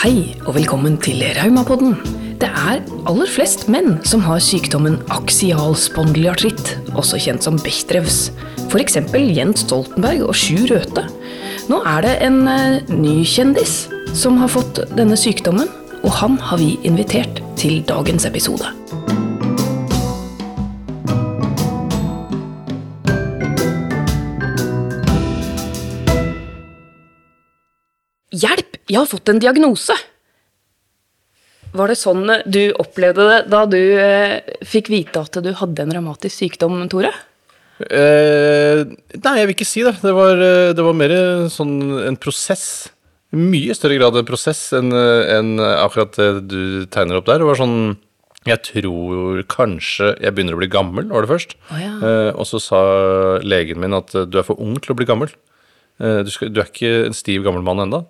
Hei 0.00 0.30
og 0.48 0.54
velkommen 0.56 0.94
til 1.04 1.20
Raumapodden. 1.36 1.90
Det 2.40 2.48
er 2.48 2.78
aller 3.10 3.28
flest 3.28 3.66
menn 3.68 3.98
som 4.08 4.22
har 4.24 4.40
sykdommen 4.40 4.94
aksial 5.12 5.74
spondylartritt, 5.76 6.70
også 6.96 7.20
kjent 7.20 7.44
som 7.44 7.58
Bechdrevs. 7.60 8.30
F.eks. 8.70 8.96
Jens 9.12 9.66
Stoltenberg 9.66 10.24
og 10.24 10.32
Sju 10.40 10.64
Røthe. 10.70 11.04
Nå 11.68 11.82
er 11.84 12.06
det 12.06 12.14
en 12.30 12.40
eh, 12.48 12.80
ny 12.88 13.18
kjendis 13.28 13.90
som 14.16 14.40
har 14.40 14.48
fått 14.56 14.80
denne 14.96 15.20
sykdommen, 15.20 15.68
og 16.00 16.16
han 16.22 16.40
har 16.48 16.64
vi 16.64 16.78
invitert 16.80 17.44
til 17.60 17.82
dagens 17.84 18.24
episode. 18.24 18.72
Jeg 28.90 28.98
har 28.98 29.10
fått 29.10 29.30
en 29.30 29.38
diagnose! 29.42 29.94
Var 31.70 31.92
det 31.92 31.98
sånn 32.00 32.24
du 32.50 32.62
opplevde 32.82 33.26
det 33.28 33.40
da 33.52 33.62
du 33.70 33.78
eh, 33.78 34.40
fikk 34.66 34.90
vite 34.90 35.22
at 35.22 35.36
du 35.38 35.52
hadde 35.54 35.84
en 35.84 35.92
revmatisk 35.94 36.34
sykdom, 36.34 36.80
Tore? 36.90 37.12
Eh, 37.86 38.82
nei, 39.14 39.34
jeg 39.38 39.46
vil 39.46 39.54
ikke 39.54 39.68
si 39.68 39.84
det. 39.86 39.94
Det 40.02 40.14
var, 40.16 40.42
eh, 40.42 40.72
det 40.74 40.82
var 40.82 40.96
mer 40.98 41.14
sånn 41.52 41.76
en 42.08 42.18
prosess. 42.18 42.90
Mye 43.30 43.76
større 43.78 44.00
grad 44.00 44.18
en 44.18 44.26
prosess 44.26 44.64
enn 44.74 44.90
en 44.90 45.52
akkurat 45.62 46.16
det 46.18 46.30
du 46.50 46.62
tegner 46.90 47.20
opp 47.20 47.28
der. 47.30 47.38
Det 47.38 47.46
var 47.52 47.60
sånn 47.60 47.76
Jeg 48.48 48.64
tror 48.64 49.42
kanskje 49.52 50.14
jeg 50.16 50.32
begynner 50.32 50.56
å 50.56 50.60
bli 50.62 50.70
gammel, 50.72 51.10
var 51.12 51.22
det 51.22 51.30
først. 51.30 51.54
Oh, 51.68 51.76
ja. 51.78 51.92
eh, 52.00 52.30
og 52.32 52.48
så 52.48 52.58
sa 52.64 52.80
legen 53.44 53.78
min 53.82 53.94
at 53.94 54.14
eh, 54.16 54.24
du 54.24 54.38
er 54.40 54.46
for 54.48 54.58
ung 54.58 54.78
til 54.80 54.94
å 54.94 54.98
bli 54.98 55.06
gammel. 55.06 55.28
Eh, 56.00 56.22
du, 56.24 56.30
skal, 56.32 56.48
du 56.48 56.62
er 56.62 56.70
ikke 56.70 57.10
en 57.10 57.16
stiv 57.16 57.44
gammel 57.44 57.62
mann 57.62 57.84
ennå. 57.84 58.00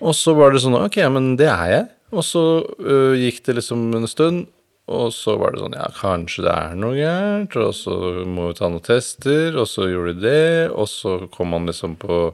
Og 0.00 0.14
så 0.16 0.34
var 0.36 0.52
det 0.52 0.60
sånn 0.64 0.74
Ok, 0.78 0.96
ja, 1.00 1.08
men 1.12 1.36
det 1.38 1.46
er 1.52 1.66
jeg. 1.72 1.88
Og 2.12 2.24
så 2.24 2.42
øh, 2.80 3.14
gikk 3.20 3.42
det 3.46 3.58
liksom 3.60 3.82
en 3.98 4.06
stund, 4.08 4.46
og 4.88 5.10
så 5.12 5.34
var 5.38 5.52
det 5.52 5.60
sånn 5.60 5.76
Ja, 5.76 5.88
kanskje 5.92 6.46
det 6.46 6.54
er 6.54 6.78
noe 6.80 6.96
gærent, 6.96 7.56
og 7.60 7.74
så 7.76 7.98
må 8.24 8.48
vi 8.48 8.56
ta 8.58 8.70
noen 8.72 8.84
tester, 8.86 9.58
og 9.60 9.68
så 9.68 9.88
gjorde 9.90 10.14
de 10.16 10.24
det, 10.24 10.70
og 10.72 10.88
så 10.88 11.18
kom 11.34 11.52
man 11.52 11.68
liksom 11.68 11.98
på 12.00 12.32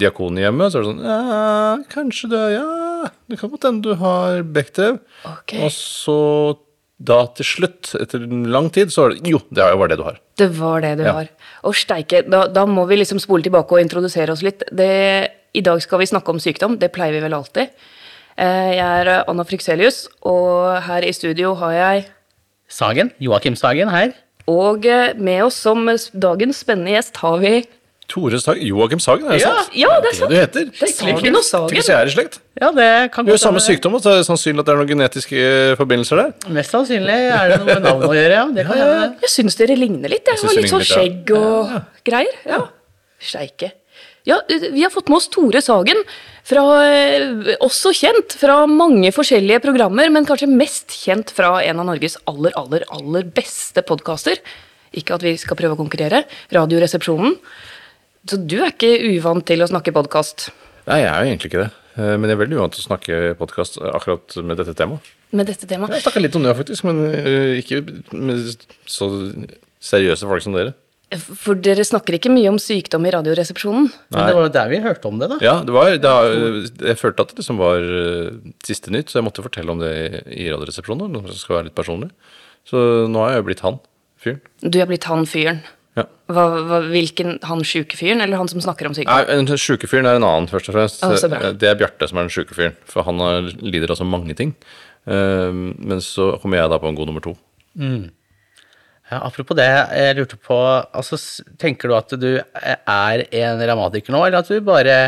Diakonhjemmet, 0.00 0.72
så 0.74 0.80
er 0.80 0.82
det 0.82 0.90
sånn 0.90 1.04
Ja, 1.06 1.76
kanskje 1.92 2.30
det 2.32 2.42
Ja, 2.56 3.10
det 3.30 3.38
kan 3.38 3.52
godt 3.52 3.66
hende 3.68 3.84
du 3.86 3.94
har 4.00 4.42
Bechdrev. 4.42 4.98
Okay. 5.36 5.62
Og 5.62 5.70
så 5.74 6.18
da 7.04 7.24
til 7.36 7.44
slutt, 7.46 7.90
etter 8.00 8.22
lang 8.48 8.68
tid, 8.74 8.90
så 8.94 9.04
var 9.04 9.14
det 9.14 9.30
Jo, 9.30 9.40
det 9.54 9.64
var 9.78 9.90
det 9.90 9.98
du 10.00 10.04
har. 10.06 10.18
Det 10.38 10.46
var 10.58 10.80
det 10.82 10.92
du 10.98 11.04
Ja. 11.04 11.12
har. 11.20 11.28
Og 11.66 11.74
steike, 11.78 12.22
da, 12.30 12.46
da 12.48 12.64
må 12.66 12.86
vi 12.90 12.96
liksom 12.98 13.20
spole 13.22 13.42
tilbake 13.46 13.70
og 13.74 13.82
introdusere 13.82 14.32
oss 14.34 14.42
litt. 14.46 14.62
Det, 14.72 15.30
I 15.54 15.62
dag 15.62 15.82
skal 15.84 16.00
vi 16.02 16.08
snakke 16.10 16.32
om 16.34 16.40
sykdom, 16.42 16.78
det 16.80 16.90
pleier 16.94 17.14
vi 17.14 17.22
vel 17.22 17.36
alltid. 17.36 17.70
Eh, 18.36 18.72
Jeg 18.74 18.82
er 18.82 19.10
eh, 19.20 19.24
Anna 19.30 19.44
Frykselius, 19.46 20.08
og 20.26 20.82
her 20.88 21.06
i 21.06 21.12
studio 21.14 21.54
har 21.60 21.72
jeg 21.76 22.04
Sagen, 22.68 23.12
Joakim 23.22 23.54
Sagen 23.56 23.88
her. 23.92 24.12
Og 24.50 24.84
eh, 24.86 25.12
med 25.16 25.44
oss 25.46 25.60
som 25.62 25.86
dagens 25.86 26.58
spennende 26.64 26.96
gjest 26.96 27.16
har 27.22 27.38
vi 27.38 27.60
Tore 28.10 28.36
Sagen. 28.42 28.60
Joakim 28.66 28.98
Sagen, 29.00 29.28
er 29.30 29.38
det 29.38 29.44
Ja, 29.44 29.52
sant? 29.62 29.76
ja, 29.78 29.92
det 30.02 30.10
er 30.10 30.16
sant. 30.18 30.30
du 30.32 30.36
heter. 30.36 30.64
Det 30.74 30.82
er 30.88 30.92
Sagen 30.92 31.38
og 31.38 31.44
Sagen. 31.46 31.68
Tenk 31.70 31.78
hvis 31.78 31.88
jeg 31.92 31.96
er 32.00 32.10
i 32.10 32.14
slekt. 32.16 32.40
Ja, 32.60 32.72
det 32.74 32.88
kan 33.14 33.24
Du 33.24 33.30
har 33.32 33.38
samme 33.40 33.62
sykdom, 33.64 33.94
og 33.96 34.02
så 34.04 34.10
er 34.12 34.18
det 34.20 34.26
sannsynlig 34.26 34.60
at 34.60 34.66
det 34.68 34.74
er 34.74 34.82
noen 34.82 34.90
genetiske 34.90 35.44
forbindelser 35.78 36.20
der. 36.20 36.34
Mest 36.58 36.74
sannsynlig 36.74 37.14
er 37.30 37.54
det 37.54 37.60
noe 37.62 37.70
med 37.70 37.86
navnet 37.86 38.10
å 38.10 38.18
gjøre, 38.18 38.34
ja. 38.42 38.44
Det 38.58 38.66
kan 38.68 38.82
ja, 38.82 38.90
Jeg 39.22 39.32
syns 39.38 39.56
dere 39.62 39.78
ligner 39.78 40.10
litt. 40.12 40.26
Jeg 40.26 40.36
jeg 40.42 40.50
har 40.50 40.58
litt 40.60 40.74
sånn 40.74 40.84
skjegg 40.90 41.32
og 41.38 41.78
greier. 42.10 42.36
Ja. 42.50 42.60
Steike. 43.24 43.70
Ja, 44.24 44.38
vi 44.48 44.82
har 44.82 44.90
fått 44.92 45.10
med 45.12 45.18
oss 45.18 45.28
Tore 45.28 45.60
Sagen, 45.60 45.98
fra, 46.48 46.62
eh, 46.86 47.56
også 47.60 47.92
kjent 47.92 48.32
fra 48.40 48.62
mange 48.66 49.10
forskjellige 49.12 49.60
programmer, 49.64 50.08
men 50.12 50.24
kanskje 50.24 50.48
mest 50.48 50.94
kjent 50.96 51.30
fra 51.36 51.58
en 51.64 51.80
av 51.82 51.86
Norges 51.90 52.16
aller, 52.26 52.52
aller, 52.56 52.84
aller 52.88 53.22
beste 53.36 53.84
podkaster. 53.84 54.40
Ikke 54.96 55.16
at 55.18 55.24
vi 55.26 55.34
skal 55.36 55.58
prøve 55.58 55.76
å 55.76 55.80
konkurrere. 55.80 56.22
Radioresepsjonen. 56.54 57.36
Så 58.24 58.38
du 58.46 58.56
er 58.62 58.70
ikke 58.72 58.94
uvant 59.18 59.44
til 59.44 59.60
å 59.60 59.68
snakke 59.68 59.92
podkast 59.92 60.48
Nei, 60.86 60.98
jeg 61.00 61.08
er 61.10 61.20
jo 61.24 61.28
egentlig 61.32 61.48
ikke 61.50 61.62
det. 61.64 61.70
Eh, 61.96 62.16
Men 62.20 62.28
jeg 62.28 62.36
er 62.36 62.40
veldig 62.44 62.56
uvant 62.58 62.72
til 62.76 62.82
å 62.82 62.88
snakke 62.88 63.18
podkast 63.40 63.78
akkurat 63.80 64.36
med 64.44 64.56
dette 64.60 64.74
temaet. 64.76 65.00
med 65.32 65.46
dette 65.46 65.66
temaet. 65.66 65.92
Jeg 65.96 66.02
snakka 66.04 66.20
litt 66.22 66.36
om 66.36 66.42
det, 66.44 66.56
faktisk, 66.56 66.84
men 66.84 67.00
eh, 67.12 67.60
ikke 67.60 67.80
med 68.12 68.56
så 68.86 69.08
seriøse 69.80 70.28
folk 70.28 70.42
som 70.44 70.52
dere. 70.56 70.74
For 71.20 71.54
dere 71.54 71.84
snakker 71.86 72.16
ikke 72.18 72.30
mye 72.32 72.48
om 72.50 72.58
sykdom 72.62 73.04
i 73.06 73.12
Radioresepsjonen. 73.14 73.86
Men 74.10 74.26
det 74.28 74.34
var 74.36 74.46
jo 74.48 74.52
der 74.56 74.68
vi 74.72 74.80
hørte 74.84 75.08
om 75.10 75.18
det, 75.20 75.28
da. 75.30 75.38
Ja, 75.44 75.54
det 75.64 75.74
var, 75.74 75.90
det 75.96 76.10
har- 76.10 76.88
jeg 76.88 76.98
følte 77.00 77.20
at 77.26 77.28
det 77.34 77.38
liksom 77.42 77.58
var 77.60 77.78
eh, 77.84 78.52
siste 78.66 78.90
nytt, 78.94 79.08
så 79.12 79.20
jeg 79.20 79.26
måtte 79.28 79.44
fortelle 79.44 79.70
om 79.70 79.78
det 79.82 79.92
i 80.32 80.48
Radioresepsjonen, 80.50 81.10
Noe 81.12 81.22
det 81.28 81.36
skal 81.38 81.56
være 81.60 81.68
litt 81.70 81.78
personlig. 81.78 82.10
Så 82.64 83.08
nå 83.10 83.20
har 83.24 83.34
jeg 83.34 83.42
jo 83.42 83.48
blitt 83.50 83.60
han 83.66 83.80
fyren. 84.18 84.40
Du 84.64 84.78
er 84.80 84.86
blitt 84.88 85.04
han 85.10 85.26
fyren. 85.28 85.60
Ja. 85.94 86.06
Hva, 86.26 86.44
hva, 86.66 86.78
hvilken, 86.90 87.36
han 87.46 87.60
sjuke 87.62 87.94
fyren, 87.94 88.20
eller 88.24 88.40
han 88.40 88.48
som 88.50 88.58
snakker 88.64 88.88
om 88.88 88.94
sykdom? 88.96 89.14
Nei, 89.46 89.58
sjuke 89.62 89.86
fyren 89.86 90.08
er 90.10 90.16
en 90.18 90.24
annen, 90.26 90.48
først 90.50 90.72
og 90.72 90.74
fremst. 90.74 91.04
Å. 91.04 91.52
Det 91.54 91.68
er 91.70 91.76
Bjarte 91.78 92.08
som 92.10 92.18
er 92.18 92.26
den 92.26 92.34
sjuke 92.34 92.56
fyren, 92.56 92.74
for 92.90 93.06
han 93.06 93.20
lider 93.62 93.92
altså 93.94 94.06
mange 94.08 94.34
ting. 94.34 94.54
Eh, 95.06 95.52
Men 95.52 96.00
så 96.02 96.32
kommer 96.42 96.58
jeg 96.58 96.70
da 96.72 96.78
på 96.82 96.88
en 96.88 96.96
god 96.98 97.06
nummer 97.12 97.22
to. 97.22 97.36
Ja, 99.10 99.20
apropos 99.20 99.56
det, 99.58 99.68
jeg 99.68 100.16
lurte 100.16 100.38
på 100.40 100.56
altså, 100.56 101.18
Tenker 101.60 101.90
du 101.90 101.96
at 101.96 102.14
du 102.16 102.30
er 102.40 103.24
en 103.36 103.60
revmatiker 103.60 104.14
nå, 104.14 104.22
eller 104.24 104.40
at 104.40 104.48
du 104.48 104.64
bare 104.64 104.98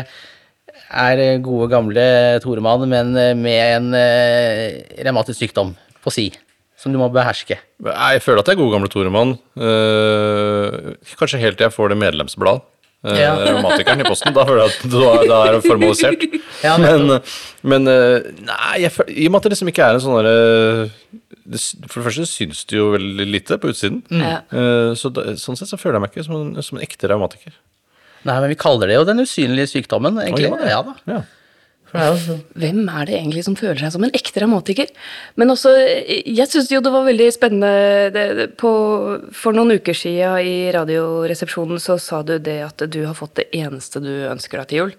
er 0.87 1.21
gode, 1.43 1.67
gamle 1.71 2.03
Toremann, 2.43 2.85
men 2.87 3.15
med 3.41 3.57
en 3.57 3.87
eh, 3.97 4.83
revmatisk 5.03 5.41
sykdom 5.41 5.73
på 6.05 6.13
si, 6.13 6.27
som 6.79 6.93
du 6.93 7.01
må 7.01 7.09
beherske? 7.11 7.57
Jeg 7.57 8.21
føler 8.23 8.43
at 8.43 8.51
jeg 8.51 8.55
er 8.55 8.61
god 8.61 8.75
gamle 8.75 8.91
Toremann. 8.93 9.33
Eh, 9.57 10.93
kanskje 11.19 11.41
helt 11.41 11.57
til 11.59 11.67
jeg 11.67 11.75
får 11.75 11.91
det 11.91 11.99
medlemsblad. 12.05 12.63
Uh, 13.05 13.13
Ja. 13.13 13.35
Revmatikeren 13.45 14.01
i 14.01 14.07
posten. 14.07 14.33
Da 14.33 14.43
føler 14.47 14.65
jeg 14.65 14.73
at 14.73 15.27
da 15.29 15.37
er 15.45 15.57
det 15.57 15.61
formalisert. 15.67 16.23
Ja, 16.65 16.73
men 16.81 17.19
men 17.67 17.85
eh, 17.91 18.25
nei, 18.47 18.79
jeg, 18.81 18.93
i 19.13 19.27
og 19.27 19.33
med 19.33 19.39
at 19.41 19.45
det 19.47 19.51
liksom 19.53 19.69
ikke 19.69 19.85
er 19.85 19.97
en 19.97 20.01
sånn 20.01 20.15
derre 20.17 20.97
For 21.85 21.99
det 22.01 22.05
første 22.07 22.25
syns 22.29 22.63
det 22.69 22.77
jo 22.79 22.87
veldig 22.95 23.27
lite 23.29 23.57
på 23.61 23.69
utsiden. 23.73 24.01
Ja. 24.09 24.39
Eh, 24.49 24.91
så 24.97 25.11
da, 25.13 25.29
sånn 25.39 25.59
sett 25.59 25.69
så 25.69 25.77
føler 25.79 25.99
jeg 25.99 26.05
meg 26.07 26.15
ikke 26.15 26.25
som 26.27 26.37
en, 26.39 26.63
som 26.65 26.79
en 26.79 26.85
ekte 26.87 27.09
revmatiker. 27.11 27.53
Nei, 28.27 28.39
men 28.41 28.49
vi 28.51 28.57
kaller 28.59 28.89
det 28.89 28.97
jo 28.97 29.05
den 29.07 29.21
usynlige 29.23 29.69
sykdommen, 29.75 30.17
egentlig. 30.23 30.49
Å, 30.51 30.57
ja, 30.67 30.79
da. 30.83 30.95
Ja. 31.07 31.19
Hvem 31.93 32.81
er 32.91 33.05
det 33.07 33.15
egentlig 33.15 33.43
som 33.47 33.55
føler 33.55 33.79
seg 33.79 33.93
som 33.95 34.03
en 34.03 34.11
ekte 34.17 34.39
dramatiker? 34.41 34.89
Men 35.39 35.53
også, 35.53 35.71
jeg 36.27 36.47
syns 36.51 36.69
jo 36.73 36.81
det 36.83 36.91
var 36.93 37.05
veldig 37.07 37.29
spennende 37.33 38.11
det, 38.13 38.47
på, 38.59 38.71
For 39.33 39.55
noen 39.55 39.77
uker 39.79 39.95
siden 39.95 40.39
i 40.43 40.57
Radioresepsjonen 40.75 41.79
så 41.81 41.95
sa 42.01 42.21
du 42.27 42.37
det 42.43 42.59
at 42.67 42.83
du 42.91 43.03
har 43.05 43.15
fått 43.17 43.35
det 43.39 43.47
eneste 43.55 44.01
du 44.03 44.11
ønsker 44.31 44.59
deg 44.63 44.67
til 44.73 44.81
jul. 44.83 44.95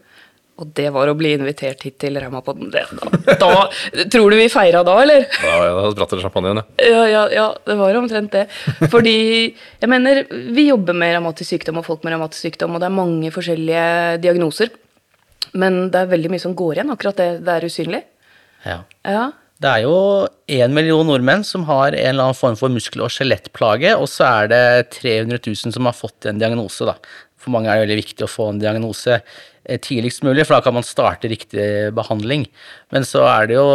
Og 0.59 0.73
det 0.75 0.89
var 0.91 1.07
å 1.07 1.15
bli 1.15 1.37
invitert 1.37 1.85
hit 1.87 2.01
til 2.03 2.17
Raumapodden. 2.19 2.73
Det- 2.75 2.87
Da, 3.29 3.37
da, 3.39 3.69
tror 4.11 4.31
du 4.33 4.37
vi 4.41 4.49
feira 4.51 4.81
da, 4.83 4.97
eller? 5.05 5.27
Da 5.45 5.59
da 5.69 5.91
spratt 5.93 6.11
det 6.17 6.23
champagne 6.25 6.49
igjen, 6.51 6.63
ja. 6.65 6.89
Ja, 6.89 7.05
ja, 7.13 7.23
ja, 7.31 7.45
det 7.69 7.77
var 7.79 7.95
omtrent 8.01 8.33
det. 8.33 8.47
Fordi 8.91 9.15
jeg 9.55 9.89
mener, 9.93 10.25
vi 10.57 10.65
jobber 10.71 10.97
med 10.99 11.15
revmatisk 11.15 11.53
sykdom 11.55 11.79
og 11.79 11.87
folk 11.87 12.03
med 12.03 12.17
revmatisk 12.17 12.49
sykdom, 12.49 12.75
og 12.75 12.81
det 12.83 12.89
er 12.89 12.97
mange 12.97 13.31
forskjellige 13.31 13.87
diagnoser. 14.25 14.73
Men 15.53 15.89
det 15.93 16.03
er 16.03 16.15
veldig 16.15 16.33
mye 16.33 16.43
som 16.43 16.57
går 16.59 16.79
igjen, 16.79 16.95
akkurat 16.95 17.21
det, 17.21 17.29
det 17.47 17.59
er 17.59 17.69
usynlig. 17.69 18.03
ja. 18.65 18.81
Ja. 19.05 19.29
Det 19.59 19.67
er 19.67 19.81
jo 19.83 19.95
én 20.55 20.71
million 20.71 21.09
nordmenn 21.09 21.41
som 21.43 21.65
har 21.67 21.91
en 21.91 22.13
eller 22.13 22.29
annen 22.29 22.39
form 22.39 22.55
for 22.55 22.71
muskel- 22.71 23.03
og 23.03 23.11
skjelettplage, 23.11 23.91
og 23.99 24.07
så 24.07 24.29
er 24.45 24.53
det 24.53 24.61
300 24.95 25.41
000 25.43 25.75
som 25.75 25.89
har 25.89 25.97
fått 25.99 26.29
en 26.31 26.39
diagnose. 26.39 26.87
Da. 26.87 26.95
For 27.43 27.51
mange 27.51 27.67
er 27.67 27.81
det 27.81 27.89
veldig 27.89 27.97
viktig 28.05 28.27
å 28.27 28.31
få 28.31 28.53
en 28.53 28.61
diagnose 28.63 29.17
eh, 29.19 29.81
tidligst 29.83 30.23
mulig, 30.23 30.47
for 30.47 30.55
da 30.55 30.63
kan 30.63 30.77
man 30.79 30.87
starte 30.87 31.31
riktig 31.33 31.91
behandling. 31.97 32.47
Men 32.95 33.07
så 33.09 33.25
er 33.27 33.51
det 33.51 33.59
jo 33.59 33.69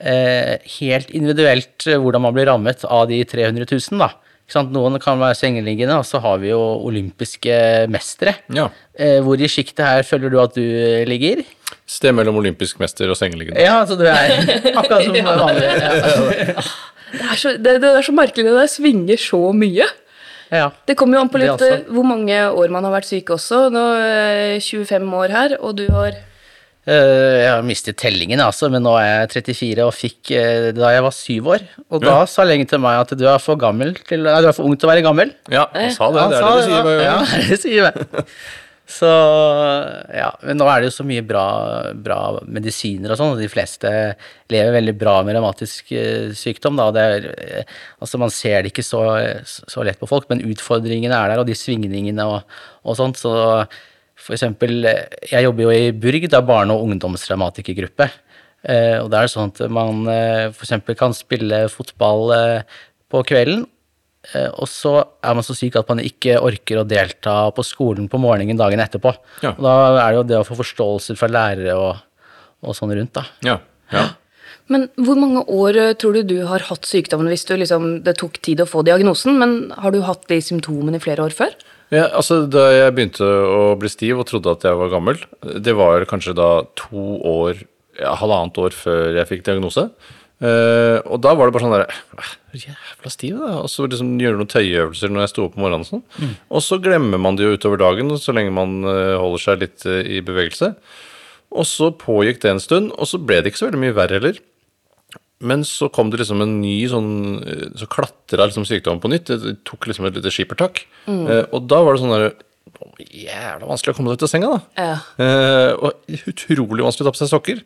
eh, 0.00 0.56
helt 0.80 1.12
individuelt 1.12 1.84
eh, 1.84 2.00
hvordan 2.00 2.24
man 2.24 2.36
blir 2.38 2.48
rammet 2.48 2.88
av 2.88 3.04
de 3.12 3.20
300 3.28 3.68
000. 3.68 4.00
Da. 4.00 4.14
Ikke 4.50 4.56
sant? 4.58 4.72
Noen 4.74 4.98
kan 4.98 5.20
være 5.20 5.36
sengeliggende, 5.38 5.94
og 6.00 6.02
så 6.02 6.18
har 6.18 6.40
vi 6.42 6.48
jo 6.50 6.58
olympiske 6.90 7.86
mestere. 7.86 8.34
ja. 8.50 8.64
Eh, 9.00 9.20
hvor 9.22 9.38
i 9.38 9.46
sjiktet 9.48 9.86
her 9.86 10.02
føler 10.02 10.28
du 10.28 10.40
at 10.42 10.56
du 10.58 10.60
eh, 10.60 11.06
ligger? 11.06 11.44
Sted 11.86 12.10
mellom 12.12 12.40
olympisk 12.40 12.80
mester 12.82 13.08
og 13.08 13.14
sengeliggende. 13.16 13.62
Ja, 13.62 13.78
så 13.86 13.94
du 13.96 14.02
er 14.10 14.34
akkurat 14.80 15.06
som 15.06 15.14
vanlig. 15.14 15.68
Ja. 15.70 16.64
Det 17.14 17.22
er, 17.22 17.38
så, 17.38 17.52
det, 17.54 17.76
det 17.80 17.92
er 17.94 18.04
så 18.06 18.12
merkelig, 18.12 18.48
det 18.50 18.56
der 18.58 18.72
svinger 18.74 19.22
så 19.22 19.40
mye. 19.54 19.86
Ja. 20.50 20.66
Det 20.86 20.98
kommer 20.98 21.20
jo 21.20 21.22
an 21.22 21.30
på 21.30 21.38
litt 21.44 21.62
eh, 21.62 21.86
hvor 21.86 22.10
mange 22.10 22.42
år 22.50 22.74
man 22.74 22.90
har 22.90 22.96
vært 22.98 23.08
syk 23.12 23.30
også. 23.38 23.68
Nå 23.70 23.86
er 24.02 24.58
jeg 24.58 24.66
25 24.82 25.14
år 25.22 25.36
her, 25.38 25.56
og 25.62 25.78
du 25.78 25.86
har 25.94 26.18
Jeg 26.90 27.50
har 27.52 27.66
mistet 27.66 27.98
tellingen, 28.00 28.40
altså, 28.42 28.70
men 28.72 28.82
nå 28.82 28.96
er 28.98 29.08
jeg 29.28 29.44
34 29.46 29.84
og 29.86 29.92
fikk 29.94 30.32
eh, 30.36 30.70
da 30.76 30.90
jeg 30.94 31.04
var 31.06 31.14
syv 31.14 31.50
år. 31.56 31.66
Og 31.90 32.02
da 32.02 32.16
Ja. 32.20 32.24
sa 32.30 32.46
legen 32.48 32.66
til 32.70 32.82
meg 32.82 32.98
at 33.04 33.14
du 33.18 33.26
er 33.30 33.38
for 33.42 33.60
gammel 33.60 33.94
til, 34.08 34.24
nei, 34.26 34.40
du 34.42 34.48
er 34.50 34.56
for 34.56 34.66
ung 34.66 34.74
til 34.76 34.88
å 34.88 34.92
være 34.94 35.04
gammel. 35.06 35.30
Ja, 35.52 35.68
han 35.74 35.94
sa 35.94 36.10
det. 36.10 36.24
Han 36.24 36.34
Det 36.34 36.40
er 36.40 36.42
sa 36.42 36.56
det 36.56 36.64
du 36.64 36.72
sier. 36.72 36.90
Ja. 37.04 37.14
Ja, 37.14 37.44
det 37.50 37.60
sier 37.62 37.88
jeg. 37.90 38.24
Så 38.90 39.06
ja, 40.10 40.32
men 40.42 40.58
nå 40.58 40.66
er 40.66 40.80
det 40.82 40.88
jo 40.88 40.94
så 40.96 41.04
mye 41.06 41.22
bra, 41.22 41.44
bra 41.94 42.16
medisiner 42.50 43.12
og 43.12 43.20
sånn, 43.20 43.36
og 43.36 43.38
de 43.38 43.46
fleste 43.52 43.92
lever 44.50 44.74
veldig 44.74 44.94
bra 44.98 45.12
med 45.22 45.36
revmatisk 45.38 45.92
eh, 45.94 46.32
sykdom. 46.34 46.74
Da. 46.80 46.88
Det 46.96 47.04
er, 47.06 47.28
eh, 47.60 47.76
altså 48.02 48.18
man 48.18 48.34
ser 48.34 48.64
det 48.64 48.72
ikke 48.72 48.82
så, 48.82 49.04
så, 49.46 49.84
lett 49.86 50.00
på 50.00 50.10
folk, 50.10 50.26
men 50.32 50.42
utfordringene 50.42 51.14
er 51.14 51.30
der, 51.30 51.44
og 51.44 51.46
de 51.46 51.54
svingningene 51.54 52.26
og, 52.26 52.58
og 52.82 52.98
sånt. 52.98 53.20
Så 53.22 53.30
for 54.20 54.36
eksempel, 54.36 54.84
jeg 55.30 55.46
jobber 55.46 55.66
jo 55.66 55.74
i 55.74 55.90
Burg, 55.96 56.28
det 56.28 56.36
er 56.36 56.46
barne- 56.46 56.76
og 56.76 56.86
ungdomsdramatikergruppe. 56.86 58.10
Eh, 58.68 58.98
og 59.00 59.08
det 59.12 59.18
er 59.18 59.32
sånn 59.32 59.50
at 59.50 59.62
man 59.72 60.04
f.eks. 60.04 60.56
for 60.58 60.68
eksempel 60.68 60.98
kan 61.00 61.16
spille 61.16 61.64
fotball 61.72 62.34
eh, 62.36 62.80
på 63.10 63.24
kvelden, 63.26 63.64
Eh, 64.20 64.50
og 64.60 64.68
så 64.68 64.98
er 65.24 65.36
man 65.36 65.44
så 65.44 65.56
syk 65.56 65.78
at 65.80 65.88
man 65.88 66.02
ikke 66.04 66.36
orker 66.44 66.82
å 66.82 66.86
delta 66.88 67.34
på 67.56 67.64
skolen 67.64 68.08
på 68.10 68.20
morgenen 68.20 68.58
dagen 68.58 68.82
etterpå. 68.82 69.14
Ja. 69.44 69.54
Og 69.56 69.64
da 69.64 69.74
er 70.04 70.10
det 70.10 70.18
jo 70.18 70.24
det 70.28 70.40
å 70.42 70.46
få 70.46 70.58
forståelse 70.60 71.16
fra 71.16 71.30
lærere 71.32 71.76
og, 71.80 72.02
og 72.60 72.76
sånn 72.76 72.92
rundt, 72.96 73.14
da. 73.16 73.24
Ja. 73.46 73.56
ja. 73.94 74.04
Men 74.70 74.86
hvor 75.00 75.18
mange 75.18 75.46
år 75.48 75.80
eh, 75.80 75.94
tror 75.98 76.18
du 76.18 76.34
du 76.34 76.38
har 76.50 76.68
hatt 76.68 76.88
sykdommen 76.88 77.32
hvis 77.32 77.46
du 77.48 77.56
liksom, 77.56 77.88
det 78.04 78.18
tok 78.20 78.36
tid 78.44 78.60
å 78.60 78.68
få 78.68 78.84
diagnosen? 78.86 79.40
Men 79.40 79.58
har 79.80 79.96
du 79.96 80.02
hatt 80.04 80.28
de 80.30 80.40
symptomene 80.44 81.00
i 81.00 81.04
flere 81.04 81.24
år 81.24 81.36
før? 81.36 81.56
Ja, 81.90 82.06
altså 82.14 82.44
Da 82.46 82.68
jeg 82.70 82.94
begynte 82.94 83.26
å 83.26 83.74
bli 83.78 83.90
stiv 83.90 84.22
og 84.22 84.28
trodde 84.30 84.54
at 84.54 84.64
jeg 84.66 84.78
var 84.78 84.92
gammel, 84.92 85.18
det 85.42 85.74
var 85.78 86.06
kanskje 86.10 86.36
da 86.38 86.50
to 86.78 87.18
år, 87.26 87.64
ja, 87.98 88.14
halvannet 88.20 88.58
år 88.62 88.76
før 88.76 89.18
jeg 89.18 89.30
fikk 89.32 89.46
diagnose. 89.48 89.88
Uh, 90.40 90.96
og 91.04 91.18
da 91.20 91.34
var 91.36 91.50
det 91.50 91.52
bare 91.52 91.66
sånn 91.66 91.74
der 91.74 91.90
Jævla 92.56 93.10
stiv, 93.12 93.36
da. 93.42 93.58
Og 93.60 93.68
så 93.68 93.84
liksom 93.84 94.14
gjøre 94.22 94.38
noen 94.38 94.48
tøyeøvelser 94.48 95.12
når 95.12 95.26
jeg 95.26 95.32
sto 95.34 95.44
opp 95.44 95.58
om 95.58 95.66
morgenen. 95.66 95.84
Sånn. 95.86 96.00
Mm. 96.16 96.32
Og 96.56 96.64
så 96.64 96.78
glemmer 96.82 97.20
man 97.20 97.36
det 97.36 97.44
jo 97.44 97.58
utover 97.58 97.82
dagen 97.82 98.10
så 98.18 98.34
lenge 98.34 98.54
man 98.56 98.80
uh, 98.86 99.18
holder 99.20 99.44
seg 99.44 99.60
litt 99.66 99.84
uh, 99.84 100.00
i 100.00 100.22
bevegelse. 100.24 100.72
Og 101.50 101.66
så 101.68 101.90
pågikk 101.92 102.40
det 102.42 102.54
en 102.54 102.62
stund, 102.62 102.94
og 102.96 103.10
så 103.10 103.20
ble 103.20 103.42
det 103.42 103.52
ikke 103.52 103.60
så 103.60 103.68
veldig 103.68 103.82
mye 103.84 103.98
verre 103.98 104.18
heller. 104.18 104.40
Men 105.40 105.64
så 105.64 105.88
kom 105.88 106.10
det 106.12 106.20
liksom 106.20 106.42
en 106.44 106.58
ny 106.60 106.74
sånn 106.90 107.10
Så 107.80 107.88
klatra 107.88 108.44
liksom 108.44 108.66
sykdommen 108.68 109.00
på 109.00 109.08
nytt. 109.08 109.32
Det 109.32 109.54
tok 109.64 109.88
liksom 109.88 110.08
et 110.08 110.18
lite 110.18 110.32
skippertak. 110.34 110.84
Mm. 111.06 111.48
og 111.48 111.66
da 111.70 111.80
var 111.80 111.96
det 111.96 112.02
sånn 112.04 112.14
derre 112.14 112.32
Jævla 113.00 113.66
vanskelig 113.66 113.94
å 113.94 113.96
komme 113.96 114.12
seg 114.12 114.20
ut 114.20 114.24
av 114.26 114.30
senga, 114.30 114.48
da. 114.52 114.84
Ja. 114.84 115.74
og 115.80 116.12
utrolig 116.28 116.84
vanskelig 116.84 117.06
å 117.06 117.08
ta 117.08 117.14
på 117.16 117.20
seg 117.22 117.30
sokker. 117.32 117.62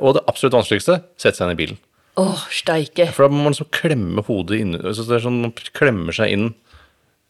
og 0.00 0.16
det 0.16 0.22
absolutt 0.32 0.56
vanskeligste 0.56 0.96
sette 1.20 1.36
seg 1.36 1.46
inn 1.46 1.54
i 1.54 1.60
bilen. 1.60 1.78
Åh, 2.20 2.44
steike. 2.52 3.06
For 3.16 3.24
da 3.24 3.32
må 3.32 3.46
man 3.46 3.54
liksom 3.54 3.70
klemme 3.72 4.24
hodet 4.26 4.60
inn 4.60 4.76
så 4.76 5.06
det 5.08 5.16
er 5.16 5.24
sånn, 5.24 5.40
Man 5.46 5.54
klemmer 5.72 6.12
seg 6.16 6.34
inn 6.34 6.50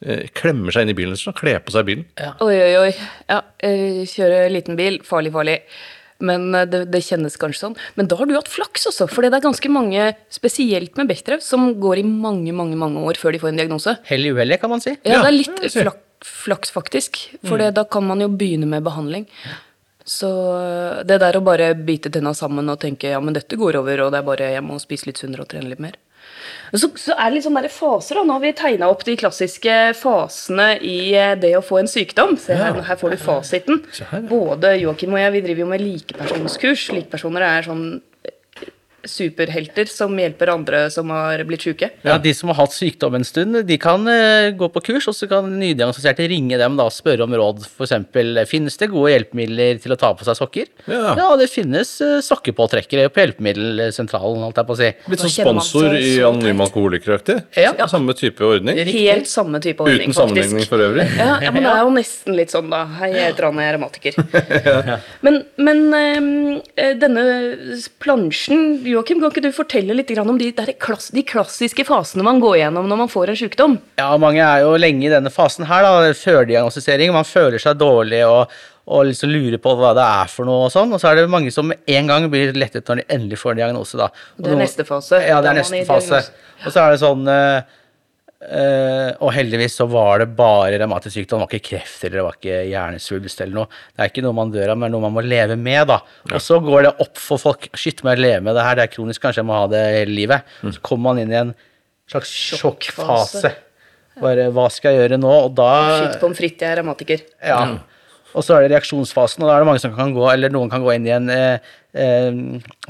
eh, 0.02 0.26
Klemmer 0.35 0.75
seg 0.75 0.87
inn 0.87 0.94
i 0.94 0.99
bilen, 0.99 1.19
sånn, 1.19 1.37
kler 1.38 1.61
på 1.62 1.75
seg 1.75 1.87
bilen. 1.87 2.06
Ja. 2.19 2.32
Oi, 2.43 2.56
oi, 2.56 2.73
oi. 2.88 2.93
Ja, 3.31 3.43
eh, 3.62 4.02
kjøre 4.11 4.49
liten 4.50 4.78
bil. 4.78 4.99
Farlig, 5.06 5.35
farlig. 5.35 5.61
Men 6.20 6.55
eh, 6.55 6.69
det, 6.69 6.85
det, 6.93 7.03
kjennes 7.06 7.38
kanskje 7.41 7.64
sånn. 7.67 7.76
Men 7.99 8.11
da 8.11 8.19
har 8.20 8.29
du 8.29 8.37
hatt 8.37 8.50
flaks 8.53 8.88
også, 8.91 9.09
for 9.11 9.25
det 9.25 9.32
er 9.32 9.47
ganske 9.47 9.73
mange, 9.73 10.12
spesielt 10.32 10.97
med 11.00 11.11
Bechdrev, 11.11 11.43
som 11.44 11.73
går 11.81 12.03
i 12.03 12.06
mange, 12.06 12.55
mange 12.56 12.79
mange 12.79 13.03
år 13.09 13.20
før 13.20 13.35
de 13.35 13.43
får 13.43 13.53
en 13.53 13.61
diagnose. 13.62 13.97
Hell 14.09 14.29
i 14.29 14.32
uhellet, 14.35 14.61
kan 14.62 14.73
man 14.73 14.85
si. 14.85 14.94
Ja, 15.03 15.23
det 15.23 15.32
er 15.32 15.38
litt 15.38 15.67
flak, 15.73 16.00
flaks, 16.26 16.73
faktisk. 16.75 17.20
For 17.47 17.61
mm. 17.61 17.73
da 17.76 17.87
kan 17.88 18.06
man 18.06 18.25
jo 18.25 18.31
begynne 18.32 18.69
med 18.70 18.85
behandling. 18.87 19.29
Så 20.05 20.29
det 21.06 21.20
der 21.23 21.38
å 21.38 21.44
bare 21.47 21.73
bite 21.79 22.11
tenna 22.11 22.32
sammen 22.35 22.70
og 22.73 22.81
tenke 22.82 23.12
ja, 23.12 23.20
men 23.23 23.37
dette 23.37 23.59
går 23.59 23.79
over, 23.79 24.06
og 24.06 24.14
det 24.14 24.19
er 24.19 24.26
bare 24.26 24.49
jeg 24.56 24.64
må 24.67 24.79
spise 24.82 25.09
litt 25.09 25.20
sunnere 25.23 25.47
og 25.47 25.53
trene 25.53 25.70
litt 25.70 25.82
mer. 25.82 25.99
Så, 26.72 26.88
så 26.96 27.16
er 27.16 27.28
det 27.28 27.37
litt 27.38 27.46
sånne 27.46 27.69
faser. 27.72 28.19
da, 28.19 28.25
Nå 28.26 28.37
har 28.37 28.44
vi 28.44 28.52
tegna 28.56 28.88
opp 28.93 29.04
de 29.08 29.16
klassiske 29.20 29.78
fasene 29.99 30.70
i 30.81 31.12
eh, 31.19 31.34
det 31.40 31.54
å 31.58 31.64
få 31.64 31.82
en 31.82 31.90
sykdom. 31.90 32.37
Se 32.40 32.56
her, 32.56 32.81
her 32.87 33.00
får 33.00 33.14
du 33.14 33.20
fasiten. 33.20 33.82
Både 34.31 34.76
Joakim 34.81 35.16
og 35.16 35.22
jeg 35.22 35.37
vi 35.37 35.44
driver 35.49 35.64
jo 35.66 35.70
med 35.72 35.84
likepersonskurs. 35.84 36.88
Likepersoner 36.96 37.46
er 37.49 37.69
sånn 37.69 37.87
superhelter 39.08 39.88
som 39.90 40.14
hjelper 40.19 40.52
andre 40.52 40.82
som 40.93 41.10
har 41.10 41.43
blitt 41.46 41.64
syke. 41.66 41.90
Ja, 42.06 42.19
De 42.22 42.32
som 42.34 42.50
har 42.52 42.58
hatt 42.60 42.75
sykdom 42.75 43.16
en 43.19 43.26
stund, 43.26 43.58
de 43.66 43.78
kan 43.81 44.06
uh, 44.06 44.50
gå 44.56 44.69
på 44.72 44.82
kurs, 44.88 45.08
og 45.10 45.16
så 45.16 45.28
kan 45.31 45.49
nydiagnostiserte 45.58 46.26
ringe 46.31 46.58
dem 46.60 46.78
da 46.78 46.87
og 46.88 46.94
spørre 46.94 47.26
om 47.26 47.34
råd. 47.38 47.64
F.eks. 47.66 47.94
finnes 48.50 48.78
det 48.78 48.90
gode 48.93 49.12
hjelpemidler 49.14 49.81
til 49.82 49.94
å 49.94 49.99
ta 50.00 50.12
på 50.16 50.26
seg 50.26 50.38
sokker? 50.38 50.70
Ja, 50.87 51.14
ja 51.19 51.28
det 51.40 51.49
finnes 51.52 51.94
uh, 52.04 52.20
sokkepåtrekkere 52.25 53.08
på 53.12 53.25
hjelpemiddelsentralen, 53.25 54.44
holdt 54.46 54.62
jeg 54.62 54.70
på 54.70 54.76
å 54.76 54.81
si. 54.81 54.90
Litt 55.12 55.25
sånn 55.25 55.34
sponsor 55.37 55.99
i 55.99 56.14
Anonyme 56.22 56.66
Alkoholikeraktig? 56.69 57.38
Ja. 57.58 57.75
Samme 57.93 58.14
type 58.19 58.46
ordning? 58.46 58.78
Helt 58.93 59.31
samme 59.31 59.60
type 59.62 59.82
ordning, 59.84 60.12
Uten 60.12 60.16
sammenligning 60.16 60.69
for 60.70 60.82
øvrig? 60.82 61.08
Ja, 61.19 61.37
ja, 61.43 61.52
men 61.54 61.66
det 61.66 61.75
er 61.75 61.82
jo 61.82 61.93
nesten 61.96 62.38
litt 62.38 62.54
sånn, 62.54 62.70
da. 62.72 62.84
Hei, 63.00 63.12
jeg 63.16 63.32
heter 63.32 63.49
Anne, 63.50 63.66
jeg 63.66 63.72
er 63.72 63.76
revmatiker. 63.78 65.02
Men, 65.26 65.43
men 65.60 65.82
um, 65.93 66.31
denne 67.02 67.25
plansjen 68.02 68.82
Joakim, 68.92 69.20
kan 69.22 69.32
ikke 69.32 69.44
du 69.44 69.52
fortelle 69.54 69.96
litt 69.96 70.10
om 70.20 70.36
de, 70.38 70.50
klass, 70.80 71.10
de, 71.14 71.24
klassiske 71.26 71.86
fasene 71.88 72.24
man 72.26 72.40
går 72.42 72.58
gjennom 72.60 72.88
når 72.90 73.00
man 73.04 73.10
får 73.12 73.32
en 73.32 73.38
sykdom? 73.40 73.78
Ja, 74.00 74.10
mange 74.20 74.44
er 74.44 74.66
jo 74.66 74.76
lenge 74.80 75.06
i 75.08 75.12
denne 75.12 75.32
fasen 75.32 75.66
her, 75.68 75.86
da, 75.86 76.12
førdiagnostisering. 76.18 77.12
Man 77.14 77.28
føler 77.28 77.62
seg 77.62 77.80
dårlig 77.80 78.22
og, 78.28 78.52
og 78.86 79.06
liksom 79.08 79.32
lurer 79.32 79.60
på 79.62 79.74
hva 79.78 79.92
det 79.98 80.06
er 80.22 80.32
for 80.32 80.48
noe 80.48 80.68
og 80.68 80.74
sånn. 80.74 80.92
Og 80.92 81.02
så 81.02 81.10
er 81.10 81.20
det 81.20 81.28
mange 81.32 81.52
som 81.54 81.72
en 81.72 82.10
gang 82.12 82.30
blir 82.32 82.54
lettet 82.58 82.88
når 82.88 83.02
de 83.02 83.08
endelig 83.16 83.42
får 83.42 83.54
en 83.54 83.62
diagnose, 83.64 84.00
da. 84.00 84.10
Og 84.38 84.46
det 84.46 84.56
er 84.56 84.64
neste 84.64 84.88
fase? 84.88 85.22
Ja, 85.26 85.42
det 85.44 85.52
er 85.52 85.60
neste 85.62 85.84
fase. 85.88 86.24
Og 86.62 86.70
så 86.70 86.84
er 86.84 86.94
det 86.94 87.02
sånn 87.02 87.30
uh, 88.50 89.10
og 89.22 89.32
heldigvis 89.36 89.76
så 89.80 89.86
var 89.90 90.22
det 90.22 90.28
bare 90.38 90.76
revmatisk 90.80 91.16
sykdom. 91.16 91.42
Det 91.42 91.46
var 91.46 91.52
ikke 91.52 91.68
kreft 91.70 92.04
eller 92.06 92.18
det 92.18 92.24
var 92.26 92.38
ikke 92.38 92.60
hjernesvulst 92.70 93.42
eller 93.44 93.58
noe. 93.60 93.80
Det 93.92 94.04
er 94.04 94.12
ikke 94.12 94.24
noe 94.26 94.38
man 94.38 94.54
dør 94.54 94.74
av, 94.74 94.80
men 94.82 94.94
noe 94.94 95.04
man 95.06 95.16
må 95.16 95.24
leve 95.26 95.56
med. 95.60 95.86
da. 95.90 96.00
Ja. 96.26 96.36
Og 96.38 96.44
så 96.44 96.60
går 96.62 96.86
det 96.88 96.94
opp 97.04 97.20
for 97.20 97.42
folk. 97.42 97.68
Shit, 97.78 98.04
må 98.04 98.14
jeg 98.14 98.24
leve 98.24 98.44
med 98.48 98.58
det 98.58 98.66
her? 98.66 98.78
Det 98.78 98.86
er 98.86 98.94
kronisk, 98.94 99.22
kanskje 99.24 99.42
jeg 99.42 99.50
må 99.50 99.58
ha 99.60 99.68
det 99.72 99.82
hele 99.98 100.16
livet. 100.16 100.54
Mm. 100.62 100.74
Så 100.76 100.84
kommer 100.88 101.10
man 101.10 101.22
inn 101.22 101.34
i 101.34 101.40
en 101.42 101.54
slags 102.12 102.34
sjokkfase. 102.58 103.54
Bare 104.22 104.50
hva 104.52 104.68
skal 104.72 104.92
jeg 104.92 105.06
gjøre 105.06 105.20
nå? 105.22 105.32
Og 105.46 105.56
da 105.56 105.72
Shit 105.96 106.20
pommes 106.20 106.38
frites, 106.38 106.60
jeg 106.64 106.74
er 106.74 106.80
revmatiker. 106.82 107.24
Ja. 107.40 107.64
Mm. 107.72 107.80
Og 108.32 108.44
så 108.44 108.56
er 108.56 108.64
det 108.64 108.72
reaksjonsfasen, 108.72 109.44
og 109.44 109.50
da 109.50 109.56
er 109.56 109.62
det 109.62 109.68
mange 109.68 109.82
som 109.82 109.92
kan 109.96 110.12
gå, 110.14 110.24
eller 110.32 110.52
noen 110.52 110.70
kan 110.72 110.84
gå 110.84 110.94
inn 110.94 111.08
i 111.08 111.12
en 111.12 111.28
eh, 111.32 111.72
eh, 111.92 112.30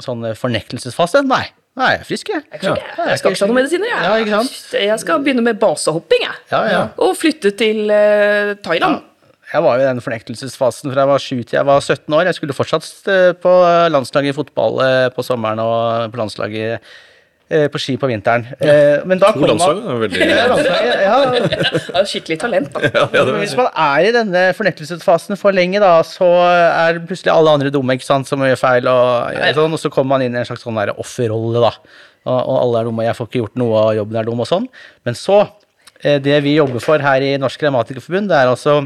sånn 0.03 0.29
fornektelsesfase. 0.39 1.23
Nei, 1.27 1.45
Nei, 1.73 1.87
jeg 1.95 2.03
er 2.03 2.05
frisk, 2.05 2.29
jeg. 2.29 2.43
Jeg, 2.53 2.61
ja. 2.67 3.05
jeg 3.09 3.21
skal 3.21 3.33
ikke 3.33 3.39
ta 3.39 3.47
noen 3.49 3.57
medisiner, 3.57 3.89
jeg. 3.89 4.27
Ja? 4.29 4.41
Jeg 4.83 4.97
skal 5.01 5.23
begynne 5.25 5.45
med 5.45 5.57
basehopping, 5.61 6.27
jeg. 6.27 6.35
Ja, 6.51 6.59
ja. 6.69 6.83
Og 7.01 7.15
flytte 7.17 7.49
til 7.57 7.89
uh, 7.89 8.53
Thailand. 8.65 9.01
Jeg 9.53 9.61
var 9.65 9.77
jo 9.77 9.85
i 9.85 9.87
den 9.89 10.01
fornektelsesfasen 10.01 10.93
fra 10.93 11.03
jeg 11.03 11.09
var 11.09 11.21
7 11.21 11.31
til 11.41 11.57
jeg 11.57 11.65
var 11.67 11.81
17 11.81 12.13
år. 12.17 12.27
Jeg 12.29 12.37
skulle 12.37 12.55
fortsatt 12.57 13.09
eh, 13.11 13.33
på 13.37 13.51
landslaget 13.93 14.31
i 14.31 14.33
fotball 14.33 14.79
eh, 14.81 15.09
på 15.13 15.25
sommeren 15.25 15.61
og 15.61 16.09
på 16.09 16.17
landslaget 16.23 16.79
Eh, 16.81 17.03
på 17.71 17.79
ski 17.81 17.95
på 17.99 18.07
vinteren. 18.09 18.45
Ja. 18.59 18.71
Eh, 18.71 19.01
men 19.09 19.19
da 19.21 19.31
to 19.35 19.45
landslag? 19.45 19.81
Veldig... 20.03 20.27
ja, 20.29 21.17
ja. 21.27 22.03
Skikkelig 22.09 22.39
talent, 22.41 22.71
da. 22.73 22.87
Ja, 22.87 23.03
ja, 23.13 23.25
Hvis 23.41 23.55
man 23.59 23.67
er 23.69 24.07
i 24.07 24.13
denne 24.15 24.45
fornektelsesfasen 24.57 25.37
for 25.39 25.55
lenge, 25.55 25.81
da, 25.83 25.97
så 26.07 26.29
er 26.47 27.01
plutselig 27.03 27.33
alle 27.33 27.57
andre 27.59 27.73
dumme 27.73 27.97
ikke 27.97 28.07
sant, 28.07 28.29
som 28.29 28.41
gjør 28.45 28.59
feil, 28.59 28.89
og, 28.89 29.37
sånn, 29.57 29.75
og 29.75 29.81
så 29.81 29.91
kommer 29.93 30.15
man 30.15 30.25
inn 30.25 30.37
i 30.37 30.41
en 30.41 30.49
slags 30.49 30.65
sånn 30.65 30.81
offerrolle, 30.95 31.61
da. 31.63 31.75
Og, 32.23 32.39
og, 32.39 32.55
alle 32.61 32.81
er 32.81 32.89
dumme, 32.89 33.05
jeg 33.05 33.19
får 33.19 33.29
ikke 33.29 33.41
gjort 33.43 33.59
noe, 33.59 33.85
og 33.85 33.99
jobben 33.99 34.19
er 34.19 34.27
dum, 34.29 34.43
og 34.43 34.49
sånn. 34.49 34.67
Men 35.03 35.19
så, 35.19 35.43
eh, 36.01 36.19
det 36.23 36.39
vi 36.45 36.57
jobber 36.57 36.83
for 36.83 37.03
her 37.03 37.25
i 37.25 37.35
Norsk 37.41 37.67
Revmatikerforbund, 37.67 38.31
det 38.31 38.39
er 38.39 38.51
altså 38.51 38.81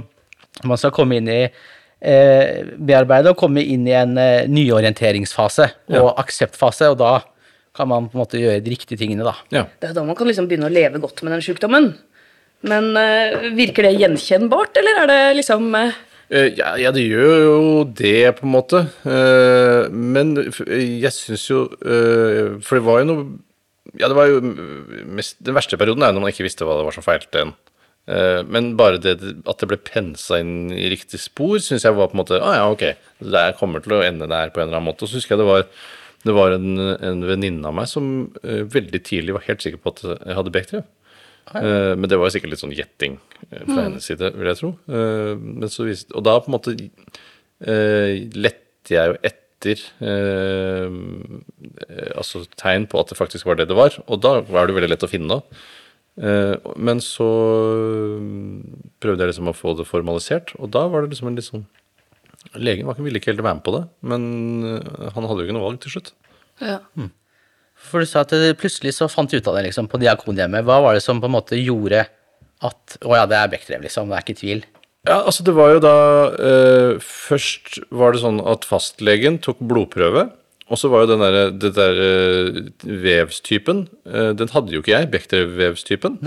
man 0.65 0.79
skal 0.79 0.93
komme 0.95 1.19
inn 1.19 1.27
i 1.29 1.41
eh, 1.45 2.65
bearbeide 2.77 3.33
og 3.33 3.39
komme 3.39 3.61
inn 3.61 3.85
i 3.87 3.95
en 3.97 4.15
eh, 4.21 4.47
nyorienteringsfase 4.49 5.69
og 5.99 6.13
akseptfase, 6.23 6.89
og 6.93 7.01
da 7.01 7.11
kan 7.77 7.89
man 7.89 8.09
på 8.09 8.17
en 8.17 8.23
måte 8.23 8.41
gjøre 8.41 8.63
de 8.65 8.73
riktige 8.73 8.99
tingene, 8.99 9.25
da. 9.27 9.35
Ja. 9.53 9.67
Det 9.77 9.91
er 9.91 9.95
da 9.97 10.05
man 10.07 10.17
kan 10.17 10.29
liksom 10.29 10.49
begynne 10.49 10.69
å 10.69 10.73
leve 10.73 11.01
godt 11.03 11.21
med 11.23 11.35
den 11.35 11.45
sykdommen. 11.45 11.91
Men 12.65 12.89
uh, 12.97 13.51
virker 13.53 13.85
det 13.85 13.97
gjenkjennbart, 13.99 14.79
eller 14.81 15.03
er 15.03 15.11
det 15.11 15.21
liksom 15.41 15.69
uh... 15.77 16.03
Ja, 16.27 16.73
ja, 16.75 16.89
det 16.91 17.05
gjør 17.05 17.37
jo 17.39 17.59
det, 17.95 18.33
på 18.35 18.43
en 18.43 18.51
måte. 18.51 18.81
Men 19.93 20.33
jeg 20.35 21.11
syns 21.15 21.45
jo 21.47 21.61
For 21.79 22.75
det 22.75 22.83
var 22.83 22.99
jo 22.99 23.05
noe 23.07 23.21
Ja, 23.95 24.09
det 24.09 24.17
var 24.17 24.27
jo 24.27 24.41
mest 24.43 25.37
Den 25.39 25.55
verste 25.55 25.79
perioden 25.79 26.03
er 26.03 26.11
når 26.11 26.25
man 26.25 26.33
ikke 26.33 26.43
visste 26.43 26.67
hva 26.67 26.75
det 26.81 26.83
var 26.89 26.97
som 26.97 27.05
feilte 27.05 27.45
en. 27.45 27.53
Men 28.51 28.73
bare 28.75 28.99
det 28.99 29.15
at 29.23 29.63
det 29.63 29.69
ble 29.71 29.79
pensa 29.79 30.41
inn 30.43 30.73
i 30.75 30.89
riktig 30.91 31.21
spor, 31.23 31.61
syns 31.63 31.87
jeg 31.87 31.95
var 31.95 32.11
på 32.11 32.17
en 32.17 32.21
måte 32.25 32.41
Å 32.41 32.43
ah, 32.43 32.59
ja, 32.59 32.67
ok, 32.75 32.83
det 33.23 33.45
kommer 33.61 33.87
til 33.87 33.95
å 33.95 34.03
ende 34.03 34.27
der 34.27 34.51
på 34.51 34.59
en 34.59 34.67
eller 34.67 34.81
annen 34.81 34.89
måte. 34.91 35.07
Og 35.07 35.11
så 35.11 35.21
husker 35.21 35.37
jeg 35.37 35.45
det 35.45 35.47
var 35.47 35.63
det 36.25 36.35
var 36.35 36.55
en, 36.55 36.77
en 36.79 37.25
venninne 37.27 37.67
av 37.69 37.75
meg 37.77 37.89
som 37.91 38.05
uh, 38.43 38.63
veldig 38.67 39.01
tidlig 39.05 39.35
var 39.37 39.45
helt 39.47 39.63
sikker 39.63 39.81
på 39.81 39.93
at 39.93 40.03
jeg 40.07 40.37
hadde 40.39 40.53
Bechdrev. 40.55 40.85
Ah, 41.47 41.57
ja. 41.61 41.63
uh, 41.63 41.93
men 41.95 42.09
det 42.11 42.19
var 42.19 42.33
sikkert 42.33 42.55
litt 42.55 42.63
sånn 42.63 42.75
gjetting 42.75 43.19
uh, 43.19 43.63
fra 43.63 43.77
mm. 43.77 43.83
hennes 43.83 44.07
side, 44.09 44.31
vil 44.35 44.51
jeg 44.51 44.61
tro. 44.61 44.71
Viste, 45.87 46.15
og 46.17 46.25
da 46.27 46.37
på 46.41 46.51
en 46.51 46.57
måte 46.57 46.77
lette 48.37 48.93
jeg 48.93 49.13
jo 49.13 49.19
etter 49.25 49.79
altså 52.13 52.43
tegn 52.61 52.85
på 52.87 52.99
at 53.01 53.09
det 53.09 53.17
faktisk 53.17 53.47
var 53.49 53.57
det 53.57 53.65
det 53.71 53.77
var. 53.77 53.95
Og 54.05 54.21
da 54.21 54.37
var 54.45 54.69
det 54.69 54.75
veldig 54.77 54.91
lett 54.91 55.05
å 55.07 55.09
finne. 55.09 55.39
Eh, 56.17 56.55
men 56.75 57.01
så 57.03 57.27
prøvde 59.01 59.21
jeg 59.21 59.33
liksom 59.33 59.51
å 59.51 59.57
få 59.57 59.75
det 59.77 59.85
formalisert, 59.85 60.55
og 60.57 60.71
da 60.73 60.87
var 60.89 61.03
det 61.03 61.13
liksom 61.13 61.29
en 61.29 61.37
litt 61.37 61.47
sånn 61.47 61.67
Legen 62.57 62.87
var 62.87 62.95
ikke, 62.95 63.05
ville 63.05 63.19
ikke 63.21 63.31
helt 63.33 63.43
være 63.43 63.59
med 63.59 63.65
på 63.65 63.73
det, 63.75 63.83
men 64.07 64.27
eh, 64.65 65.07
han 65.15 65.27
hadde 65.27 65.41
jo 65.41 65.47
ikke 65.47 65.57
noe 65.57 65.67
valg 65.67 65.81
til 65.83 65.97
slutt. 65.97 66.13
Ja. 66.63 66.79
For 67.87 68.01
du 68.01 68.09
sa 68.09 68.23
at 68.25 68.33
plutselig 68.57 68.95
så 68.97 69.09
fant 69.11 69.29
du 69.29 69.37
ut 69.37 69.49
av 69.49 69.59
det 69.59 69.67
liksom, 69.67 69.89
på 69.91 69.99
Diakonhjemmet. 70.01 70.65
Hva 70.65 70.79
var 70.85 70.97
det 70.97 71.03
som 71.05 71.21
på 71.21 71.29
en 71.29 71.37
måte 71.37 71.59
gjorde 71.59 72.07
at 72.65 72.97
Å 73.05 73.13
ja, 73.13 73.27
det 73.29 73.37
er 73.37 73.51
Bechdrev, 73.51 73.83
liksom. 73.85 74.09
Det 74.09 74.17
er 74.17 74.23
ikke 74.25 74.39
tvil. 74.39 74.63
Ja, 75.07 75.21
altså 75.21 75.43
det 75.45 75.53
var 75.55 75.75
jo 75.75 75.81
da 75.83 75.95
eh, 76.41 77.03
Først 77.03 77.77
var 77.93 78.15
det 78.15 78.23
sånn 78.23 78.41
at 78.41 78.65
fastlegen 78.67 79.37
tok 79.43 79.61
blodprøve. 79.61 80.27
Og 80.67 80.79
så 80.81 80.89
var 80.91 81.05
jo 81.05 81.11
den 81.13 81.21
der, 81.23 81.37
det 81.55 81.71
der 81.77 81.99
eh, 82.03 82.57
vevstypen 83.05 83.85
eh, 84.09 84.33
Den 84.35 84.51
hadde 84.51 84.73
jo 84.73 84.81
ikke 84.83 84.95
jeg, 84.97 85.11
Bechdrev-vevstypen. 85.13 86.17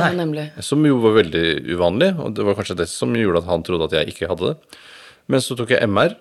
Som 0.64 0.86
jo 0.88 1.00
var 1.02 1.18
veldig 1.18 1.44
uvanlig, 1.74 2.14
og 2.16 2.38
det 2.38 2.46
var 2.46 2.56
kanskje 2.56 2.78
det 2.80 2.88
som 2.92 3.12
gjorde 3.16 3.42
at 3.42 3.50
han 3.50 3.66
trodde 3.66 3.90
at 3.90 3.98
jeg 3.98 4.14
ikke 4.14 4.30
hadde 4.32 4.54
det. 4.54 4.78
Men 5.30 5.42
så 5.44 5.56
tok 5.58 5.74
jeg 5.74 5.86
MR, 5.86 6.16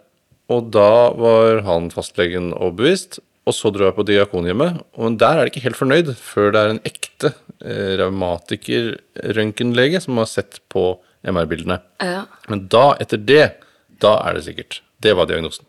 og 0.53 0.69
da 0.73 0.91
var 1.17 1.63
han 1.67 1.89
fastlegen 1.93 2.51
overbevist. 2.55 3.21
Og 3.49 3.55
så 3.55 3.71
dro 3.73 3.87
jeg 3.87 3.95
på 3.97 4.03
Diakonhjemmet, 4.05 4.81
og 4.99 5.15
der 5.17 5.39
er 5.39 5.47
de 5.47 5.53
ikke 5.53 5.63
helt 5.63 5.79
fornøyd 5.79 6.11
før 6.21 6.51
det 6.53 6.59
er 6.59 6.73
en 6.75 6.81
ekte 6.85 7.31
eh, 7.63 7.95
revmatiker-røntgenlege 7.97 10.01
som 10.03 10.19
har 10.21 10.27
sett 10.29 10.59
på 10.69 10.99
MR-bildene. 11.25 11.79
Ja. 12.03 12.27
Men 12.51 12.67
da, 12.69 12.91
etter 13.01 13.17
det, 13.17 13.55
da 14.03 14.19
er 14.27 14.37
det 14.37 14.45
sikkert. 14.45 14.83
Det 15.01 15.15
var 15.17 15.25
diagnosen. 15.31 15.65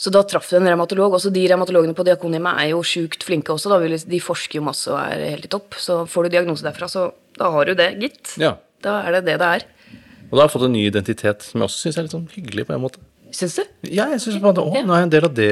Så 0.00 0.12
da 0.14 0.22
traff 0.24 0.46
du 0.48 0.56
en 0.60 0.68
revmatolog. 0.68 1.16
Også 1.18 1.32
de 1.34 1.42
revmatologene 1.50 1.96
på 1.96 2.06
Diakonhjemmet 2.06 2.60
er 2.62 2.70
jo 2.70 2.84
sjukt 2.86 3.26
flinke 3.26 3.52
også. 3.52 3.74
Da. 3.74 3.98
De 4.08 4.20
forsker 4.22 4.60
jo 4.60 4.68
masse 4.68 4.88
og 4.92 5.00
er 5.00 5.34
helt 5.34 5.48
i 5.48 5.52
topp. 5.52 5.76
Så 5.80 6.04
får 6.08 6.28
du 6.28 6.36
diagnose 6.36 6.64
derfra, 6.64 6.88
så 6.92 7.10
da 7.38 7.50
har 7.54 7.68
du 7.68 7.74
det, 7.78 7.90
gitt. 8.00 8.36
Ja. 8.40 8.54
Da 8.84 9.00
er 9.08 9.18
det 9.18 9.26
det 9.28 9.36
det 9.42 9.50
er. 9.58 9.66
Og 10.28 10.34
da 10.36 10.42
har 10.42 10.48
jeg 10.48 10.56
fått 10.56 10.66
en 10.68 10.74
ny 10.76 10.88
identitet 10.88 11.46
som 11.46 11.62
jeg 11.62 11.70
også 11.70 11.86
syns 11.86 11.96
er 11.98 12.06
litt 12.08 12.16
sånn 12.16 12.28
hyggelig 12.34 12.68
på 12.68 12.76
en 12.76 12.84
måte. 12.84 13.00
Syns 13.34 13.58
du? 13.58 13.64
Ja, 13.92 14.06
jeg 14.08 14.22
synes 14.22 14.38
på 14.40 14.46
en 14.46 14.46
måte, 14.46 14.62
å, 14.64 14.72
nå 14.72 14.94
er 14.94 15.02
jeg 15.02 15.06
en 15.06 15.10
del 15.12 15.24
av 15.26 15.32
det 15.36 15.48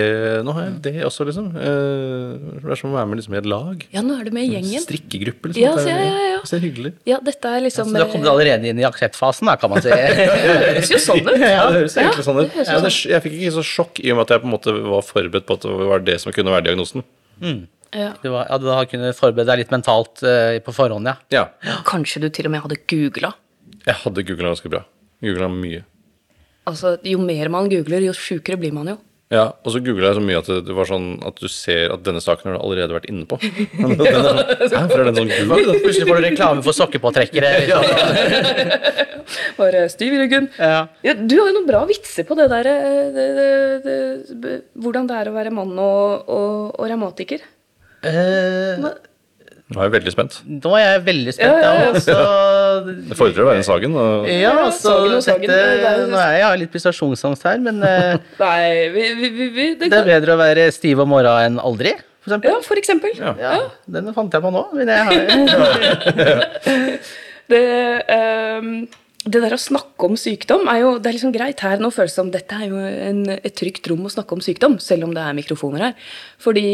Nå 0.46 0.52
har 0.56 0.64
jeg 0.64 0.76
det 0.86 0.92
også, 1.04 1.26
liksom. 1.28 1.50
Eh, 1.60 2.54
det 2.62 2.72
er 2.72 2.80
som 2.80 2.88
å 2.88 2.96
være 2.96 3.10
med 3.10 3.20
liksom, 3.20 3.36
i 3.36 3.40
et 3.42 3.48
lag. 3.52 3.84
Ja, 3.92 4.02
nå 4.06 4.16
er 4.16 4.28
du 4.28 4.32
med 4.32 4.46
i 4.46 4.54
gjengen. 4.54 4.84
Strikkegruppe, 4.84 5.50
liksom. 5.52 5.60
Ja, 5.60 5.74
så, 5.76 5.90
ja, 5.90 5.98
ja, 6.00 6.30
ja. 6.32 6.40
Det 6.46 6.56
er 6.56 6.64
hyggelig. 6.64 6.92
Ja, 7.08 7.20
dette 7.26 7.52
er 7.52 7.64
liksom 7.66 7.90
Så 7.90 7.98
du 7.98 8.00
har 8.00 8.10
kommet 8.12 8.32
allerede 8.32 8.72
inn 8.72 8.80
i 8.80 8.88
akseptfasen, 8.88 9.50
da, 9.50 9.58
kan 9.60 9.72
man 9.72 9.84
si. 9.84 9.92
Det 9.92 10.26
høres 10.46 10.92
jo 10.94 11.02
sånn 11.04 11.22
ut. 11.26 11.32
Ja, 11.36 11.68
det 11.68 11.82
høres 11.82 12.00
egentlig 12.00 12.26
sånn 12.30 12.42
ut. 12.42 12.58
Ja, 12.62 12.80
det, 12.80 12.92
jeg 13.12 13.24
fikk 13.26 13.38
ikke 13.42 13.54
så 13.58 13.68
sjokk 13.74 14.00
i 14.00 14.12
og 14.12 14.20
med 14.20 14.24
at 14.24 14.36
jeg 14.36 14.44
på 14.44 14.48
en 14.48 14.56
måte 14.56 14.76
var 14.96 15.04
forberedt 15.04 15.48
på 15.48 15.60
at 15.60 15.68
det 15.68 15.88
var 15.92 16.06
det 16.06 16.20
som 16.22 16.36
kunne 16.36 16.56
være 16.56 16.70
diagnosen. 16.70 17.04
Ja. 17.92 18.12
Du, 18.22 18.30
var, 18.32 18.48
ja, 18.48 18.56
du 18.60 18.70
har 18.72 18.88
kunnet 18.88 19.16
forberede 19.18 19.52
deg 19.52 19.66
litt 19.66 19.74
mentalt 19.74 20.24
uh, 20.24 20.56
på 20.64 20.74
forhånd, 20.74 21.08
ja. 21.12 21.18
Ja. 21.32 21.80
Kanskje 21.86 22.24
du 22.24 22.30
til 22.32 22.48
og 22.48 22.56
med 22.56 22.64
hadde 22.64 22.80
googla. 22.88 23.36
Jeg 23.86 24.00
hadde 24.02 24.24
googla 24.26 24.52
ganske 24.52 24.70
bra. 24.72 24.84
Googla 25.24 25.50
mye. 25.52 25.84
Altså, 26.66 26.96
jo 27.06 27.20
mer 27.22 27.50
man 27.52 27.68
googler, 27.70 28.08
jo 28.08 28.14
sjukere 28.16 28.58
blir 28.58 28.74
man 28.74 28.90
jo. 28.90 28.96
Ja, 29.30 29.48
og 29.66 29.72
så 29.74 29.80
googla 29.82 30.12
jeg 30.12 30.16
så 30.20 30.22
mye 30.22 30.38
at 30.38 30.48
det, 30.68 30.74
var 30.74 30.86
sånn 30.86 31.06
at 31.26 31.40
du 31.42 31.48
ser 31.50 31.90
at 31.90 32.02
denne 32.06 32.20
saken 32.22 32.46
har 32.46 32.54
du 32.54 32.60
allerede 32.62 32.94
vært 32.94 33.08
inne 33.10 33.24
på. 33.26 33.38
Den 33.42 33.96
er 33.98 34.18
Hæ, 34.70 34.82
er 34.86 35.08
den 35.08 35.18
sånn 35.18 35.32
gul? 35.32 35.72
Plutselig 35.82 36.06
får 36.06 36.20
du 36.20 36.26
reklame 36.28 36.62
for 36.62 36.78
sokkepåtrekkere. 36.78 37.50
Liksom. 37.64 38.76
Bare 39.58 39.82
styv 39.90 40.14
i 40.14 40.20
ryggen. 40.22 40.46
Ja. 40.62 40.84
Ja, 41.06 41.16
du 41.18 41.34
har 41.40 41.50
jo 41.50 41.56
noen 41.56 41.66
bra 41.66 41.82
vitser 41.90 42.26
på 42.28 42.38
det 42.38 42.46
der 42.54 42.70
eh, 42.70 43.02
det, 43.16 43.26
det, 43.34 43.98
det, 44.44 44.54
Hvordan 44.78 45.10
det 45.10 45.18
er 45.18 45.32
å 45.32 45.34
være 45.34 45.54
mann 45.58 45.74
og, 45.74 46.30
og, 46.30 46.70
og 46.78 46.86
revmatiker. 46.86 47.42
Eh, 48.06 48.86
Nå 49.66 49.80
er 49.82 49.88
jeg 49.88 49.92
veldig 49.96 50.12
spent. 50.14 50.34
nå 50.46 50.70
er 50.78 50.82
jeg 50.84 51.00
veldig 51.08 51.32
spent, 51.34 51.56
Ja, 51.58 51.70
ja, 51.74 51.78
ja. 51.88 51.98
Så, 52.04 52.14
Det 53.08 53.16
fordrer 53.18 53.42
å 53.42 53.46
være 53.48 53.58
en 53.62 53.66
Sagen. 53.66 53.96
Og, 53.98 54.28
Ja, 54.30 54.52
altså, 54.62 54.92
Sagen 54.92 55.14
og 55.16 55.22
Sagen, 55.26 55.42
dette, 55.50 55.88
er 55.90 56.04
nå 56.06 56.14
er 56.20 56.28
jeg, 56.36 56.38
jeg 56.38 56.46
har 56.46 56.54
litt 56.60 56.70
prestasjonsangst 56.74 57.42
her, 57.48 57.58
men 57.64 57.76
eh, 57.82 58.14
Nei, 58.44 58.62
vi, 58.94 59.02
vi, 59.18 59.26
vi, 59.56 59.64
det 59.80 59.88
det 59.90 59.98
er 60.04 60.10
bedre 60.12 60.30
å 60.36 60.38
være 60.38 60.68
stiv 60.76 61.02
om 61.02 61.08
morgenen 61.10 61.56
enn 61.56 61.62
aldri, 61.66 61.92
for 62.22 62.30
Ja, 62.46 62.54
for 62.62 62.76
eksempel. 62.78 63.10
Ja. 63.18 63.32
Ja, 63.42 63.58
den 63.98 64.14
fant 64.14 64.30
jeg 64.34 64.42
på 64.46 64.50
nå, 64.54 64.62
men 64.74 64.86
jeg 64.90 65.00
har 65.06 65.14
Det, 67.50 67.62
ehm, 68.10 68.70
det 69.26 69.40
der 69.42 69.54
å 69.56 69.58
snakke 69.58 70.06
om 70.06 70.14
sykdom 70.18 70.68
er 70.70 70.80
jo 70.84 70.90
det 71.02 71.10
er 71.10 71.16
liksom 71.16 71.32
greit 71.34 71.62
her. 71.64 71.80
Nå 71.82 71.90
føles 71.94 72.14
det 72.14 72.20
som 72.20 72.28
dette 72.30 72.54
er 72.54 72.70
jo 72.70 72.78
en, 72.78 73.24
et 73.34 73.56
trygt 73.58 73.88
rom 73.90 74.04
å 74.06 74.12
snakke 74.12 74.36
om 74.36 74.42
sykdom, 74.44 74.76
selv 74.82 75.08
om 75.08 75.14
det 75.16 75.24
er 75.24 75.34
mikrofoner 75.34 75.88
her. 75.88 75.96
Fordi 76.42 76.64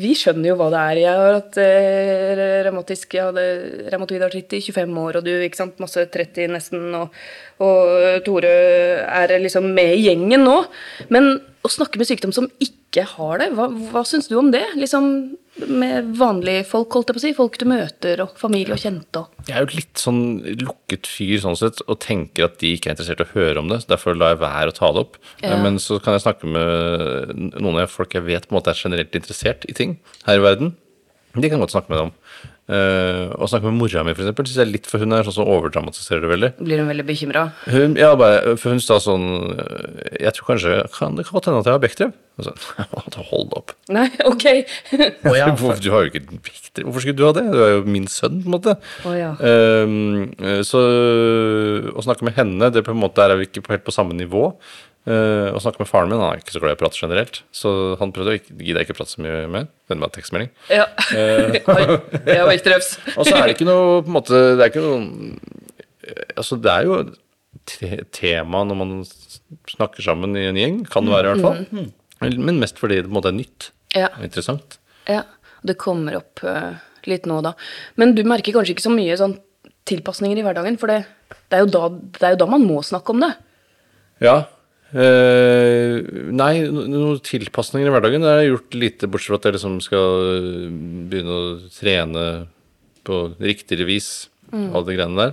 vi 0.00 0.12
skjønner 0.18 0.50
jo 0.50 0.58
hva 0.60 0.68
det 0.74 0.82
er. 0.82 1.00
Jeg 1.00 1.22
har 1.22 1.38
hatt 1.38 1.58
eh, 1.62 2.44
revmatisk 2.68 3.16
Jeg 3.16 3.30
hadde 3.30 3.46
revmatoid 3.94 4.26
artritt 4.26 4.52
i 4.58 4.60
25 4.66 5.00
år, 5.06 5.18
og 5.20 5.26
du 5.26 5.32
ikke 5.32 5.62
sant, 5.62 5.80
masse 5.80 6.04
30 6.18 6.52
nesten, 6.52 6.86
og, 6.98 7.16
og 7.64 8.22
Tore 8.26 8.54
er 9.08 9.36
liksom 9.40 9.72
med 9.72 9.96
i 9.96 10.06
gjengen 10.10 10.44
nå. 10.44 10.60
Men 11.14 11.38
å 11.64 11.72
snakke 11.72 12.00
med 12.00 12.10
sykdom 12.10 12.36
som 12.36 12.50
ikke 12.60 12.83
har 13.02 13.40
det, 13.42 13.48
hva, 13.58 13.66
hva 13.90 14.02
syns 14.06 14.30
du 14.30 14.36
om 14.38 14.52
det? 14.54 14.62
Liksom 14.78 15.08
med 15.70 16.12
vanlige 16.18 16.64
folk, 16.66 16.94
holdt 16.94 17.10
jeg 17.10 17.16
på 17.16 17.20
å 17.20 17.24
si. 17.24 17.32
Folk 17.36 17.58
du 17.60 17.66
møter, 17.70 18.22
og 18.24 18.38
familie 18.38 18.74
og 18.74 18.82
kjente. 18.82 19.22
og... 19.22 19.44
Jeg 19.48 19.56
er 19.58 19.66
jo 19.66 19.78
litt 19.78 20.02
sånn 20.02 20.22
lukket 20.62 21.10
fyr 21.10 21.42
sånn 21.42 21.58
sett, 21.58 21.82
og 21.86 22.00
tenker 22.02 22.48
at 22.48 22.56
de 22.62 22.72
ikke 22.74 22.90
er 22.90 22.96
interessert 22.96 23.22
i 23.22 23.26
å 23.26 23.32
høre 23.34 23.62
om 23.62 23.70
det. 23.70 23.82
så 23.82 23.94
Derfor 23.94 24.18
lar 24.18 24.34
jeg 24.34 24.42
være 24.42 24.72
å 24.72 24.78
ta 24.78 24.90
det 24.94 25.04
opp. 25.04 25.18
Ja. 25.42 25.58
Men 25.62 25.78
så 25.82 25.98
kan 26.02 26.16
jeg 26.16 26.24
snakke 26.26 26.50
med 26.50 27.34
noen 27.54 27.82
av 27.84 27.92
folk 27.92 28.14
jeg 28.16 28.26
vet 28.26 28.48
på 28.48 28.54
en 28.54 28.60
måte 28.60 28.74
er 28.74 28.82
generelt 28.82 29.14
interessert 29.18 29.66
i 29.70 29.76
ting 29.76 29.98
her 30.28 30.40
i 30.40 30.44
verden. 30.44 30.74
De 31.34 31.50
kan 31.50 31.58
godt 31.58 31.74
snakke 31.74 31.90
med 31.90 31.98
dem 31.98 32.10
om. 32.12 32.18
Eh, 32.64 33.28
å 33.36 33.44
snakke 33.44 33.68
med 33.68 33.76
mora 33.76 34.00
mi, 34.06 34.14
for 34.16 34.24
eksempel, 34.24 34.46
synes 34.48 34.60
jeg 34.62 34.70
litt 34.70 34.86
for 34.88 35.02
hun 35.02 35.12
er 35.12 35.26
sånn 35.26 35.36
som 35.36 35.48
overdramatiserer 35.52 36.22
det 36.24 36.30
veldig. 36.30 36.50
Blir 36.64 36.80
hun 36.80 36.88
veldig 36.88 37.04
bekymra? 37.10 37.42
Ja, 38.00 38.14
bare, 38.16 38.54
for 38.56 38.72
hun 38.72 38.80
sa 38.80 38.96
sånn 39.04 39.26
Jeg 40.16 40.32
tror 40.36 40.54
kanskje 40.54 40.78
kan, 40.94 41.18
Det 41.18 41.26
kan 41.26 41.36
godt 41.36 41.50
hende 41.50 41.60
at 41.60 41.68
jeg 41.68 41.76
har 41.76 41.82
Bechdrev. 41.82 42.14
Og 42.40 42.46
så, 42.46 42.54
Hold 43.34 43.52
opp. 43.58 43.74
Nei, 43.92 44.06
ok. 44.24 44.46
oh, 45.28 45.36
ja, 45.36 45.50
Hvorfor, 45.52 45.76
du 45.76 45.90
har 45.92 46.06
jo 46.06 46.14
ikke 46.14 46.24
Bechdrev. 46.38 46.88
Hvorfor 46.88 47.04
skulle 47.04 47.18
du 47.20 47.26
ha 47.28 47.34
det? 47.36 47.44
Du 47.52 47.60
er 47.66 47.74
jo 47.74 47.84
min 47.84 48.08
sønn, 48.08 48.40
på 48.40 48.48
en 48.48 48.56
måte. 48.56 48.78
Å 49.04 49.12
ja. 49.18 49.34
uh, 49.36 50.64
så 50.64 50.80
å 51.92 52.06
snakke 52.08 52.24
med 52.24 52.38
henne, 52.40 52.72
det 52.72 52.86
på 52.86 52.96
en 52.96 53.02
måte, 53.04 53.20
der 53.20 53.36
er 53.36 53.42
vi 53.42 53.50
ikke 53.50 53.66
helt 53.68 53.84
på 53.84 53.94
samme 53.94 54.16
nivå. 54.16 54.54
Eh, 55.04 55.50
å 55.52 55.60
snakke 55.60 55.82
med 55.82 55.88
faren 55.90 56.08
min, 56.08 56.16
han 56.16 56.32
er 56.32 56.40
ikke 56.40 56.54
så 56.54 56.60
glad 56.62 56.72
i 56.72 56.76
å 56.78 56.80
prate 56.80 56.96
generelt. 56.96 57.42
Så 57.52 57.70
han 58.00 58.12
prøvde 58.14 58.32
å 58.32 58.38
ikke- 58.38 58.54
gidder 58.56 58.80
jeg 58.80 58.88
ikke 58.88 58.96
prate 58.96 59.12
så 59.12 59.20
mye 59.20 59.42
med. 59.52 59.68
Vende 59.90 60.00
meg 60.00 60.12
tekstmelding. 60.16 60.50
Ja. 60.72 60.86
Uh, 61.14 61.52
det 61.52 62.38
var 62.40 62.54
ikke 62.54 62.70
drøvs. 62.70 62.88
Og 63.18 63.26
så 63.28 63.34
er 63.36 63.44
det 63.46 63.56
ikke 63.58 63.68
noe 63.68 64.00
på 64.00 64.08
en 64.08 64.14
måte 64.16 64.38
Det 64.56 64.64
er 64.64 64.70
ikke 64.72 64.82
noe 64.82 65.36
Altså, 66.40 66.56
det 66.60 66.72
er 66.72 66.86
jo 66.88 66.96
te 67.68 67.90
tema 68.12 68.62
når 68.64 68.76
man 68.80 68.94
snakker 69.70 70.04
sammen 70.04 70.34
i 70.36 70.46
en 70.48 70.58
gjeng. 70.58 70.78
Kan 70.88 71.06
det 71.06 71.12
være, 71.14 71.34
i 71.36 71.44
hvert 71.44 71.68
fall. 71.70 72.32
Men 72.40 72.58
mest 72.60 72.80
fordi 72.80 72.98
det 73.02 73.06
på 73.06 73.12
en 73.12 73.18
måte 73.18 73.30
er 73.32 73.36
nytt 73.38 73.70
Ja. 73.94 74.08
og 74.16 74.24
interessant. 74.26 74.78
ja. 75.08 75.22
Det 75.64 75.78
kommer 75.80 76.18
opp 76.18 76.42
uh, 76.44 76.74
litt 77.08 77.24
nå 77.24 77.38
og 77.38 77.44
da. 77.46 77.54
Men 77.96 78.10
du 78.16 78.20
merker 78.28 78.52
kanskje 78.52 78.74
ikke 78.74 78.84
så 78.84 78.90
mye 78.92 79.14
sånn 79.16 79.38
tilpasninger 79.88 80.36
i 80.36 80.42
hverdagen, 80.44 80.76
for 80.80 80.92
det, 80.92 80.98
det, 81.48 81.56
er 81.56 81.62
jo 81.62 81.70
da, 81.72 81.86
det 81.88 82.26
er 82.28 82.34
jo 82.34 82.40
da 82.42 82.48
man 82.52 82.66
må 82.68 82.82
snakke 82.84 83.14
om 83.14 83.22
det. 83.24 83.30
Ja. 84.20 84.34
Eh, 84.92 86.02
nei, 86.34 86.52
no- 86.70 86.84
noen 86.86 87.20
tilpasninger 87.24 87.88
i 87.88 87.94
hverdagen 87.94 88.22
det 88.22 88.30
har 88.34 88.44
gjort 88.46 88.74
lite, 88.78 89.08
bortsett 89.10 89.32
fra 89.32 89.38
at 89.40 89.48
jeg 89.48 89.56
liksom 89.56 89.80
skal 89.82 90.10
begynne 91.10 91.38
å 91.38 91.70
trene 91.74 92.26
på 93.04 93.22
riktigere 93.40 93.86
vis. 93.88 94.28
Alle 94.52 94.84
de 94.86 94.94
greiene 94.98 95.16
der. 95.18 95.32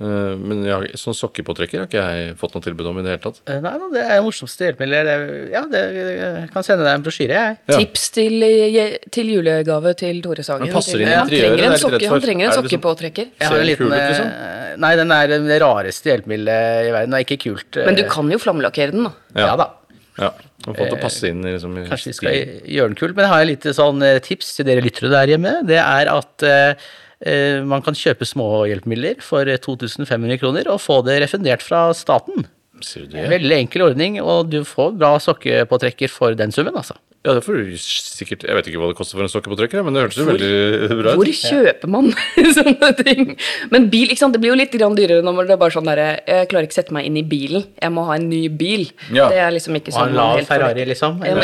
Eh, 0.00 0.32
men 0.40 0.62
jeg 0.64 0.96
sånn 0.96 1.12
sokkepåtrekker 1.12 1.82
har 1.82 1.88
ikke 1.90 2.00
jeg 2.00 2.36
fått 2.40 2.54
noe 2.56 2.64
tilbud 2.64 2.86
om 2.88 3.00
i 3.00 3.02
det 3.04 3.10
hele 3.12 3.20
tatt. 3.20 3.40
Eh, 3.52 3.58
Nei 3.60 3.72
da, 3.82 3.88
det 3.92 4.00
er 4.06 4.14
det 4.14 4.22
morsomste 4.24 4.64
hjelpemiddelet. 4.64 5.50
Ja, 5.52 5.60
det, 5.68 5.82
jeg 6.16 6.46
kan 6.54 6.64
sende 6.64 6.86
deg 6.86 6.94
en 6.96 7.04
brosjyre, 7.04 7.36
jeg. 7.36 7.58
Ja. 7.68 7.80
Tips 7.82 8.06
til, 8.16 8.36
eh, 8.46 8.94
til 9.12 9.28
julegave 9.34 9.92
til 10.00 10.22
Tore 10.24 10.46
Sagen. 10.46 10.64
Men 10.64 10.72
passer 10.78 11.02
inn 11.04 11.10
i 11.10 11.12
han 11.12 11.28
interiøret, 11.28 11.44
trenger 11.44 11.60
er 11.60 11.68
en, 11.68 11.76
jeg 11.76 11.82
sokke, 11.84 12.08
han 12.14 12.24
trenger 12.24 12.46
en 12.46 12.52
liksom- 12.54 12.70
sokkepåtrekker. 12.70 13.26
Jeg 13.28 13.44
har 13.44 13.52
Ser 13.52 13.60
en 13.60 13.60
den 13.60 13.68
liten, 13.68 13.90
kul 13.90 13.92
ut, 13.92 14.06
liksom? 14.08 14.30
eh, 14.32 14.76
Nei, 14.80 14.92
den 14.96 15.12
er 15.12 15.26
det 15.34 15.60
rareste 15.60 16.08
hjelpemiddelet 16.14 16.88
i 16.88 16.94
verden. 16.96 17.10
Det 17.10 17.20
er 17.20 17.26
ikke 17.28 17.42
kult. 17.44 17.80
Men 17.84 17.94
du 18.00 18.02
kan 18.08 18.30
jo 18.32 18.38
flammelakkere 18.40 18.92
den, 18.96 19.04
da. 19.04 19.12
Ja, 19.36 19.56
da. 19.60 19.68
Ja. 20.16 20.30
Og 20.68 20.76
fått 20.76 20.92
å 20.96 21.00
passe 21.00 21.28
inn 21.28 21.42
liksom, 21.44 21.76
i 21.76 21.84
Kanskje 21.88 22.08
vi 22.12 22.16
skal 22.16 22.32
gjøre 22.64 22.88
den 22.88 22.96
kul. 22.96 23.12
Men 23.12 23.24
jeg 23.26 23.32
har 23.34 23.40
et 23.44 23.52
lite 23.52 23.74
sånn 23.76 24.00
tips 24.24 24.56
til 24.56 24.64
dere 24.68 24.80
lyttere 24.84 25.10
der 25.12 25.26
hjemme. 25.36 25.52
Det 25.66 25.76
er 25.76 26.08
at 26.08 26.44
man 27.68 27.84
kan 27.84 27.96
kjøpe 27.96 28.24
småhjelpemidler 28.28 29.20
for 29.24 29.48
eh, 29.48 29.60
2500 29.60 30.40
kroner 30.40 30.70
og 30.72 30.80
få 30.80 31.00
det 31.06 31.20
refundert 31.24 31.64
fra 31.64 31.90
staten. 31.96 32.46
Sier 32.86 33.06
du 33.06 33.14
det? 33.16 33.28
Veldig 33.30 33.56
enkel 33.64 33.86
ordning, 33.90 34.18
og 34.22 34.50
du 34.52 34.62
får 34.66 34.96
bra 34.98 35.14
sokkepåtrekker 35.22 36.10
for 36.12 36.36
den 36.38 36.52
summen, 36.54 36.76
altså. 36.76 36.96
Ja, 37.20 37.34
det 37.36 37.42
får 37.44 37.58
du 37.58 37.74
sikkert 37.76 38.46
Jeg 38.48 38.56
vet 38.56 38.68
ikke 38.70 38.78
hva 38.80 38.86
det 38.88 38.96
koster 38.96 39.18
for 39.18 39.26
en 39.26 39.28
sokkepåtrekker, 39.28 39.82
men 39.84 39.92
det 39.92 40.06
hørtes 40.06 40.20
jo 40.22 40.24
veldig 40.24 40.96
bra 41.02 41.12
ut. 41.12 41.18
Hvor 41.20 41.32
kjøper 41.36 41.90
man 41.92 42.06
sånne 42.56 42.88
ting? 43.02 43.34
Men 43.74 43.90
bil, 43.92 44.06
ikke 44.08 44.22
sant? 44.22 44.32
det 44.32 44.40
blir 44.40 44.54
jo 44.54 44.56
litt 44.56 44.72
grann 44.72 44.96
dyrere 44.96 45.20
når 45.26 45.50
det 45.50 45.54
er 45.56 45.60
bare 45.60 45.74
sånn 45.74 45.90
derre 45.90 46.06
Jeg 46.24 46.48
klarer 46.48 46.68
ikke 46.70 46.78
sette 46.78 46.96
meg 46.96 47.10
inn 47.10 47.18
i 47.20 47.24
bilen. 47.28 47.66
Jeg 47.76 47.92
må 47.92 48.06
ha 48.08 48.16
en 48.16 48.24
ny 48.32 48.46
bil. 48.48 48.86
Ja. 49.12 49.28
Det 49.28 49.42
er 49.44 49.52
liksom 49.52 49.76
ikke 49.76 49.92
Og 49.92 50.00
ha 50.00 50.06
en 50.08 50.16
lav. 50.16 50.40
Ferrari, 50.48 50.88
liksom. 50.88 51.20
Ja, 51.28 51.36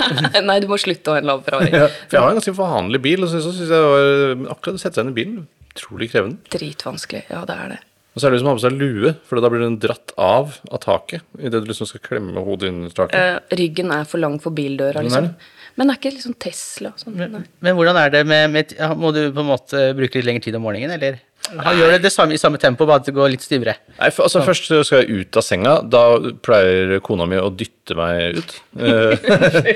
Nei, 0.52 0.60
du 0.62 0.70
må 0.70 0.78
slutte 0.78 1.10
å 1.10 1.18
ha 1.18 1.24
en 1.24 1.30
lav 1.32 1.42
Ferrari. 1.48 1.72
Ja, 1.82 1.90
for 1.90 2.20
jeg 2.20 2.22
har 2.28 2.30
en 2.30 2.38
ganske 2.38 2.56
vanlig 2.60 3.02
bil, 3.08 3.26
og 3.26 3.34
så, 3.34 3.42
syns 3.42 3.64
jeg 3.64 3.74
det 3.74 3.82
var, 3.90 4.48
akkurat 4.54 4.78
å 4.78 4.84
sette 4.86 5.00
seg 5.00 5.08
inn 5.08 5.14
i 5.16 5.18
bilen 5.18 5.42
utrolig 5.74 6.10
krevende. 6.12 6.38
Dritvanskelig. 6.54 7.24
Ja, 7.30 7.42
det 7.48 7.58
er 7.58 7.74
det. 7.74 7.80
Og 8.14 8.22
så 8.22 8.28
er 8.28 8.30
det 8.30 8.38
liksom 8.38 8.46
å 8.46 8.52
ha 8.52 8.58
på 8.60 8.62
seg 8.62 8.76
lue, 8.78 9.10
for 9.26 9.42
da 9.42 9.50
blir 9.50 9.64
den 9.64 9.80
dratt 9.82 10.12
av 10.20 10.54
av 10.70 10.80
taket 10.84 11.24
idet 11.40 11.64
du 11.64 11.66
liksom 11.66 11.88
skal 11.90 12.02
klemme 12.04 12.44
hodet 12.46 12.70
inn 12.70 12.84
i 12.86 12.92
taket. 12.94 13.18
Eh, 13.18 13.56
ryggen 13.58 13.90
er 13.90 14.06
for 14.06 14.22
lang 14.22 14.38
for 14.42 14.54
bildøra, 14.54 15.02
er 15.02 15.08
liksom. 15.08 15.32
Men 15.74 15.90
det 15.90 15.96
er 15.96 15.98
ikke 15.98 16.12
liksom 16.14 16.36
Tesla 16.38 16.92
og 16.94 17.00
sånn. 17.02 17.16
Men, 17.18 17.46
Men 17.58 17.74
hvordan 17.74 17.98
er 17.98 18.12
det 18.14 18.20
med, 18.30 18.52
med 18.54 18.74
Må 18.94 19.10
du 19.10 19.24
på 19.34 19.42
en 19.42 19.48
måte 19.48 19.80
bruke 19.98 20.20
litt 20.20 20.28
lengre 20.28 20.44
tid 20.46 20.54
om 20.54 20.62
morgenen, 20.62 20.94
eller? 20.94 21.18
Han 21.52 21.76
gjør 21.76 21.90
det, 21.92 21.98
det 22.06 22.10
samme, 22.12 22.32
i 22.34 22.40
samme 22.40 22.58
tempo, 22.58 22.86
bare 22.88 23.02
at 23.02 23.06
det 23.08 23.12
går 23.14 23.28
litt 23.34 23.42
stivere. 23.44 23.74
Nei, 23.98 24.08
for, 24.10 24.24
altså 24.24 24.40
Først 24.46 24.70
skal 24.88 25.02
jeg 25.04 25.20
ut 25.26 25.36
av 25.36 25.44
senga. 25.44 25.74
Da 25.92 26.02
pleier 26.42 26.96
kona 27.04 27.26
mi 27.28 27.36
å 27.36 27.50
dytte 27.52 27.94
meg 27.98 28.38
ut. 28.40 28.54
Eh, 28.80 29.12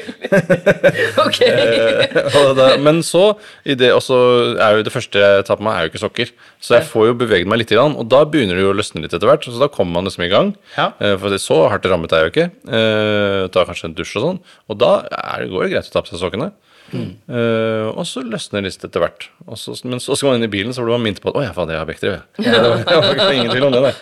Ok. 1.25 1.39
da, 2.59 2.69
men 2.83 3.01
så 3.07 3.25
i 3.69 3.77
det, 3.79 3.91
også 3.95 4.19
er 4.57 4.79
jo 4.79 4.87
det 4.87 4.93
første 4.95 5.21
jeg 5.23 5.45
tar 5.49 5.59
på 5.61 5.67
meg, 5.67 5.77
er 5.77 5.87
jo 5.87 5.93
ikke 5.93 6.03
sokker. 6.05 6.33
Så 6.63 6.79
jeg 6.79 6.89
får 6.89 7.11
jo 7.11 7.17
beveget 7.21 7.51
meg 7.51 7.61
litt, 7.63 7.73
grann, 7.75 7.97
og 8.01 8.09
da 8.11 8.23
begynner 8.29 8.59
det 8.59 8.65
jo 8.65 8.73
å 8.73 8.79
løsne 8.79 9.03
litt 9.05 9.15
etter 9.15 9.29
hvert. 9.29 9.45
Så 9.49 9.61
da 9.61 9.69
kommer 9.73 9.99
man 9.99 10.09
liksom 10.09 10.25
i 10.27 10.31
gang. 10.33 10.55
Ja. 10.79 10.91
Eh, 11.03 11.17
For 11.21 11.33
det 11.35 11.43
så 11.45 11.61
hardt 11.71 11.87
rammet 11.91 12.15
er 12.17 12.25
jeg 12.25 12.31
jo 12.31 12.35
ikke. 12.35 12.49
Eh, 12.81 13.43
tar 13.55 13.69
kanskje 13.69 13.91
en 13.91 13.99
dusj 13.99 14.17
og 14.21 14.25
sånn. 14.25 14.41
Og 14.73 14.81
da 14.81 14.95
er, 15.11 15.45
det- 15.45 15.53
går 15.53 15.69
det 15.69 15.73
greit 15.77 15.91
å 15.93 15.95
ta 15.99 16.05
på 16.05 16.15
seg 16.15 16.23
sokkene. 16.25 16.51
Eh, 16.95 17.87
og 17.89 18.05
så 18.09 18.23
løsner 18.25 18.63
det 18.63 18.71
litt 18.71 18.85
etter 18.87 19.03
hvert. 19.03 19.27
Og 19.47 19.59
så, 19.61 19.75
men 19.89 20.01
så 20.03 20.17
skal 20.17 20.31
man 20.31 20.41
inn 20.41 20.49
i 20.49 20.53
bilen, 20.53 20.75
så 20.75 20.85
blir 20.85 20.97
man 20.97 21.05
minnet 21.05 21.21
på 21.25 21.33
at 21.33 21.39
å 21.39 21.45
ja, 21.45 21.53
faen, 21.57 21.73
jeg 21.73 21.81
har 21.83 21.89
vektere. 21.89 22.21
jeg». 22.39 22.47
Ja, 22.49 22.63
det 22.87 22.95
var, 22.95 23.11
ikke 23.13 23.29
ingen 23.37 23.53
tvil 23.53 23.67
om 23.69 23.77
det. 23.77 23.93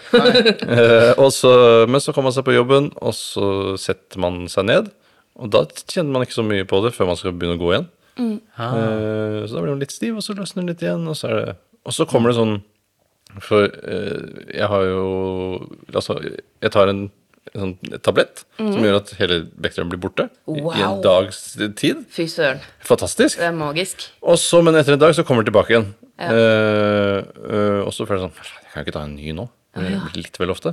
Eh, 0.76 1.24
så, 1.34 1.52
men 1.90 2.02
så 2.02 2.14
kommer 2.14 2.30
man 2.30 2.36
seg 2.36 2.46
på 2.46 2.54
jobben, 2.56 2.90
og 3.02 3.16
så 3.18 3.48
setter 3.80 4.22
man 4.22 4.44
seg 4.52 4.68
ned. 4.70 4.90
Og 5.36 5.52
da 5.52 5.64
kjenner 5.82 6.14
man 6.14 6.26
ikke 6.26 6.38
så 6.38 6.46
mye 6.46 6.68
på 6.68 6.80
det 6.84 6.94
før 6.96 7.10
man 7.10 7.20
skal 7.20 7.34
begynne 7.36 7.58
å 7.58 7.62
gå 7.64 7.74
igjen. 7.74 7.90
Eh, 8.16 9.42
så 9.44 9.52
da 9.52 9.60
blir 9.60 9.74
man 9.74 9.82
litt 9.82 9.94
stiv, 9.94 10.16
og 10.16 10.24
så 10.24 10.36
løsner 10.38 10.62
den 10.62 10.72
litt 10.72 10.86
igjen. 10.86 11.04
Og 11.10 11.18
så, 11.18 11.32
det, 11.32 11.58
og 11.86 11.96
så 11.96 12.08
kommer 12.08 12.32
det 12.32 12.40
sånn 12.40 12.58
For 13.42 13.66
jeg 13.68 14.68
har 14.70 14.84
jo 14.88 15.02
Altså, 15.92 16.16
jeg 16.62 16.72
tar 16.72 16.88
en, 16.88 17.08
en 17.54 17.62
sånn 17.62 18.00
tablett 18.04 18.42
som 18.58 18.82
gjør 18.82 18.98
at 18.98 19.12
hele 19.20 19.38
bekteren 19.62 19.90
blir 19.92 20.00
borte 20.02 20.28
i, 20.50 20.58
i 20.60 20.84
en 20.84 21.02
dags 21.04 21.40
tid. 21.78 22.02
Fy 22.12 22.26
søren. 22.30 22.62
Fantastisk. 22.86 23.38
Det 23.40 23.48
er 23.48 23.56
magisk. 23.56 24.08
Og 24.26 24.38
så, 24.40 24.62
men 24.64 24.78
etter 24.78 24.96
en 24.96 25.02
dag 25.02 25.14
så 25.16 25.24
kommer 25.26 25.44
den 25.44 25.52
tilbake 25.52 25.74
igjen. 25.74 25.90
Ja. 26.16 26.30
Uh, 26.32 27.18
uh, 27.44 27.80
og 27.84 27.92
så 27.92 28.06
føler 28.08 28.22
jeg 28.22 28.30
sånn 28.30 28.46
Jeg 28.48 28.70
kan 28.72 28.84
ikke 28.86 28.94
ta 28.96 29.02
en 29.04 29.18
ny 29.18 29.34
nå. 29.36 29.50
Det 29.76 29.84
blir 29.84 30.22
litt 30.22 30.38
vel 30.40 30.54
ofte. 30.54 30.72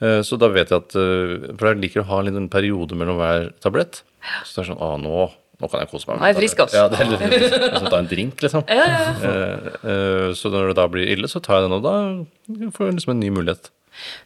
Uh, 0.00 0.20
så 0.24 0.38
da 0.40 0.48
vet 0.48 0.72
jeg 0.72 0.80
at 0.80 0.94
For 0.96 1.68
jeg 1.68 1.82
liker 1.82 2.00
å 2.00 2.08
ha 2.08 2.22
en 2.22 2.30
liten 2.30 2.48
periode 2.52 2.96
mellom 2.96 3.20
hver 3.20 3.50
tablett. 3.60 4.00
Så 4.48 4.56
det 4.56 4.64
er 4.64 4.70
sånn 4.72 4.80
Å, 4.80 4.94
nå, 5.00 5.26
nå 5.60 5.68
kan 5.68 5.82
jeg 5.82 5.90
kose 5.90 6.08
meg. 6.08 6.20
Nå 6.20 6.24
er 6.24 6.32
jeg 6.32 6.40
frisk, 6.40 6.62
ass. 6.64 6.76
Ja, 6.76 6.86
det 6.88 7.02
er 7.02 7.10
litt, 7.10 7.26
litt, 7.34 7.56
sånn, 7.76 7.90
ta 7.92 8.00
en 8.00 8.08
drink, 8.08 8.40
liksom. 8.44 8.64
Eh, 8.64 9.10
eh, 9.28 10.30
så 10.36 10.52
når 10.52 10.70
det 10.70 10.78
da 10.78 10.86
blir 10.92 11.12
ille, 11.12 11.28
så 11.28 11.42
tar 11.44 11.60
jeg 11.60 11.68
den, 11.68 11.76
og 11.76 11.84
da 11.84 12.70
får 12.76 12.88
jeg 12.88 12.96
liksom 13.00 13.14
en 13.14 13.20
ny 13.20 13.32
mulighet. 13.36 13.68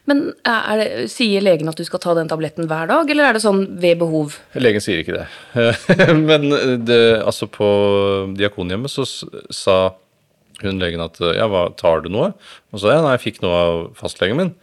Men 0.09 0.23
er 0.47 0.81
det, 0.81 0.87
sier 1.13 1.43
legen 1.43 1.69
at 1.71 1.79
du 1.79 1.85
skal 1.87 2.01
ta 2.03 2.15
den 2.17 2.29
tabletten 2.31 2.69
hver 2.69 2.89
dag, 2.91 3.09
eller 3.11 3.29
er 3.29 3.37
det 3.37 3.43
sånn 3.43 3.63
ved 3.81 3.99
behov? 4.01 4.39
Legen 4.57 4.83
sier 4.83 5.01
ikke 5.01 5.19
det. 5.19 5.27
Men 6.29 6.49
det, 6.85 7.01
altså 7.21 7.49
på 7.51 7.69
Diakonhjemmet 8.37 8.91
så 8.91 9.05
sa 9.05 9.77
hun 10.63 10.79
legen 10.79 11.03
at 11.03 11.19
ja, 11.35 11.49
hva, 11.51 11.67
tar 11.75 12.05
du 12.05 12.11
noe? 12.13 12.31
Og 12.71 12.79
så 12.79 12.87
sa 12.87 12.97
ja, 12.97 13.03
nei, 13.03 13.15
jeg 13.17 13.25
fikk 13.25 13.41
noe 13.43 13.55
av 13.59 13.79
fastlegen 13.99 14.39
min. 14.39 14.53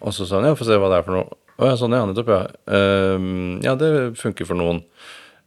Og 0.00 0.14
så 0.16 0.28
sa 0.28 0.40
hun 0.40 0.48
ja, 0.48 0.58
få 0.58 0.68
se 0.68 0.78
hva 0.80 0.92
det 0.92 1.02
er 1.02 1.08
for 1.08 1.18
noe. 1.18 1.40
Å 1.54 1.68
ja, 1.70 1.74
sånn, 1.78 1.94
ja, 1.94 2.06
nettopp, 2.08 2.30
ja. 2.32 2.46
Ehm, 2.74 3.60
ja, 3.62 3.76
det 3.78 3.90
funker 4.18 4.48
for 4.48 4.58
noen. 4.58 4.82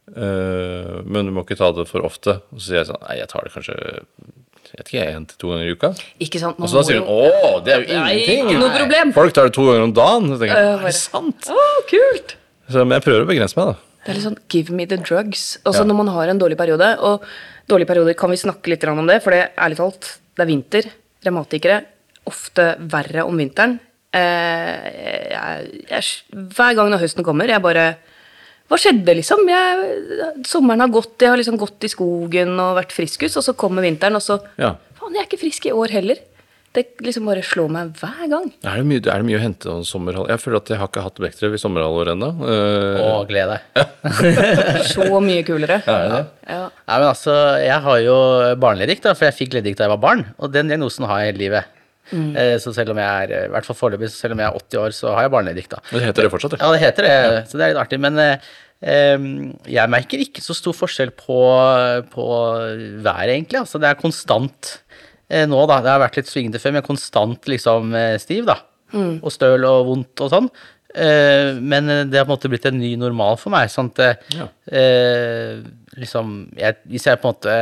Men 0.08 1.28
du 1.28 1.34
må 1.36 1.42
ikke 1.44 1.58
ta 1.58 1.68
det 1.76 1.84
for 1.90 2.06
ofte. 2.06 2.38
Og 2.54 2.62
så 2.62 2.70
sier 2.70 2.80
jeg 2.80 2.88
sånn, 2.88 3.02
nei, 3.04 3.18
jeg 3.20 3.28
tar 3.28 3.44
det 3.44 3.52
kanskje 3.52 3.76
jeg 4.72 4.78
vet 4.82 4.90
ikke, 4.92 5.04
én 5.16 5.26
til 5.30 5.38
to 5.42 5.48
ganger 5.52 5.66
i 5.68 5.74
uka. 5.78 5.90
Ikke 6.24 6.40
sant? 6.42 6.58
Og 6.60 6.68
så 6.70 6.78
da 6.80 6.84
sier 6.88 7.00
hun 7.00 7.08
å, 7.08 7.50
det 7.64 7.72
er 7.74 7.82
jo 7.84 7.98
Nei, 7.98 8.12
ingenting. 8.18 8.48
ikke 8.52 8.60
noe 8.62 8.72
problem. 8.76 9.12
Folk 9.16 9.34
tar 9.36 9.48
det 9.48 9.54
to 9.56 9.64
ganger 9.68 9.84
om 9.88 9.92
dagen. 9.96 10.28
Så 10.32 10.38
tenker 10.42 10.54
jeg, 10.56 10.68
Øh, 10.68 10.80
er 10.80 10.86
det 10.90 10.94
sant? 10.98 11.48
Å, 11.52 11.66
kult! 11.90 12.34
Så, 12.68 12.84
men 12.84 12.96
jeg 12.98 13.06
prøver 13.08 13.24
å 13.24 13.28
begrense 13.30 13.56
meg, 13.58 13.70
da. 13.72 13.74
Det 14.04 14.12
er 14.12 14.18
litt 14.18 14.26
sånn 14.28 14.38
give 14.52 14.72
me 14.76 14.86
the 14.88 14.96
drugs. 15.00 15.58
Også 15.64 15.82
Ja. 15.82 15.88
når 15.88 15.96
man 16.02 16.08
har 16.14 16.28
en 16.28 16.38
dårlig 16.40 16.56
periode. 16.60 16.88
Og 17.00 17.24
dårlige 17.68 17.88
perioder 17.90 18.14
kan 18.16 18.30
vi 18.30 18.36
snakke 18.40 18.68
litt 18.72 18.84
om 18.88 19.06
det, 19.06 19.22
for 19.24 19.30
det 19.34 19.40
er 19.42 19.50
ærlig 19.66 19.76
talt, 19.80 20.18
det 20.36 20.42
er 20.44 20.50
vinter. 20.52 20.90
Revmatikere 21.24 21.82
ofte 22.28 22.76
verre 22.78 23.24
om 23.26 23.36
vinteren. 23.36 23.78
Eh, 24.12 25.32
jeg, 25.32 25.82
jeg, 25.90 26.04
hver 26.56 26.74
gang 26.78 26.88
når 26.92 27.02
høsten 27.04 27.24
kommer, 27.26 27.48
jeg 27.50 27.60
bare 27.64 27.96
Hva 28.68 28.76
skjedde, 28.76 29.14
liksom? 29.16 29.46
Jeg, 29.48 29.92
sommeren 30.48 30.84
har 30.84 30.90
gått, 30.92 31.14
jeg 31.24 31.32
har 31.32 31.40
liksom 31.40 31.56
gått 31.60 31.86
i 31.88 31.92
skogen 31.92 32.52
og 32.60 32.74
vært 32.76 32.92
friskus, 32.92 33.38
og 33.40 33.46
så 33.46 33.54
kommer 33.56 33.86
vinteren, 33.86 34.18
og 34.18 34.24
så 34.24 34.40
Ja. 34.60 34.74
Faen, 34.98 35.14
jeg 35.14 35.24
er 35.24 35.28
ikke 35.30 35.40
frisk 35.40 35.70
i 35.70 35.72
år 35.72 35.94
heller. 35.94 36.18
Det 36.76 36.82
liksom 37.00 37.24
bare 37.24 37.40
slår 37.42 37.70
meg 37.72 37.94
hver 37.96 38.26
gang. 38.28 38.50
Er 38.62 38.76
det, 38.76 38.84
mye, 38.84 39.00
er 39.00 39.22
det 39.22 39.24
mye 39.24 39.38
å 39.38 39.40
hente 39.40 39.70
om 39.72 39.80
sommerhalvåret? 39.88 40.34
Jeg 40.34 40.42
føler 40.42 40.60
at 40.60 40.68
jeg 40.68 40.78
har 40.82 40.90
ikke 40.90 41.04
hatt 41.06 41.22
Bechdrev 41.24 41.56
i 41.56 41.60
sommerhalvåret 41.62 42.12
ennå. 42.12 42.28
Uh, 42.44 42.98
Å, 43.06 43.24
gled 43.30 43.54
deg. 43.54 43.88
Så 44.92 45.08
mye 45.24 45.46
kulere. 45.48 45.80
er 45.80 46.04
det 46.04 46.12
det? 46.12 46.20
Ja. 46.44 46.60
Nei, 46.68 46.98
men 47.00 47.08
altså, 47.08 47.38
jeg 47.64 47.80
har 47.88 48.04
jo 48.04 48.18
barneleddgikt, 48.60 49.08
da, 49.08 49.16
for 49.16 49.30
jeg 49.30 49.38
fikk 49.40 49.56
leddgikt 49.56 49.80
da 49.80 49.88
jeg 49.88 49.94
var 49.96 50.04
barn. 50.04 50.26
Og 50.36 50.52
den 50.52 50.68
diagnosen 50.68 51.08
har 51.08 51.24
jeg 51.24 51.32
hele 51.32 51.44
livet. 51.46 51.72
Eh, 52.12 52.56
Så 52.58 52.72
selv 52.74 52.90
om 52.94 52.96
jeg 53.02 53.28
er 53.28 53.46
i 53.46 53.50
hvert 53.52 53.64
fall 53.68 53.76
foreløpig, 53.76 54.08
så 54.10 54.22
selv 54.24 54.32
om 54.36 54.38
jeg 54.42 54.48
er 54.48 54.58
80 54.60 54.78
år, 54.84 54.94
så 54.96 55.14
har 55.14 55.22
jeg 55.26 55.30
barneleddgikt. 55.34 55.70
da. 55.76 55.80
Det 55.90 56.02
heter 56.06 56.22
det 56.22 56.30
fortsatt, 56.32 56.50
det. 56.56 56.60
Ja, 56.62 56.72
det 56.72 56.80
heter 56.80 57.02
det, 57.08 57.48
så 57.50 57.58
det 57.58 57.64
er 57.66 57.74
litt 57.74 57.82
artig. 57.84 58.00
Men 58.00 58.18
eh, 58.18 59.14
jeg 59.68 59.90
merker 59.90 60.22
ikke 60.22 60.40
så 60.44 60.54
stor 60.56 60.72
forskjell 60.78 61.10
på, 61.18 61.38
på 62.12 62.26
været, 63.04 63.34
egentlig. 63.34 63.60
Altså, 63.60 63.80
det 63.82 63.90
er 63.90 64.00
konstant 64.00 64.74
eh, 65.28 65.46
nå, 65.50 65.60
da. 65.68 65.80
Det 65.84 65.92
har 65.92 66.02
vært 66.06 66.16
litt 66.20 66.30
svingete 66.30 66.60
før, 66.62 66.76
men 66.78 66.86
konstant 66.86 67.48
liksom 67.50 67.94
stiv, 68.22 68.46
da. 68.48 68.58
Og 68.96 69.28
støl 69.34 69.66
og 69.68 69.86
vondt 69.90 70.22
og 70.24 70.30
sånn. 70.32 70.46
Eh, 70.96 71.58
men 71.60 71.90
det 72.08 72.16
har 72.16 72.24
på 72.24 72.32
en 72.32 72.36
måte 72.38 72.48
blitt 72.48 72.64
en 72.70 72.78
ny 72.80 72.94
normal 72.96 73.36
for 73.36 73.52
meg. 73.52 73.68
sånn 73.68 73.90
at 73.92 73.98
eh, 74.00 74.38
Ja. 74.38 74.46
eh, 74.72 75.58
liksom, 76.00 76.48
jeg, 76.56 76.78
Hvis 76.88 77.04
jeg 77.10 77.20
på 77.20 77.28
en 77.28 77.34
måte 77.36 77.58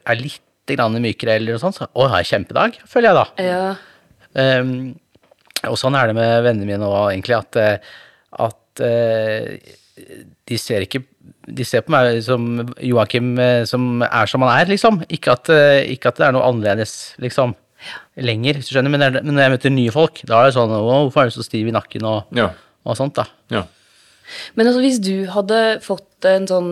er 0.00 0.16
litt 0.22 0.40
mykere 0.70 1.34
eller 1.34 1.56
noe 1.56 1.58
sånt, 1.58 1.74
så 1.74 1.88
å, 1.98 2.04
har 2.08 2.22
jeg 2.22 2.28
kjempedag, 2.30 2.76
føler 2.86 3.10
jeg 3.10 3.16
da. 3.18 3.24
ja. 3.42 3.62
Um, 4.38 4.94
og 5.68 5.76
sånn 5.80 5.96
er 5.98 6.10
det 6.10 6.16
med 6.16 6.44
vennene 6.46 6.68
mine 6.68 6.88
òg, 6.88 7.10
egentlig, 7.12 7.36
at, 7.36 7.58
eh, 7.60 7.96
at 8.40 8.82
eh, 8.86 9.74
de 10.48 10.58
ser 10.60 10.86
ikke 10.86 11.02
De 11.50 11.64
ser 11.66 11.82
på 11.84 11.92
meg 11.92 12.20
som 12.24 12.44
Joakim 12.80 13.34
eh, 13.42 13.64
som 13.68 14.04
er 14.06 14.30
som 14.30 14.44
han 14.46 14.54
er, 14.54 14.70
liksom. 14.70 15.02
Ikke 15.12 15.34
at, 15.34 15.50
ikke 15.90 16.12
at 16.12 16.20
det 16.20 16.28
er 16.28 16.36
noe 16.36 16.46
annerledes, 16.46 16.94
liksom. 17.20 17.56
Lenger, 18.20 18.58
hvis 18.60 18.68
du 18.70 18.74
skjønner. 18.76 18.92
Men, 18.92 19.02
det 19.02 19.22
men 19.24 19.34
når 19.34 19.44
jeg 19.46 19.52
møter 19.56 19.74
nye 19.74 19.92
folk, 19.94 20.22
da 20.28 20.38
er 20.40 20.48
det 20.48 20.56
sånn 20.56 20.72
Å, 20.76 20.80
hvorfor 20.86 21.24
er 21.24 21.30
du 21.32 21.36
så 21.36 21.44
stiv 21.44 21.68
i 21.68 21.74
nakken, 21.74 22.06
og, 22.06 22.32
Ja. 22.36 22.50
og 22.86 22.96
sånt, 22.96 23.16
da. 23.18 23.26
ja. 23.52 23.64
Men 24.54 24.70
altså, 24.70 24.82
hvis 24.84 25.00
du 25.02 25.26
hadde 25.32 25.80
fått 25.82 26.28
en 26.30 26.46
sånn 26.46 26.70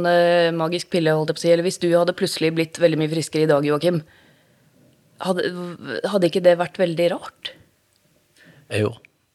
magisk 0.54 0.92
pille, 0.94 1.10
holdt 1.16 1.32
jeg 1.32 1.38
på 1.38 1.42
å 1.42 1.44
si, 1.46 1.52
eller 1.56 1.66
hvis 1.66 1.80
du 1.82 1.88
hadde 1.96 2.14
plutselig 2.14 2.52
blitt 2.54 2.78
veldig 2.78 3.00
mye 3.00 3.10
friskere 3.10 3.48
i 3.48 3.50
dag, 3.50 3.66
Joakim, 3.66 3.98
hadde, 5.24 6.00
hadde 6.12 6.28
ikke 6.30 6.42
det 6.44 6.56
vært 6.60 6.78
veldig 6.80 7.06
rart? 7.14 7.52
Jo, 8.74 8.90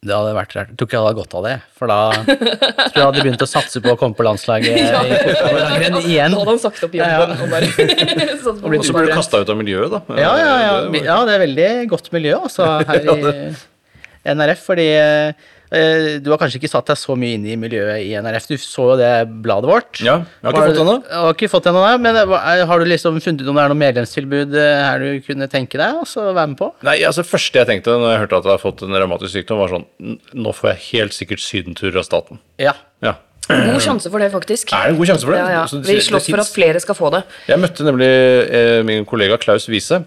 det 0.06 0.13
hadde 0.13 0.34
vært 0.38 0.56
rart. 0.58 0.72
Jeg 0.74 0.78
tror 0.80 0.88
ikke 0.89 0.98
jeg 0.98 1.06
hadde 1.08 1.17
godt 1.19 1.36
av 1.39 1.46
det, 1.48 1.54
for 1.80 1.91
da 1.91 1.98
tror 2.19 2.98
jeg 3.00 3.06
hadde 3.08 3.24
begynt 3.26 3.46
å 3.46 3.50
satse 3.50 3.82
på 3.84 3.93
å 3.93 3.98
komme 4.00 4.17
på 4.19 4.26
landslaget 4.28 4.78
i 4.82 4.86
fotball 4.91 6.00
igjen. 6.04 6.36
Da 6.36 6.41
hadde 6.43 6.52
han 6.54 6.62
sagt 6.65 6.84
opp 6.88 6.98
jobben. 7.00 7.34
og 7.39 7.54
bare- 7.54 7.72
sånn 8.43 8.62
Og 8.62 8.86
så 8.86 8.96
blir 8.98 9.10
du 9.10 9.13
kasta 9.15 9.41
ut 9.43 9.54
av 9.54 9.60
miljøet, 9.60 9.96
da. 9.96 10.02
Ja, 10.19 10.34
ja, 10.43 10.54
ja. 10.67 10.74
Det- 10.93 11.04
ja, 11.08 11.17
det 11.30 11.38
er 11.38 11.43
veldig 11.48 11.69
godt 11.96 12.12
miljø 12.15 12.38
altså, 12.43 12.69
her 12.88 13.10
i 13.10 13.32
NRF. 14.38 14.62
Fordi 14.69 14.88
eh, 15.00 15.50
du 15.74 16.30
har 16.30 16.38
kanskje 16.42 16.60
ikke 16.60 16.70
satt 16.70 16.92
deg 16.92 17.00
så 17.02 17.16
mye 17.18 17.38
inn 17.38 17.46
i 17.50 17.56
miljøet 17.58 18.04
i 18.06 18.12
NRF. 18.22 18.46
Du 18.52 18.56
så 18.62 18.86
jo 18.92 18.98
det 19.00 19.10
bladet 19.46 19.70
vårt. 19.72 20.02
Ja, 20.06 20.20
jeg 20.22 20.46
har 20.46 20.54
ikke 20.54 20.62
har, 20.62 20.68
fått 20.70 20.78
det 20.78 20.84
ennå. 20.86 20.96
Har 21.24 21.34
ikke 21.38 21.50
fått 21.50 21.66
det 21.68 21.74
ennå, 21.74 21.84
men 22.04 22.20
er- 22.22 22.66
har 22.70 22.80
du 22.84 22.86
liksom 22.92 23.20
funnet 23.24 23.42
ut 23.42 23.50
om 23.50 23.58
det 23.58 23.64
er 23.66 23.74
noe 23.74 23.82
medlemstilbud 23.82 24.56
eh, 24.60 24.84
her 24.86 25.00
du 25.04 25.10
kunne 25.26 25.50
tenke 25.50 25.82
deg 25.82 25.98
å 26.04 26.06
være 26.34 26.48
med 26.54 26.58
på? 26.62 26.72
Nei, 26.86 27.00
altså 27.04 27.24
Det 27.26 27.32
første 27.32 27.62
jeg 27.64 27.70
tenkte 27.72 27.98
når 27.98 28.14
jeg 28.14 28.24
hørte 28.26 28.38
at 28.38 28.44
jeg 28.48 28.54
hadde 28.54 28.66
fått 28.68 28.86
en 28.86 28.98
revmatisk 29.02 29.34
sykdom, 29.34 29.62
var 29.64 29.74
sånn 29.74 30.18
Nå 30.34 30.54
får 30.56 30.74
jeg 30.74 30.84
helt 30.94 31.14
sikkert 31.18 31.42
sydentur 31.44 31.98
av 31.98 32.06
staten. 32.08 32.40
Ja. 32.62 32.74
Ja. 33.04 33.16
God 33.50 33.82
sjanse 33.84 34.10
for 34.12 34.24
det, 34.24 34.30
faktisk. 34.32 34.72
Er 34.72 34.88
det 34.88 34.94
en 34.94 35.00
god 35.02 35.10
sjanse 35.10 35.28
for 35.28 35.36
det? 35.36 35.40
Ja, 35.44 35.64
ja. 35.64 35.82
Vi 35.90 36.00
slåss 36.06 36.30
for 36.32 36.44
at 36.44 36.52
flere 36.54 36.80
skal 36.84 36.96
få 36.96 37.10
det. 37.12 37.24
Jeg 37.50 37.60
møtte 37.60 37.84
nemlig 37.88 38.08
eh, 38.08 38.82
min 38.88 39.08
kollega 39.10 39.38
Klaus 39.42 39.68
Wiese. 39.72 40.04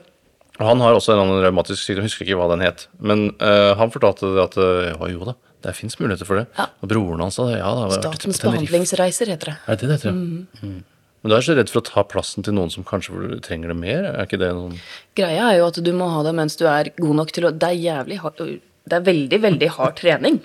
Han 0.57 0.81
har 0.81 0.97
også 0.97 1.13
en 1.13 1.21
annen 1.21 1.43
revmatisk 1.45 1.83
sykdom, 1.83 2.07
jeg 2.07 2.15
husker 2.15 2.25
ikke 2.25 2.39
hva 2.41 2.49
den 2.55 2.65
het. 2.65 2.87
Men 2.97 3.27
eh, 3.45 3.75
han 3.77 3.93
fortalte 3.93 4.31
at 4.41 4.57
eh, 4.57 4.95
jo 5.13 5.27
da, 5.29 5.35
det 5.67 5.75
fins 5.77 5.97
muligheter 6.01 6.29
for 6.29 6.41
det. 6.41 6.47
Ja. 6.59 6.69
Og 6.83 6.91
broren 6.91 7.23
hans 7.25 7.39
det. 7.41 7.59
Ja, 7.59 7.71
da, 7.75 8.01
Statens 8.01 8.43
behandlingsreiser, 8.43 9.33
heter 9.35 9.53
det. 9.53 9.57
Er 9.67 9.81
det 9.81 9.89
det 9.91 9.97
heter? 9.99 10.15
Mm. 10.15 10.47
Mm. 10.63 10.85
Men 11.23 11.33
du 11.33 11.35
er 11.35 11.41
jeg 11.43 11.49
så 11.49 11.57
redd 11.59 11.73
for 11.73 11.83
å 11.83 11.87
ta 11.89 12.05
plassen 12.07 12.47
til 12.47 12.55
noen 12.55 12.71
som 12.71 12.87
kanskje 12.87 13.41
trenger 13.43 13.73
det 13.73 13.79
mer. 13.81 14.05
Er 14.13 14.29
ikke 14.29 14.39
det 14.39 14.53
noen 14.55 14.77
Greia 15.19 15.49
er 15.51 15.59
jo 15.59 15.71
at 15.73 15.81
du 15.83 15.93
må 15.97 16.07
ha 16.13 16.21
det 16.27 16.35
mens 16.39 16.55
du 16.61 16.67
er 16.71 16.93
god 17.01 17.17
nok 17.23 17.33
til 17.35 17.49
å 17.49 17.55
Det 17.57 17.73
er 17.73 17.81
jævlig 17.83 18.21
hardt 18.23 18.45
Det 18.47 19.01
er 19.01 19.09
veldig, 19.09 19.41
veldig 19.49 19.71
hard 19.79 19.97
trening. 20.03 20.39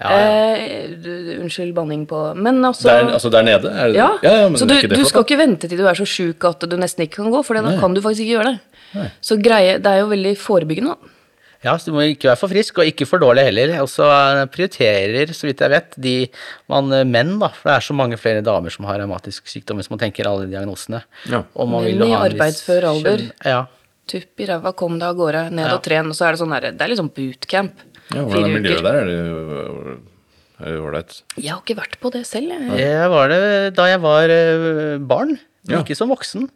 Ja, 0.00 0.12
ja. 0.16 0.30
Eh, 0.56 1.36
unnskyld 1.38 1.76
banning 1.76 2.06
på 2.10 2.18
Men 2.34 2.64
altså 2.64 2.88
Der, 2.88 3.12
altså 3.12 3.30
der 3.30 3.44
nede? 3.46 3.70
Er 3.70 3.92
det, 3.92 3.98
Ja, 4.00 4.08
men 4.48 4.56
så 4.58 4.66
er 4.66 4.88
du, 4.88 4.96
du 4.96 5.04
skal 5.06 5.22
ikke 5.26 5.38
vente 5.38 5.68
til 5.70 5.78
du 5.78 5.84
er 5.86 5.98
så 6.00 6.06
sjuk 6.08 6.42
at 6.48 6.64
du 6.66 6.74
nesten 6.80 7.04
ikke 7.04 7.20
kan 7.20 7.30
gå, 7.30 7.42
for 7.46 7.54
da 7.60 7.76
kan 7.78 7.94
du 7.94 8.00
faktisk 8.02 8.24
ikke 8.24 8.38
gjøre 8.38 8.54
det. 8.54 8.80
Nei. 8.96 9.08
Så 9.24 9.36
greie, 9.40 9.76
det 9.84 9.92
er 9.92 10.00
jo 10.02 10.08
veldig 10.10 10.32
forebyggende. 10.40 10.96
da. 10.96 11.11
Ja, 11.62 11.76
så 11.78 11.92
du 11.92 11.94
må 11.94 12.02
ikke 12.10 12.26
være 12.32 12.40
for 12.40 12.50
frisk, 12.50 12.80
og 12.82 12.88
ikke 12.90 13.06
for 13.06 13.22
dårlig 13.22 13.44
heller. 13.46 13.72
Og 13.84 13.88
så 13.90 14.06
eh, 14.10 14.40
prioriterer, 14.50 15.30
så 15.36 15.46
vidt 15.46 15.60
jeg 15.62 15.70
vet, 15.70 15.94
de 16.02 16.14
man, 16.72 16.88
eh, 16.96 17.04
menn, 17.06 17.36
da, 17.38 17.52
for 17.54 17.70
det 17.70 17.76
er 17.76 17.84
så 17.86 17.94
mange 17.94 18.18
flere 18.18 18.42
damer 18.42 18.74
som 18.74 18.88
har 18.90 18.98
revmatisk 18.98 19.46
sykdom, 19.46 19.78
hvis 19.78 19.90
man 19.92 20.00
tenker 20.02 20.26
alle 20.26 20.48
diagnosene. 20.50 21.04
Ja. 21.30 21.44
Og 21.54 21.70
man 21.70 21.86
Menn 21.86 22.02
i 22.08 22.16
arbeidsfør 22.18 22.88
alder. 22.90 23.28
Ja. 23.46 23.60
Tupp 24.10 24.42
i 24.42 24.48
ræva, 24.50 24.72
kom 24.74 24.96
deg 24.98 25.06
av 25.12 25.20
gårde, 25.20 25.44
ned 25.54 25.68
Ja. 25.68 25.76
og 25.76 25.84
tren. 25.86 26.10
Og 26.10 26.18
så 26.18 26.26
er 26.26 26.34
det 26.34 26.40
sånn 26.42 26.50
der, 26.56 26.66
det 26.74 26.82
er 26.82 26.90
liksom 26.90 27.12
bootcamp. 27.14 27.84
Ja, 28.12 28.24
hvordan 28.26 28.48
er 28.50 28.56
miljøet 28.58 28.82
der? 28.82 28.98
Er 28.98 29.06
det 29.06 30.00
er 30.62 30.74
det 30.74 30.80
ålreit? 30.82 31.14
Jeg 31.38 31.50
har 31.54 31.62
ikke 31.62 31.78
vært 31.78 31.96
på 32.02 32.10
det 32.14 32.24
selv. 32.26 32.50
Jeg. 32.54 32.74
Jeg 32.82 33.08
var 33.10 33.30
det 33.32 33.40
da 33.78 33.86
jeg 33.90 34.02
var 34.02 34.30
eh, 34.34 34.98
barn, 34.98 35.38
Ja. 35.70 35.78
ikke 35.82 35.94
som 35.94 36.10
voksen. 36.10 36.48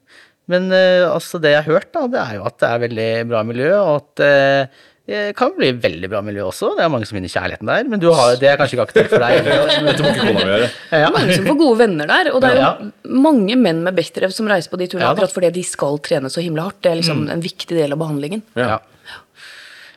Men 0.50 0.68
altså 0.70 1.40
det 1.42 1.50
jeg 1.54 1.62
har 1.64 1.72
hørt, 1.74 1.88
da, 1.94 2.04
det 2.10 2.20
er 2.22 2.34
jo 2.38 2.44
at 2.46 2.58
det 2.62 2.68
er 2.70 2.82
veldig 2.84 3.06
bra 3.30 3.40
miljø, 3.46 3.70
og 3.80 3.96
at 4.02 4.20
eh, 4.22 4.84
det 5.06 5.20
kan 5.38 5.52
bli 5.54 5.68
veldig 5.78 6.08
bra 6.10 6.20
miljø 6.26 6.48
også. 6.48 6.72
Det 6.74 6.82
er 6.82 6.90
mange 6.90 7.06
som 7.06 7.14
finner 7.14 7.30
kjærligheten 7.30 7.68
der, 7.70 7.84
men 7.92 8.00
du 8.02 8.08
har, 8.10 8.32
det 8.40 8.48
er 8.50 8.56
kanskje 8.58 8.74
ikke 8.74 8.86
aktuelt 8.88 9.12
for 9.12 9.22
deg. 9.22 9.46
Dette 9.86 10.02
må 10.02 10.10
ikke 10.10 10.24
kona 10.24 10.32
mi 10.34 10.42
gjøre. 10.48 10.70
Ja. 10.90 11.10
Mange 11.14 11.36
som 11.36 11.46
får 11.46 11.58
gode 11.60 11.78
venner 11.84 12.10
der. 12.10 12.30
Og 12.34 12.42
det 12.42 12.50
er 12.50 12.58
jo 12.58 12.64
Ja. 12.66 12.90
mange 13.28 13.56
menn 13.60 13.84
med 13.86 13.94
Bechdrev 13.94 14.34
som 14.34 14.50
reiser 14.50 14.72
på 14.72 14.80
de 14.82 14.88
turene 14.90 15.06
Ja 15.06 15.12
akkurat 15.14 15.30
fordi 15.36 15.52
de 15.54 15.62
skal 15.68 16.00
trene 16.02 16.32
så 16.32 16.42
himla 16.42 16.66
hardt. 16.66 16.80
Det 16.82 16.90
er 16.90 16.98
liksom 17.04 17.22
en 17.30 17.44
viktig 17.44 17.78
del 17.78 17.94
av 17.94 18.02
behandlingen. 18.02 18.42
Ja. 18.58 18.80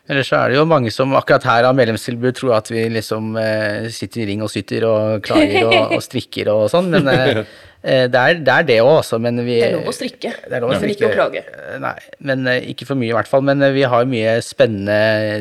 Ellers 0.09 0.29
så 0.31 0.39
er 0.41 0.49
det 0.49 0.57
jo 0.57 0.65
mange 0.65 0.89
som 0.93 1.11
akkurat 1.17 1.43
her 1.45 1.67
av 1.69 1.75
medlemstilbud 1.77 2.37
tror 2.39 2.55
at 2.57 2.69
vi 2.73 2.87
liksom 2.89 3.35
eh, 3.37 3.89
sitter 3.93 4.23
i 4.23 4.29
ring 4.31 4.41
og 4.41 4.49
syter 4.49 4.85
og 4.89 5.19
klager 5.25 5.67
og, 5.69 5.91
og 5.97 6.01
strikker 6.01 6.49
og 6.49 6.63
sånn, 6.73 6.87
men 6.93 7.09
eh, 7.13 7.43
det, 7.81 8.19
er, 8.19 8.39
det 8.43 8.51
er 8.53 8.65
det 8.67 8.75
òg, 8.83 8.89
altså. 8.99 9.19
Men 9.23 9.37
vi 9.45 9.55
Det 9.61 9.69
er 9.69 9.75
lov 9.77 9.87
å 9.87 9.95
strikke, 9.95 10.31
Det 10.43 10.55
er 10.57 10.63
lov 10.65 10.69
å 10.69 10.73
men 10.73 10.81
strikke. 10.81 10.99
ikke 10.99 11.09
å 11.09 11.15
klage. 11.15 11.43
Eh, 11.47 11.77
Nei, 11.79 11.93
men 12.27 12.47
eh, 12.51 12.65
ikke 12.73 12.87
for 12.89 12.99
mye 12.99 13.13
i 13.13 13.15
hvert 13.15 13.29
fall. 13.31 13.45
Men 13.47 13.61
eh, 13.63 13.71
vi 13.75 13.85
har 13.87 14.03
mye 14.09 14.33
spennende 14.43 14.97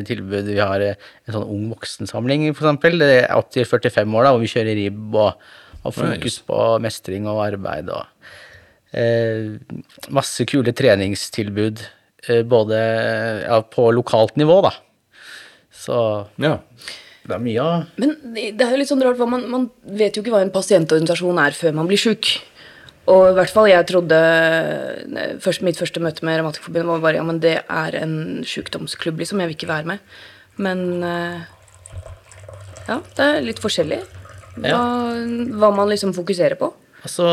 tilbud. 0.07 0.47
Vi 0.53 0.59
har 0.63 0.79
eh, 0.85 0.95
en 1.27 1.35
sånn 1.35 1.49
ung 1.51 1.65
voksensamling, 1.73 2.47
for 2.55 2.69
eksempel. 2.69 2.95
Det 3.03 3.09
er 3.25 3.35
opp 3.35 3.51
til 3.51 3.67
45 3.67 4.15
år, 4.15 4.23
da, 4.29 4.31
hvor 4.35 4.43
vi 4.45 4.51
kjører 4.53 4.79
ribb 4.79 5.17
og 5.19 5.49
har 5.83 5.95
fokus 5.95 6.39
på 6.47 6.61
mestring 6.83 7.27
og 7.31 7.41
arbeid 7.45 7.87
og 7.91 8.07
eh, 8.95 9.59
masse 10.15 10.47
kule 10.49 10.71
treningstilbud. 10.75 11.83
eh, 12.29 12.41
Både 12.47 12.79
ja, 13.43 13.59
på 13.67 13.89
lokalt 13.95 14.35
nivå, 14.39 14.61
da. 14.63 14.73
Så 15.71 15.99
Ja. 16.39 16.57
Det 17.27 17.35
er 17.35 17.41
mye 17.43 17.65
Men 17.99 18.13
det 18.33 18.63
er 18.63 18.71
jo 18.73 18.79
litt 18.79 18.91
sånn 18.91 19.03
rart, 19.05 19.19
man, 19.29 19.43
man 19.51 19.67
vet 19.83 20.15
jo 20.15 20.23
ikke 20.23 20.33
hva 20.33 20.43
en 20.45 20.53
pasientorganisasjon 20.53 21.41
er 21.43 21.57
før 21.57 21.75
man 21.81 21.89
blir 21.89 21.99
sjuk. 22.01 22.31
Og 23.09 23.31
i 23.31 23.35
hvert 23.37 23.53
fall 23.53 23.69
jeg 23.71 23.87
trodde 23.89 24.17
først, 25.43 25.63
Mitt 25.65 25.79
første 25.79 26.01
møte 26.03 26.25
med 26.25 26.39
Revmatikerforbundet 26.39 26.91
var 26.91 27.05
bare 27.05 27.19
ja, 27.19 27.25
men 27.25 27.41
det 27.41 27.55
er 27.63 27.97
en 27.99 28.17
sjukdomsklubb, 28.45 29.21
liksom. 29.21 29.41
Jeg 29.41 29.51
vil 29.51 29.57
ikke 29.57 29.71
være 29.71 29.89
med. 29.95 30.17
Men 30.61 30.83
eh, 31.05 31.39
ja, 32.89 32.99
det 33.17 33.25
er 33.25 33.45
litt 33.45 33.61
forskjellig 33.63 34.01
hva, 34.59 34.81
hva 35.61 35.71
man 35.73 35.89
liksom 35.89 36.13
fokuserer 36.17 36.59
på. 36.59 36.71
Altså 37.05 37.25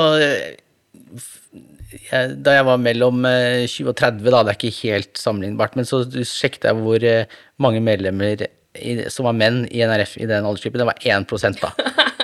jeg, 2.06 2.36
Da 2.44 2.54
jeg 2.56 2.66
var 2.68 2.80
mellom 2.80 3.24
eh, 3.28 3.66
20 3.66 3.90
og 3.92 3.96
30, 3.98 4.30
da, 4.30 4.42
det 4.46 4.54
er 4.54 4.60
ikke 4.60 4.86
helt 4.86 5.20
sammenlignbart, 5.20 5.76
men 5.78 5.88
så 5.88 6.04
sjekket 6.06 6.68
jeg 6.70 6.80
hvor 6.80 7.04
eh, 7.04 7.36
mange 7.62 7.82
medlemmer 7.84 8.46
i, 8.80 9.08
som 9.12 9.24
var 9.28 9.32
menn 9.36 9.62
i 9.70 9.82
NRF 9.86 10.16
i 10.20 10.26
den 10.28 10.44
aldersgruppen. 10.44 10.82
Det 10.82 10.86
var 10.86 11.00
1 11.00 11.60
da. 11.60 11.72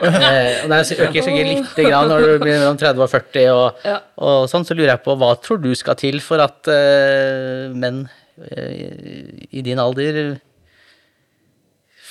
eh, 0.02 0.64
og 0.64 0.70
det 0.70 0.78
er- 0.78 1.02
øker 1.06 1.22
sikkert 1.22 1.50
lite 1.52 1.84
grann 1.88 2.08
når 2.10 2.20
du 2.26 2.38
blir 2.42 2.58
mellom 2.58 2.76
30 2.80 3.02
og 3.02 3.10
40, 3.10 3.48
og, 3.54 3.84
Ja. 3.84 3.98
og 4.18 4.48
sånn, 4.50 4.64
så 4.66 4.74
lurer 4.74 4.96
jeg 4.96 5.04
på 5.04 5.16
hva 5.16 5.34
tror 5.40 5.60
du 5.62 5.74
skal 5.74 5.94
til 5.94 6.18
for 6.20 6.38
at 6.42 6.66
eh, 6.68 7.68
menn 7.74 8.08
eh, 8.50 9.46
i 9.52 9.62
din 9.62 9.78
alder 9.78 10.40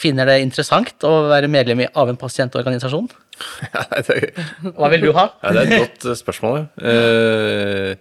finner 0.02 0.26
det 0.26 0.40
interessant 0.42 1.04
å 1.06 1.28
være 1.30 1.48
medlem 1.52 1.82
i- 1.84 1.92
av 1.96 2.10
en 2.10 2.18
pasientorganisasjon? 2.18 3.10
Hva 4.78 4.90
vil 4.94 5.02
du 5.02 5.12
ha? 5.18 5.28
ja, 5.44 5.52
det 5.52 5.62
er 5.62 5.72
et 5.72 5.80
godt 5.86 6.06
eh, 6.12 6.18
spørsmål, 6.20 6.58
ja. 6.82 7.96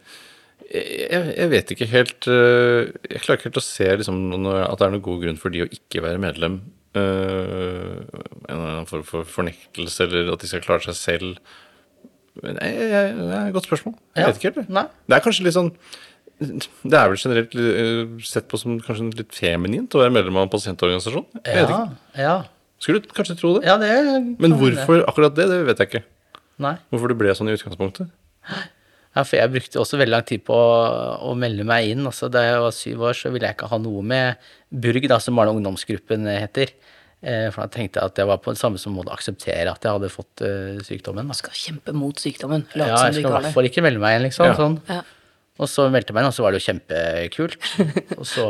Jeg, 0.70 1.22
jeg 1.34 1.50
vet 1.50 1.70
ikke 1.74 1.86
helt 1.90 2.26
eh, 2.30 2.90
Jeg 3.10 3.22
klarer 3.24 3.40
ikke 3.40 3.48
helt 3.48 3.58
å 3.58 3.62
se 3.64 3.88
liksom, 3.98 4.20
at 4.46 4.78
det 4.78 4.86
er 4.86 4.92
noen 4.94 5.02
god 5.02 5.24
grunn 5.24 5.40
for 5.40 5.50
de 5.50 5.64
å 5.64 5.70
ikke 5.70 6.02
være 6.04 6.20
medlem. 6.22 6.60
Uh, 6.90 8.02
en 8.50 8.86
form 8.90 9.02
for 9.06 9.26
fornektelse, 9.30 10.06
eller 10.08 10.32
at 10.34 10.42
de 10.42 10.48
skal 10.50 10.62
klare 10.64 10.82
seg 10.88 10.96
selv. 10.98 11.36
Jeg, 12.40 12.54
det 12.54 12.94
er 12.94 13.48
et 13.48 13.54
godt 13.54 13.66
spørsmål. 13.68 13.94
Jeg 14.16 14.22
Ja. 14.24 14.30
vet 14.30 14.38
ikke 14.40 14.52
helt. 14.60 14.70
Nei. 14.74 14.86
Det 15.10 15.16
er 15.18 15.24
kanskje 15.26 15.44
litt 15.46 15.54
sånn 15.58 15.72
Det 16.40 16.96
er 16.96 17.10
vel 17.10 17.18
generelt 17.20 17.54
eh, 17.60 18.24
sett 18.24 18.46
på 18.48 18.56
som 18.58 18.78
kanskje 18.80 19.10
litt 19.18 19.34
feminint 19.36 19.92
å 19.94 20.00
være 20.00 20.14
medlem 20.14 20.38
av 20.40 20.46
en 20.46 20.52
pasientorganisasjon. 20.54 21.26
Jeg 21.44 21.58
vet 21.66 21.68
ikke. 21.74 21.98
ja. 22.22 22.36
Skulle 22.80 23.02
du 23.04 23.10
kanskje 23.12 23.36
tro 23.36 23.58
det? 23.58 23.66
Ja, 23.68 23.74
det 23.76 23.90
Men 24.40 24.54
hvorfor 24.56 25.02
det. 25.02 25.04
akkurat 25.10 25.34
det, 25.36 25.50
det 25.50 25.58
vet 25.68 25.82
jeg 25.82 25.90
ikke. 25.90 26.04
Nei. 26.64 26.76
Hvorfor 26.90 27.12
det 27.12 27.18
ble 27.20 27.34
sånn 27.36 27.50
i 27.50 27.56
utgangspunktet. 27.58 28.08
Ja, 29.20 29.26
for 29.28 29.36
jeg 29.36 29.52
brukte 29.52 29.80
også 29.82 29.98
veldig 30.00 30.14
lang 30.14 30.24
tid 30.28 30.44
på 30.46 30.56
å, 30.56 30.76
å 31.28 31.34
melde 31.36 31.66
meg 31.68 31.90
inn. 31.92 32.06
Altså, 32.08 32.30
da 32.32 32.42
jeg 32.46 32.62
var 32.64 32.72
syv 32.72 33.02
år, 33.10 33.18
så 33.18 33.32
ville 33.34 33.50
jeg 33.50 33.58
ikke 33.58 33.68
ha 33.68 33.78
noe 33.82 34.00
med 34.06 34.48
Burg, 34.70 35.04
da, 35.10 35.18
som 35.20 35.36
barne- 35.36 35.52
og 35.52 35.60
ungdomsgruppen 35.60 36.24
heter. 36.30 36.72
Eh, 37.20 37.50
for 37.52 37.66
da 37.66 37.68
tenkte 37.74 38.00
jeg 38.00 38.12
at 38.12 38.20
jeg 38.22 38.28
var 38.30 38.38
på 38.40 38.54
det 38.54 38.60
samme 38.62 38.80
som 38.80 38.94
måtte 38.96 39.12
akseptere 39.12 39.68
at 39.68 39.84
jeg 39.84 39.92
hadde 39.92 40.08
fått 40.08 40.40
uh, 40.40 40.78
sykdommen. 40.86 41.28
Da. 41.28 41.36
Skal 41.36 41.56
kjempe 41.58 41.92
mot 41.92 42.16
sykdommen. 42.16 42.64
Late 42.72 42.88
Ja, 42.88 43.00
jeg 43.10 43.18
skal 43.18 43.18
i 43.18 43.24
ikke 43.26 43.34
hvert 43.34 43.56
fall 43.58 43.68
ikke 43.68 43.84
melde 43.84 44.00
meg 44.00 44.16
inn, 44.16 44.24
liksom. 44.24 44.48
Ja. 44.48 44.56
Sånn. 44.56 44.78
Ja. 44.88 45.02
Og 45.60 45.68
så 45.68 45.84
meldte 45.92 46.14
jeg 46.14 46.16
meg 46.16 46.24
inn, 46.24 46.30
og 46.30 46.36
så 46.38 46.46
var 46.46 46.54
det 46.54 46.62
jo 46.62 46.66
kjempekult. 46.70 47.58
Og 48.20 48.24
så 48.24 48.46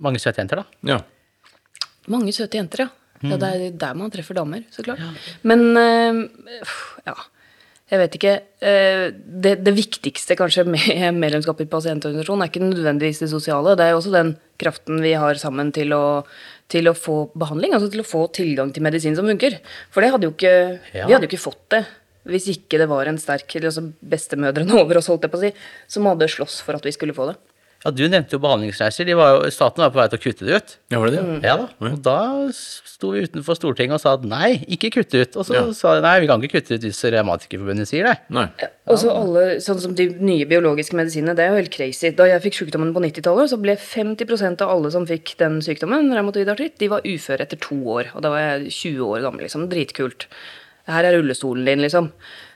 mange 0.00 0.22
søte 0.22 0.40
jenter, 0.40 0.62
da. 0.62 0.94
Ja. 0.94 1.02
Mange 2.14 2.32
søte 2.32 2.56
jenter, 2.56 2.86
ja. 2.86 2.88
Mm. 3.20 3.34
ja. 3.34 3.40
Det 3.42 3.50
er 3.50 3.76
der 3.84 4.00
man 4.00 4.12
treffer 4.12 4.38
damer, 4.40 4.64
så 4.72 4.86
klart. 4.86 5.04
Men 5.44 5.66
uh, 5.76 6.24
ja. 7.04 7.18
Jeg 7.92 8.00
vet 8.00 8.14
ikke. 8.16 8.30
eh, 8.64 9.10
Det, 9.44 9.58
det 9.64 9.74
viktigste 9.76 10.36
kanskje 10.40 10.64
med 10.64 11.14
medlemskap 11.24 11.60
i 11.60 11.66
pasientorganisasjonen 11.68 12.42
er 12.46 12.50
ikke 12.52 12.62
nødvendigvis 12.64 13.20
det 13.20 13.28
sosiale. 13.32 13.74
Det 13.76 13.84
er 13.84 13.92
jo 13.92 13.98
også 14.00 14.14
den 14.14 14.30
kraften 14.58 15.02
vi 15.04 15.12
har 15.20 15.34
sammen 15.40 15.72
til 15.76 15.92
å, 15.92 16.24
til 16.72 16.88
å 16.88 16.94
få 16.96 17.18
behandling. 17.36 17.74
Altså 17.76 17.90
til 17.92 18.00
å 18.00 18.08
få 18.08 18.24
tilgang 18.32 18.72
til 18.72 18.82
medisin 18.86 19.16
som 19.18 19.28
funker. 19.28 19.58
For 19.92 20.00
det 20.00 20.14
hadde 20.14 20.30
ikke, 20.32 20.54
Ja. 20.94 21.06
vi 21.06 21.12
hadde 21.12 21.28
jo 21.28 21.32
ikke 21.34 21.44
fått 21.50 21.68
det 21.76 21.84
hvis 22.24 22.46
ikke 22.48 22.78
det 22.80 22.86
var 22.88 23.04
en 23.04 23.18
sterk 23.20 23.52
eller 23.58 23.68
altså 23.68 23.82
bestemødrene 24.00 24.72
over 24.80 24.96
oss, 24.96 25.10
holdt 25.12 25.26
jeg 25.26 25.32
på 25.34 25.36
å 25.36 25.44
si, 25.44 25.50
som 25.92 26.06
hadde 26.08 26.24
slåss 26.32 26.62
for 26.64 26.78
at 26.78 26.86
vi 26.88 26.92
skulle 26.96 27.12
få 27.12 27.26
det. 27.28 27.34
Ja, 27.84 27.90
du 27.92 28.00
nevnte 28.08 28.32
jo 28.32 28.38
behandlingsreiser. 28.40 29.04
De 29.04 29.12
var 29.18 29.34
jo, 29.34 29.50
staten 29.52 29.82
var 29.84 29.90
på 29.92 29.98
vei 30.00 30.06
til 30.08 30.16
å 30.18 30.22
kutte 30.22 30.46
det 30.48 30.54
ut. 30.56 30.70
ja, 30.90 30.98
var 31.02 31.10
det 31.12 31.18
det? 31.20 31.34
Ja 31.44 31.56
da. 31.60 31.66
Og 31.84 31.98
da 32.02 32.16
sto 32.56 33.10
vi 33.12 33.24
utenfor 33.26 33.58
Stortinget 33.58 33.98
og 33.98 34.00
sa 34.00 34.14
at 34.16 34.24
nei, 34.24 34.54
ikke 34.72 34.88
kutte 34.94 35.20
ut. 35.20 35.36
Og 35.36 35.44
så 35.44 35.52
Ja. 35.58 35.64
sa 35.76 35.94
de 35.96 36.00
nei, 36.00 36.20
vi 36.20 36.26
kan 36.30 36.40
ikke 36.40 36.56
kutte 36.62 36.78
ut 36.78 36.80
hvis 36.80 37.02
Revmatikerforbundet 37.12 37.86
sier 37.90 38.04
det. 38.08 38.14
Nei. 38.30 38.46
Og 38.88 38.96
så 38.96 39.10
alle, 39.12 39.60
sånn 39.60 39.78
som 39.80 39.94
De 39.94 40.06
nye 40.08 40.46
biologiske 40.48 40.94
medisinene, 40.96 41.36
det 41.36 41.44
er 41.44 41.50
jo 41.52 41.60
helt 41.60 41.70
crazy. 41.76 42.10
Da 42.10 42.24
jeg 42.24 42.40
fikk 42.42 42.56
sykdommen 42.62 42.94
på 42.94 43.04
90-tallet, 43.04 43.50
så 43.52 43.60
ble 43.60 43.76
50% 43.76 44.62
av 44.64 44.70
alle 44.70 44.90
som 44.90 45.04
fikk 45.06 45.36
den 45.36 45.60
sykdommen, 45.60 46.08
reumatoid 46.10 46.48
artritt, 46.48 46.78
de 46.78 46.88
var 46.88 47.02
uføre 47.04 47.40
etter 47.44 47.60
to 47.60 47.76
år. 47.84 48.14
Og 48.16 48.22
da 48.22 48.30
var 48.30 48.38
jeg 48.60 48.72
20 48.72 49.04
år 49.12 49.20
gammel. 49.28 49.42
liksom, 49.44 49.68
Dritkult. 49.68 50.24
Her 50.88 51.04
er 51.04 51.18
rullestolen 51.20 51.64
din, 51.66 51.80
liksom. 51.84 52.10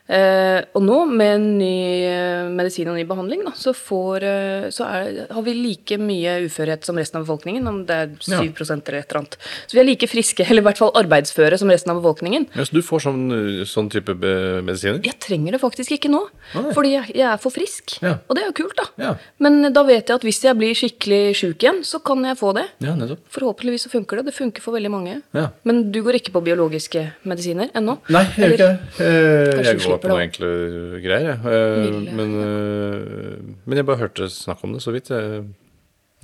Eh, 0.08 0.62
og 0.72 0.80
nå, 0.86 1.02
med 1.12 1.42
ny 1.60 1.74
eh, 2.08 2.46
medisin 2.48 2.88
og 2.88 2.96
ny 2.96 3.02
behandling, 3.08 3.42
da, 3.44 3.52
så, 3.52 3.74
får, 3.76 4.24
eh, 4.24 4.68
så 4.72 4.86
er, 4.88 5.18
har 5.36 5.44
vi 5.44 5.52
like 5.52 5.98
mye 6.00 6.38
uførhet 6.46 6.86
som 6.88 6.96
resten 6.96 7.20
av 7.20 7.26
befolkningen. 7.26 7.66
Om 7.68 7.82
det 7.88 7.98
er 7.98 8.14
7 8.24 8.32
Ja. 8.32 8.38
eller 8.40 8.96
et 9.02 9.10
eller 9.10 9.18
annet. 9.20 9.36
Så 9.68 9.76
vi 9.76 9.82
er 9.82 9.88
like 9.90 10.08
friske, 10.08 10.46
eller 10.48 10.64
i 10.64 10.66
hvert 10.70 10.80
fall 10.80 10.94
arbeidsføre, 10.96 11.58
som 11.60 11.68
resten 11.68 11.92
av 11.92 12.00
befolkningen. 12.00 12.46
Ja, 12.56 12.64
så 12.64 12.72
du 12.72 12.80
får 12.86 13.04
sånn, 13.04 13.26
sånn 13.68 13.90
type 13.92 14.16
medisiner? 14.64 15.02
Jeg 15.04 15.18
trenger 15.20 15.52
det 15.58 15.60
faktisk 15.60 15.92
ikke 15.98 16.08
nå, 16.12 16.22
Nei. 16.54 16.72
fordi 16.72 16.94
jeg, 16.94 17.12
jeg 17.20 17.28
er 17.28 17.42
for 17.44 17.52
frisk. 17.52 17.98
Ja. 18.00 18.16
Og 18.28 18.38
det 18.38 18.46
er 18.46 18.48
jo 18.48 18.56
kult, 18.62 18.80
da. 18.80 18.88
Ja. 19.04 19.12
Men 19.44 19.60
da 19.76 19.84
vet 19.84 20.08
jeg 20.08 20.16
at 20.22 20.24
hvis 20.24 20.40
jeg 20.46 20.56
blir 20.56 20.72
skikkelig 20.78 21.36
sjuk 21.36 21.60
igjen, 21.68 21.82
så 21.84 22.00
kan 22.00 22.24
jeg 22.24 22.40
få 22.40 22.54
det. 22.56 22.64
Ja. 22.80 22.96
Forhåpentligvis 23.36 23.84
så 23.84 23.92
funker 23.92 24.22
det. 24.22 24.30
Det 24.32 24.36
funker 24.40 24.64
for 24.64 24.72
veldig 24.78 24.94
mange. 24.94 25.20
Men 25.68 25.84
du 25.92 26.00
går 26.06 26.16
ikke 26.22 26.32
på 26.32 26.44
biologiske 26.48 27.04
medisiner 27.28 27.68
ennå? 27.76 27.98
Nei, 28.08 28.24
jeg 28.38 28.56
gjør 28.56 28.56
ikke 28.56 28.72
det. 28.72 29.64
Jeg 29.68 29.84
går 29.84 29.97
på 30.02 30.10
noen 30.10 30.24
enkle 30.26 30.50
greier, 31.04 31.30
jeg. 31.32 31.38
Eh, 31.46 32.12
Men, 32.18 32.34
eh, 32.42 33.56
men 33.64 33.80
jeg 33.80 33.88
bare 33.88 34.02
hørte 34.04 34.28
snakk 34.32 34.64
om 34.64 34.74
det 34.76 34.82
så 34.84 34.94
vidt 34.94 35.10
eh, 35.14 35.42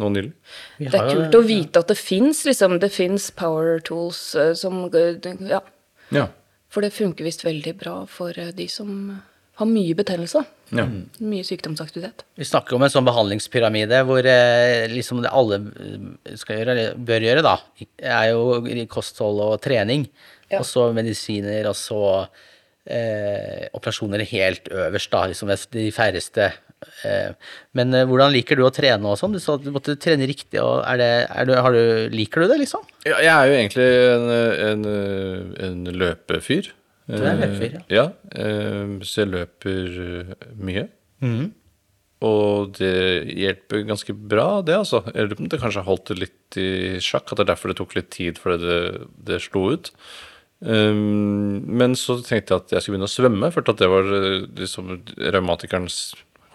nå 0.02 0.10
nylig. 0.14 0.32
Det 0.80 0.94
er 0.94 1.10
kult 1.12 1.38
å 1.38 1.44
vite 1.46 1.82
at 1.84 1.92
det 1.92 1.98
fins 2.00 2.44
liksom, 2.48 2.78
det 2.82 2.90
finnes 2.94 3.30
power 3.37 3.78
tools 3.84 4.34
som 4.58 4.88
Ja. 4.90 5.60
Ja. 6.10 6.26
For 6.68 6.82
det 6.82 6.92
funker 6.96 7.24
visst 7.24 7.44
veldig 7.46 7.76
bra 7.78 8.00
for 8.10 8.34
de 8.34 8.66
som 8.68 9.22
har 9.54 9.68
mye 9.70 9.94
betennelse. 9.94 10.40
Ja. 10.74 10.87
Mye 11.22 11.44
sykdomsaktivitet. 11.46 12.24
Vi 12.34 12.46
snakker 12.48 12.74
om 12.74 12.82
en 12.82 12.90
sånn 12.90 13.06
behandlingspyramide 13.06 14.00
hvor 14.08 14.26
eh, 14.26 14.88
liksom 14.90 15.20
det 15.22 15.30
alle 15.30 15.60
skal 16.40 16.58
gjøre, 16.58 16.74
eller 16.74 16.96
bør 16.98 17.26
gjøre, 17.28 17.44
da, 17.46 17.54
er 18.02 18.32
jo 18.32 18.87
kosthold 18.90 19.42
og 19.44 19.60
trening. 19.62 20.08
Ja. 20.50 20.58
Og 20.58 20.66
så 20.68 20.88
medisiner, 20.96 21.68
og 21.70 21.78
så 21.78 22.00
eh, 22.87 23.66
operasjoner 23.77 24.25
helt 24.31 24.70
øverst, 24.73 25.11
da. 25.12 25.25
Liksom 25.31 25.53
de 25.75 25.88
færreste. 25.94 26.53
Eh, 27.05 27.33
men 27.77 27.97
eh, 27.97 28.07
hvordan 28.09 28.33
liker 28.35 28.61
du 28.61 28.66
å 28.66 28.73
trene 28.75 29.11
og 29.11 29.18
sånn? 29.20 29.35
Du 29.37 29.42
sa 29.42 29.57
at 29.59 29.64
du 29.64 29.73
måtte 29.75 29.97
trene 30.01 30.29
riktig, 30.29 30.61
og 30.61 30.85
er 30.85 31.01
det, 31.01 31.11
er 31.33 31.49
du, 31.49 31.55
har 31.57 31.77
du, 31.77 31.83
liker 32.14 32.44
du 32.44 32.53
det, 32.53 32.61
liksom? 32.64 32.87
Ja, 33.07 33.18
jeg 33.25 33.35
er 33.35 33.51
jo 33.51 33.59
egentlig 33.59 33.90
en, 34.14 34.31
en, 34.68 34.88
en 35.68 35.92
løpefyr. 36.05 36.73
Du 37.11 37.20
er 37.20 37.37
løpefyr, 37.37 37.77
ja. 37.77 37.85
ja 37.92 38.07
eh, 38.40 38.97
så 39.05 39.25
jeg 39.25 39.33
løper 39.35 40.01
eh, 40.07 40.35
mye. 40.57 40.88
Mm. 41.25 41.53
Og 42.25 42.70
det 42.79 42.94
hjelper 43.37 43.83
ganske 43.88 44.14
bra, 44.16 44.62
det, 44.64 44.77
altså. 44.79 45.03
Jeg 45.11 45.27
lurer 45.27 45.37
på 45.37 45.44
om 45.44 45.51
det 45.53 45.61
kanskje 45.61 45.85
holdt 45.85 46.12
det 46.12 46.20
litt 46.23 46.59
i 46.61 46.70
sjakk, 47.05 47.27
at 47.29 47.40
det 47.40 47.44
er 47.44 47.51
derfor 47.53 47.73
det 47.73 47.81
tok 47.81 47.97
litt 47.99 48.09
tid 48.14 48.40
før 48.40 48.57
det, 48.61 48.79
det 49.29 49.42
slo 49.44 49.66
ut. 49.75 49.90
Um, 50.64 51.61
men 51.77 51.92
så 51.98 52.16
tenkte 52.24 52.55
jeg 52.55 52.62
at 52.62 52.72
jeg 52.72 52.83
skulle 52.83 52.96
begynne 52.96 53.11
å 53.11 53.12
svømme, 53.12 53.50
for 53.53 53.66
det 53.68 53.88
var 53.90 54.07
eh, 54.16 54.46
liksom 54.57 54.94
raumatikerens 55.20 55.98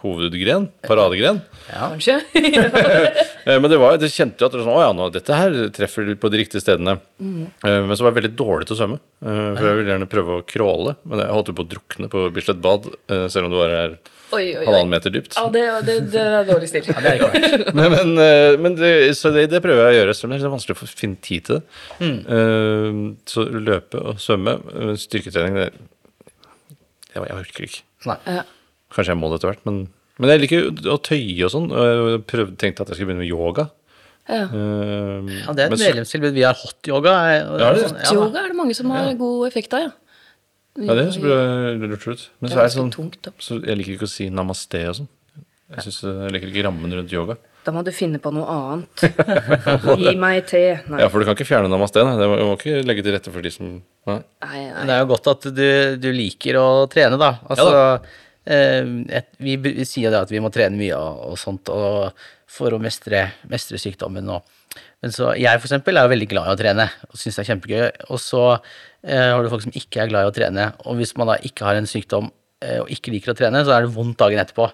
hovedgren, 0.03 0.69
paradegren. 0.87 1.41
Ja. 1.69 1.89
Kanskje? 1.95 2.19
Eh, 3.49 3.55
Men 3.57 3.71
det, 3.71 3.77
var, 3.79 3.95
det 3.97 4.09
kjente 4.11 4.43
jo 4.43 4.47
at 4.49 4.53
det 4.53 4.59
var 4.59 4.65
sånn, 4.67 4.77
å 4.77 4.81
ja, 4.83 4.89
nå, 4.93 5.05
dette 5.15 5.33
her 5.33 5.53
treffer 5.73 6.09
på 6.19 6.29
de 6.29 6.41
riktige 6.41 6.59
stedene. 6.61 6.97
Mm. 7.23 7.45
Men 7.63 7.93
så 7.97 8.03
var 8.03 8.11
jeg 8.11 8.17
veldig 8.19 8.31
dårlig 8.37 8.67
til 8.67 8.75
å 8.75 8.79
svømme. 8.81 8.97
eh, 9.23 9.37
For 9.55 9.63
jeg 9.69 9.77
ville 9.79 9.93
gjerne 9.93 10.07
prøve 10.11 10.35
å 10.35 10.43
crawle. 10.45 10.93
Men 11.07 11.21
jeg 11.23 11.31
holdt 11.33 11.49
jo 11.49 11.55
på 11.57 11.63
å 11.65 11.69
drukne 11.71 12.09
på 12.11 12.25
Bislett 12.35 12.59
bad, 12.61 12.89
eh, 13.09 13.23
selv 13.31 13.47
om 13.47 13.55
det 13.55 13.61
var 13.61 13.73
er 13.77 13.95
oi. 14.35 14.43
halvannen 14.59 14.91
meter 14.91 15.15
dypt. 15.15 15.39
Ja, 15.39 15.47
det, 15.55 15.63
det, 15.87 15.95
det 16.13 16.25
er 16.27 16.45
dårlig 16.51 16.69
stil. 16.69 16.91
Det 16.91 17.13
er 17.15 17.23
ikke. 17.23 17.73
Men, 17.79 17.89
men, 17.95 18.13
eh, 18.27 18.59
men 18.67 18.77
det, 18.77 18.91
så 19.17 19.31
det, 19.33 19.47
det 19.55 19.63
prøver 19.65 19.87
jeg 19.87 19.95
å 19.95 19.99
gjøre, 20.01 20.17
selv 20.19 20.29
om 20.29 20.35
det 20.35 20.43
er 20.51 20.55
vanskelig 20.57 20.77
å 20.77 20.91
finne 20.91 21.23
tid 21.25 21.47
til 21.49 21.61
det. 21.61 21.65
Mm. 22.03 23.09
Så 23.33 23.47
løpe 23.55 24.03
og 24.03 24.21
svømme, 24.21 24.59
eh, 24.75 24.93
styrketrening, 24.99 25.57
det 25.63 25.71
jeg, 27.15 27.23
jeg 27.23 27.39
orker 27.39 27.65
ikke. 27.71 27.83
Nei. 28.11 28.19
Ja. 28.37 28.45
Kanskje 28.95 29.13
jeg 29.13 29.19
må 29.21 29.29
det 29.31 29.39
etter 29.39 29.51
hvert, 29.53 29.65
men, 29.69 29.79
men 30.19 30.31
jeg 30.33 30.41
liker 30.43 30.69
å 30.89 30.97
tøye 31.05 31.45
og 31.45 31.51
sånn. 31.53 31.67
Jeg 31.69 32.21
prøvde, 32.29 32.55
tenkte 32.61 32.81
at 32.85 32.89
jeg 32.91 32.97
skulle 32.99 33.11
begynne 33.13 33.25
med 33.25 33.29
yoga. 33.31 33.67
Ja. 34.29 34.43
Uh, 34.49 35.29
Ja, 35.45 35.53
det 35.57 35.63
er 35.65 35.71
et 35.73 35.79
medlemstilbud. 35.81 36.33
Vi 36.35 36.43
har 36.45 36.57
hot-yoga. 36.57 37.13
eh, 37.33 37.39
Ja, 37.61 37.69
er 37.73 37.79
sånn, 37.83 37.97
ja. 38.03 38.13
Yoga 38.17 38.43
er 38.43 38.51
det 38.53 38.57
mange 38.59 38.75
som 38.77 38.91
har 38.93 39.13
god 39.17 39.47
effekt 39.49 39.73
av, 39.77 39.87
ja. 39.87 39.91
Ja, 40.79 40.93
det 40.95 41.05
høres 41.07 41.17
bra- 41.19 41.87
lurt 41.89 42.05
ut. 42.07 42.25
Men 42.39 42.49
Det 42.49 42.55
så 42.55 42.59
er 42.59 42.65
ganske 42.67 42.77
sånn 42.79 42.91
tungt, 42.93 43.17
da. 43.25 43.31
så 43.41 43.57
Jeg 43.65 43.77
liker 43.79 43.95
ikke 43.97 44.05
å 44.07 44.11
si 44.13 44.29
namaste 44.29 44.83
og 44.87 44.95
sånn. 44.99 45.07
Jeg, 45.69 45.83
synes, 45.85 45.97
jeg 46.01 46.31
liker 46.33 46.49
ikke 46.53 46.65
rammen 46.69 46.93
rundt 46.97 47.11
yoga. 47.13 47.37
Da 47.65 47.73
må 47.75 47.81
du 47.83 47.91
finne 47.91 48.17
på 48.23 48.31
noe 48.33 48.45
annet. 48.47 49.01
Gi 49.99 50.13
meg 50.17 50.45
te. 50.47 50.61
Nei. 50.89 51.01
Ja, 51.03 51.09
For 51.11 51.19
du 51.19 51.25
kan 51.27 51.35
ikke 51.35 51.45
fjerne 51.49 51.67
namaste. 51.69 52.01
Nei. 52.07 52.15
Det 52.17 52.29
må, 52.31 52.37
du 52.39 52.45
må 52.47 52.53
ikke 52.55 52.77
legge 52.87 53.03
til 53.03 53.13
rette 53.17 53.33
for 53.33 53.43
de 53.45 53.51
som 53.51 53.67
Nei. 54.07 54.15
Nei, 54.45 54.61
Men 54.63 54.77
nei. 54.79 54.85
det 54.87 54.95
er 54.95 55.01
jo 55.03 55.09
godt 55.11 55.27
at 55.33 55.47
du, 55.57 55.65
du 55.99 56.07
liker 56.15 56.57
å 56.61 56.67
trene, 56.89 57.19
da. 57.19 57.33
Altså, 57.51 57.67
eh, 57.75 58.15
et, 58.49 59.27
vi, 59.37 59.55
vi 59.61 59.85
sier 59.85 60.15
at 60.17 60.31
vi 60.33 60.41
må 60.41 60.49
trene 60.53 60.79
mye 60.79 60.97
og, 60.97 61.19
og 61.31 61.37
sånt 61.37 61.69
og 61.73 62.15
for 62.49 62.73
å 62.73 62.81
mestre, 62.81 63.27
mestre 63.49 63.79
sykdommen. 63.81 64.29
Og, 64.33 64.79
men 65.03 65.13
så, 65.13 65.31
jeg 65.37 65.61
for 65.61 65.69
eksempel 65.69 65.99
er 65.99 66.07
jo 66.07 66.13
veldig 66.15 66.29
glad 66.31 66.49
i 66.49 66.55
å 66.55 66.59
trene 66.59 66.87
og 67.09 67.19
syns 67.19 67.37
det 67.37 67.43
er 67.43 67.49
kjempegøy. 67.51 67.85
Og 68.09 68.21
så 68.23 68.43
eh, 68.55 69.29
har 69.29 69.43
du 69.43 69.51
folk 69.53 69.67
som 69.67 69.77
ikke 69.77 70.03
er 70.03 70.11
glad 70.11 70.25
i 70.25 70.31
å 70.31 70.35
trene, 70.35 70.71
og 70.85 70.99
hvis 70.99 71.15
man 71.19 71.31
da 71.31 71.37
ikke 71.45 71.67
har 71.67 71.79
en 71.79 71.89
sykdom 71.89 72.31
eh, 72.65 72.79
og 72.81 72.91
ikke 72.93 73.13
liker 73.13 73.33
å 73.33 73.37
trene, 73.37 73.63
så 73.65 73.75
er 73.75 73.85
det 73.85 73.93
vondt 73.95 74.19
dagen 74.21 74.41
etterpå. 74.41 74.67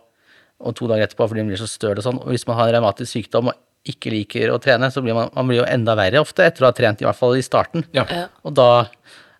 Og 0.65 0.77
to 0.77 0.87
dager 0.87 1.09
etterpå 1.09 1.27
fordi 1.27 1.43
man 1.43 1.51
blir 1.51 1.59
så 1.59 1.69
støl 1.69 1.99
og 1.99 2.05
sånn. 2.05 2.21
Og 2.23 2.31
hvis 2.31 2.47
man 2.47 2.59
har 2.61 2.71
en 2.71 2.77
revmatisk 2.77 3.11
sykdom 3.11 3.51
og 3.51 3.91
ikke 3.91 4.13
liker 4.13 4.53
å 4.53 4.61
trene, 4.61 4.87
så 4.89 5.03
blir 5.03 5.17
man, 5.17 5.27
man 5.35 5.51
blir 5.51 5.59
jo 5.61 5.67
enda 5.67 5.93
verre 5.99 6.23
ofte 6.23 6.47
etter 6.47 6.63
å 6.63 6.71
ha 6.71 6.75
trent, 6.77 7.03
i 7.03 7.05
hvert 7.05 7.19
fall 7.19 7.35
i 7.37 7.43
starten. 7.45 7.83
Ja. 7.93 8.07
Og 8.47 8.55
da 8.57 8.69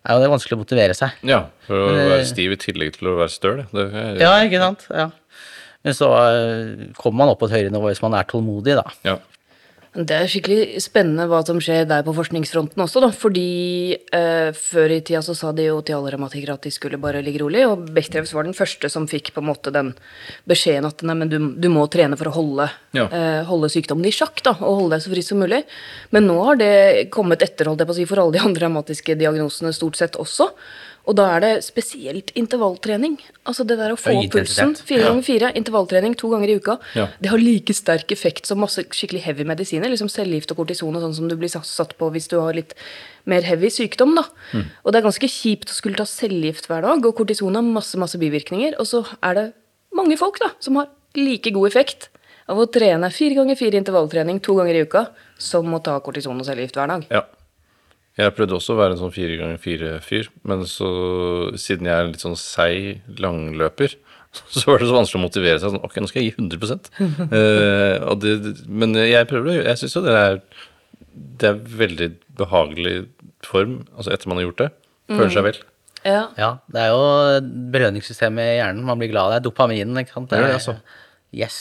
er 0.06 0.16
jo 0.16 0.22
det 0.22 0.30
vanskelig 0.32 0.56
å 0.56 0.62
motivere 0.62 0.94
seg. 0.96 1.10
ja. 1.26 1.42
For 1.66 1.74
å 1.82 1.86
Men, 1.90 2.00
eh, 2.00 2.10
være 2.14 2.26
stiv 2.30 2.52
i 2.54 2.58
tillegg 2.62 2.92
til 2.98 3.08
å 3.10 3.16
være 3.18 3.32
støl. 3.34 3.64
Det, 3.72 3.86
Ja, 4.22 4.34
ikke 4.46 4.60
sant? 4.62 4.86
Ja. 4.94 5.08
Men 5.86 5.94
så 5.94 6.10
eh, 6.14 6.86
kommer 6.98 7.18
man 7.24 7.28
opp 7.34 7.40
på 7.42 7.48
et 7.50 7.56
høyere 7.56 7.70
nivå 7.74 7.90
hvis 7.90 8.02
man 8.02 8.14
er 8.18 8.24
tålmodig, 8.30 8.76
da. 8.78 8.84
ja. 9.04 9.18
Det 9.96 10.12
er 10.12 10.28
skikkelig 10.28 10.80
spennende 10.84 11.24
hva 11.30 11.38
som 11.46 11.56
skjer 11.62 11.86
der 11.88 12.02
på 12.04 12.12
forskningsfronten 12.12 12.82
også, 12.84 13.00
da. 13.00 13.08
Fordi 13.16 13.96
eh, 14.12 14.50
før 14.52 14.92
i 14.92 14.98
tida 15.00 15.22
så 15.24 15.32
sa 15.38 15.52
de 15.56 15.64
jo 15.70 15.78
til 15.86 15.96
alle 15.96 16.10
revmatikere 16.12 16.52
at 16.58 16.66
de 16.66 16.72
skulle 16.74 16.98
bare 17.00 17.22
ligge 17.24 17.40
rolig, 17.40 17.62
og 17.64 17.86
Bechdrevs 17.96 18.34
var 18.36 18.44
den 18.44 18.56
første 18.56 18.90
som 18.92 19.06
fikk 19.08 19.30
på 19.32 19.40
en 19.40 19.48
måte 19.48 19.72
den 19.72 19.94
beskjeden 20.50 20.88
at 20.90 21.00
nei, 21.06 21.16
men 21.16 21.32
du, 21.32 21.38
du 21.56 21.68
må 21.72 21.86
trene 21.92 22.18
for 22.20 22.28
å 22.28 22.34
holde, 22.36 22.68
Ja. 22.98 23.06
eh, 23.08 23.40
holde 23.48 23.70
sykdommen 23.72 24.04
i 24.10 24.12
sjakk, 24.12 24.42
da, 24.44 24.52
og 24.60 24.82
holde 24.82 24.98
deg 24.98 25.06
så 25.06 25.14
frisk 25.14 25.32
som 25.32 25.40
mulig. 25.40 25.62
Men 26.12 26.28
nå 26.28 26.36
har 26.44 26.60
det 26.60 26.72
kommet 27.14 27.40
etter, 27.46 27.70
holdt 27.72 27.80
jeg 27.80 27.88
på 27.88 27.96
å 27.96 28.00
si, 28.02 28.08
for 28.12 28.20
alle 28.20 28.36
de 28.36 28.44
andre 28.44 28.66
revmatiske 28.68 29.16
diagnosene 29.16 29.72
stort 29.76 29.96
sett 29.96 30.20
også. 30.20 30.50
Og 31.06 31.14
da 31.14 31.26
er 31.36 31.42
det 31.44 31.50
spesielt 31.62 32.32
intervalltrening. 32.34 33.16
Altså 33.46 33.62
det 33.66 33.76
der 33.78 33.92
å 33.94 33.98
få 33.98 34.10
opp 34.18 34.32
pulsen. 34.34 34.72
Fire 34.88 35.04
ganger 35.06 35.22
fire, 35.26 35.50
intervalltrening 35.58 36.16
to 36.18 36.30
ganger 36.32 36.50
i 36.50 36.56
uka. 36.58 36.78
Ja. 36.98 37.06
Det 37.22 37.30
har 37.30 37.38
like 37.42 37.74
sterk 37.78 38.10
effekt 38.14 38.50
som 38.50 38.58
masse 38.58 38.82
skikkelig 38.90 39.22
heavy 39.22 39.46
medisiner. 39.46 39.92
liksom 39.92 40.10
Cellegift 40.10 40.50
og 40.50 40.64
kortison 40.64 40.98
og 40.98 41.04
sånn 41.04 41.14
som 41.14 41.28
du 41.30 41.36
blir 41.38 41.52
satt 41.52 41.94
på 41.98 42.10
hvis 42.10 42.26
du 42.32 42.40
har 42.40 42.58
litt 42.58 42.74
mer 43.24 43.46
heavy 43.46 43.70
sykdom. 43.70 44.16
da. 44.18 44.26
Og 44.82 44.92
det 44.92 44.98
er 44.98 45.06
ganske 45.06 45.30
kjipt 45.30 45.70
å 45.70 45.78
skulle 45.78 45.96
ta 45.96 46.08
cellegift 46.10 46.66
hver 46.66 46.82
dag, 46.82 47.06
og 47.06 47.16
kortison 47.16 47.54
har 47.54 47.62
masse 47.62 47.94
masse 47.98 48.18
bivirkninger. 48.18 48.74
Og 48.82 48.86
så 48.90 49.04
er 49.22 49.34
det 49.34 49.46
mange 49.94 50.18
folk 50.18 50.40
da, 50.42 50.50
som 50.58 50.76
har 50.76 50.90
like 51.14 51.54
god 51.54 51.70
effekt 51.70 52.10
av 52.50 52.58
å 52.58 52.66
trene 52.70 53.10
fire 53.14 53.34
ganger 53.38 53.58
fire 53.58 53.78
intervalltrening 53.78 54.42
to 54.42 54.54
ganger 54.58 54.74
i 54.74 54.84
uka 54.86 55.06
som 55.38 55.66
å 55.74 55.82
ta 55.82 55.98
kortison 56.00 56.38
og 56.38 56.46
cellegift 56.46 56.74
hver 56.78 56.90
dag. 56.90 57.06
ja. 57.10 57.22
Jeg 58.16 58.32
prøvde 58.32 58.56
også 58.56 58.72
å 58.72 58.78
være 58.78 58.94
en 58.94 59.00
sånn 59.02 59.12
fire 59.12 59.34
ganger 59.36 59.58
fire-fyr, 59.60 60.30
men 60.48 60.62
så, 60.68 60.88
siden 61.60 61.88
jeg 61.88 61.92
er 61.92 62.06
en 62.06 62.14
litt 62.14 62.24
sånn 62.24 62.38
seig 62.40 63.02
langløper, 63.20 63.96
så 64.52 64.64
var 64.70 64.80
det 64.80 64.88
så 64.88 64.96
vanskelig 64.96 65.20
å 65.20 65.24
motivere 65.26 65.60
seg. 65.60 65.74
sånn, 65.74 65.84
Ok, 65.84 65.98
nå 66.00 66.08
skal 66.08 66.22
jeg 66.22 66.32
gi 66.32 66.38
100 66.40 66.90
uh, 66.96 68.08
og 68.10 68.24
det, 68.24 68.56
Men 68.68 68.96
jeg 69.00 69.28
prøver 69.28 69.52
det. 69.52 69.60
Jeg 69.64 69.82
syns 69.82 69.96
jo 69.96 70.02
det 70.04 70.16
er 70.16 70.42
Det 71.40 71.48
er 71.48 71.62
veldig 71.84 72.10
behagelig 72.36 72.96
form, 73.44 73.78
altså 73.96 74.12
etter 74.12 74.28
man 74.28 74.40
har 74.40 74.48
gjort 74.48 74.62
det. 74.64 74.70
Føler 75.12 75.32
seg 75.32 75.46
vel. 75.46 75.58
Ja. 76.06 76.22
Ja, 76.38 76.50
det 76.72 76.82
er 76.82 76.92
jo 76.92 77.04
belønningssystemet 77.72 78.52
i 78.52 78.56
hjernen. 78.60 78.84
Man 78.86 79.00
blir 79.00 79.10
glad 79.12 79.30
av 79.30 79.36
det. 79.36 79.44
Dopaminen, 79.46 79.96
ikke 80.02 80.14
sant. 80.14 80.30
Det 80.30 80.38
er 80.38 80.46
det, 80.46 80.56
altså. 80.58 80.76
Yes. 81.34 81.58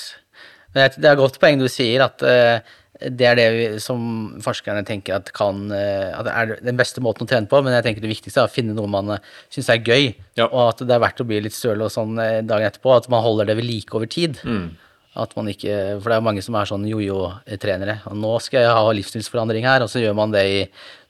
Men 0.74 0.92
det 0.98 1.08
er 1.08 1.16
et 1.16 1.22
godt 1.22 1.40
poeng 1.42 1.62
du 1.62 1.68
sier, 1.72 2.04
at 2.06 2.26
eh, 2.28 2.76
det 3.02 3.26
er 3.28 3.36
det 3.36 3.46
vi, 3.52 3.64
som 3.84 4.00
forskerne 4.44 4.86
tenker 4.88 5.18
at 5.18 5.32
kan 5.36 5.66
eh, 5.76 6.14
At 6.16 6.30
er 6.32 6.54
den 6.64 6.78
beste 6.80 7.02
måten 7.04 7.26
å 7.26 7.30
trene 7.30 7.50
på, 7.52 7.60
men 7.66 7.76
jeg 7.76 7.84
tenker 7.88 8.06
det 8.06 8.12
viktigste 8.14 8.44
er 8.44 8.48
å 8.50 8.54
finne 8.54 8.76
noe 8.78 8.88
man 8.88 9.18
uh, 9.18 9.34
syns 9.52 9.70
er 9.74 9.84
gøy, 9.84 10.14
Ja. 10.40 10.48
og 10.48 10.62
at 10.70 10.84
det 10.88 10.96
er 10.96 11.04
verdt 11.04 11.20
å 11.24 11.28
bli 11.28 11.42
litt 11.44 11.56
støl 11.56 11.84
og 11.84 11.92
sånn 11.94 12.16
eh, 12.24 12.40
dagen 12.48 12.70
etterpå. 12.70 12.94
At 12.96 13.10
man 13.12 13.24
holder 13.26 13.50
det 13.52 13.58
ved 13.60 13.68
like 13.68 13.96
over 13.98 14.08
tid. 14.08 14.40
Mm. 14.48 14.70
At 15.16 15.36
man 15.38 15.48
ikke, 15.52 16.00
For 16.04 16.12
det 16.12 16.16
er 16.18 16.26
mange 16.28 16.44
som 16.44 16.56
er 16.60 16.68
sånn 16.72 16.88
jojo-trenere. 16.88 18.02
og 18.12 18.18
Nå 18.20 18.34
skal 18.44 18.66
jeg 18.66 18.78
ha 18.80 18.96
livsstilsforandring 18.96 19.68
her, 19.68 19.86
og 19.86 19.92
så 19.92 20.02
gjør 20.04 20.16
man 20.18 20.34
det 20.36 20.46
i 20.52 20.64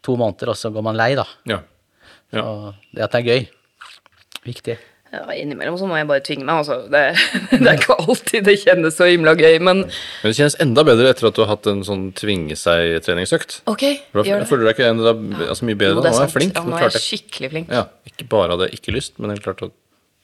to 0.06 0.18
måneder, 0.18 0.52
og 0.54 0.60
så 0.60 0.70
går 0.74 0.86
man 0.86 0.98
lei, 1.00 1.14
da. 1.18 1.26
Ja. 1.50 1.62
Ja. 2.34 2.44
Og 2.46 2.92
det 2.94 3.06
at 3.06 3.16
det 3.16 3.22
er 3.24 3.32
gøy. 3.32 3.48
Viktig. 4.46 4.78
Ja, 5.16 5.36
innimellom 5.36 5.78
så 5.80 5.88
må 5.90 5.98
jeg 6.00 6.10
bare 6.10 6.24
tvinge 6.26 6.46
meg. 6.48 6.62
Altså. 6.64 6.82
Det, 6.92 7.04
det 7.62 7.70
er 7.72 7.80
ikke 7.80 7.98
alltid 8.04 8.50
det 8.50 8.58
kjennes 8.64 8.98
så 9.00 9.08
himla 9.10 9.36
gøy, 9.40 9.58
men 9.64 9.86
Men 9.86 10.28
det 10.28 10.36
kjennes 10.40 10.60
enda 10.64 10.86
bedre 10.88 11.14
etter 11.14 11.30
at 11.30 11.38
du 11.38 11.44
har 11.46 11.54
hatt 11.54 11.72
en 11.72 11.86
sånn 11.88 12.10
tvinge 12.18 12.58
seg-treningsøkt. 12.60 13.62
ok, 13.72 13.88
da 14.12 14.28
gjør 14.28 14.44
det. 14.44 14.50
føler 14.52 14.66
du 14.66 14.70
deg 14.70 14.78
ikke 14.78 14.92
enda 14.92 15.16
altså, 15.50 15.70
mye 15.72 15.80
bedre. 15.80 15.98
Jo, 15.98 16.06
det 16.06 16.14
Nå 16.14 16.20
er 16.20 16.28
jeg 16.28 16.36
flink. 16.36 16.60
Ja, 16.60 16.68
nå 16.68 16.78
er 16.78 16.88
jeg 16.88 17.00
jeg 17.00 17.08
skikkelig 17.08 17.52
flink. 17.56 17.74
ja, 17.74 17.88
Ikke 18.12 18.30
bare 18.36 18.56
hadde 18.56 18.70
jeg 18.70 18.82
ikke 18.82 18.96
lyst, 18.96 19.20
men 19.20 19.36
jeg 19.36 19.44
klarte 19.46 19.70
å 19.70 19.76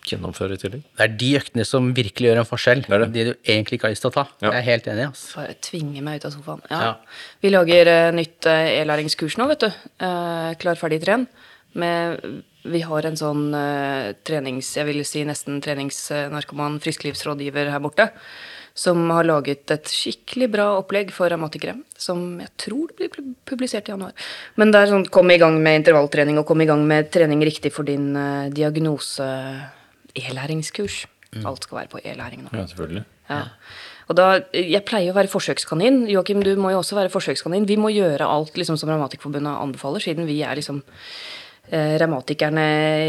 gjennomføre 0.10 0.58
i 0.58 0.62
tillegg. 0.62 0.84
Det 0.98 1.06
er 1.06 1.14
de 1.22 1.30
øktene 1.38 1.66
som 1.68 1.92
virkelig 1.98 2.32
gjør 2.32 2.42
en 2.42 2.48
forskjell. 2.50 2.84
Det 2.88 2.96
er 2.96 3.04
det. 3.04 3.10
De 3.14 3.26
du 3.30 3.34
egentlig 3.54 3.78
ikke 3.78 3.90
har 3.90 3.96
lyst 3.96 4.06
til 4.06 4.12
å 4.12 4.16
ta. 4.16 4.26
Ja. 4.42 4.50
Jeg 4.50 4.60
er 4.62 4.68
helt 4.68 4.90
enig. 4.94 5.08
Altså. 5.12 5.32
Bare 5.38 5.58
tvinge 5.68 6.06
meg 6.06 6.22
ut 6.22 6.28
av 6.28 6.36
sofaen. 6.36 6.64
Ja. 6.72 6.82
Ja. 6.88 7.26
Vi 7.44 7.52
lager 7.54 7.92
uh, 7.92 8.10
nytt 8.18 8.50
uh, 8.50 8.70
e-læringskurs 8.82 9.38
nå, 9.40 9.48
vet 9.52 9.68
du. 9.68 9.82
Uh, 10.02 10.52
klar, 10.62 10.80
ferdig, 10.82 11.02
tren. 11.06 11.28
Med, 11.78 12.42
vi 12.64 12.82
har 12.86 13.08
en 13.08 13.20
sånn 13.20 13.52
uh, 13.56 14.14
trenings... 14.28 14.74
Jeg 14.78 14.88
vil 14.90 15.04
si 15.08 15.24
nesten 15.28 15.62
treningsnarkoman 15.64 16.80
frisklivsrådgiver 16.84 17.72
her 17.74 17.84
borte. 17.84 18.10
Som 18.78 19.04
har 19.12 19.28
laget 19.28 19.72
et 19.74 19.90
skikkelig 19.92 20.48
bra 20.54 20.68
opplegg 20.80 21.12
for 21.16 21.32
revmatikere. 21.32 21.76
Som 22.00 22.40
jeg 22.40 22.52
tror 22.62 22.94
blir 22.98 23.12
publisert 23.50 23.90
i 23.90 23.96
januar. 23.96 24.16
Men 24.62 24.72
det 24.72 24.82
er 24.82 24.94
sånn 24.94 25.08
kom 25.12 25.32
i 25.34 25.40
gang 25.42 25.58
med 25.64 25.82
intervalltrening, 25.82 26.40
og 26.40 26.48
kom 26.48 26.64
i 26.64 26.70
gang 26.70 26.86
med 26.88 27.12
trening 27.12 27.44
riktig 27.44 27.74
for 27.76 27.88
din 27.88 28.14
uh, 28.16 28.52
diagnose. 28.54 29.28
E-læringskurs. 30.18 31.06
Alt 31.48 31.64
skal 31.64 31.82
være 31.82 31.92
på 31.94 32.02
e-læring 32.04 32.44
nå. 32.44 32.52
Ja, 32.52 32.68
selvfølgelig. 32.68 33.04
Ja. 33.32 33.44
Og 34.12 34.18
da, 34.20 34.28
Jeg 34.52 34.84
pleier 34.88 35.14
å 35.14 35.16
være 35.16 35.32
forsøkskanin. 35.32 36.04
Joakim, 36.12 36.42
du 36.44 36.56
må 36.60 36.74
jo 36.74 36.82
også 36.82 36.98
være 36.98 37.12
forsøkskanin. 37.14 37.68
Vi 37.70 37.78
må 37.80 37.94
gjøre 37.96 38.28
alt 38.28 38.58
liksom, 38.60 38.76
som 38.80 38.92
Revmatikerforbundet 38.92 39.56
anbefaler, 39.56 40.04
siden 40.04 40.28
vi 40.28 40.42
er 40.44 40.60
liksom 40.60 40.82
eh, 40.84 41.41
revmatikerne 41.70 42.64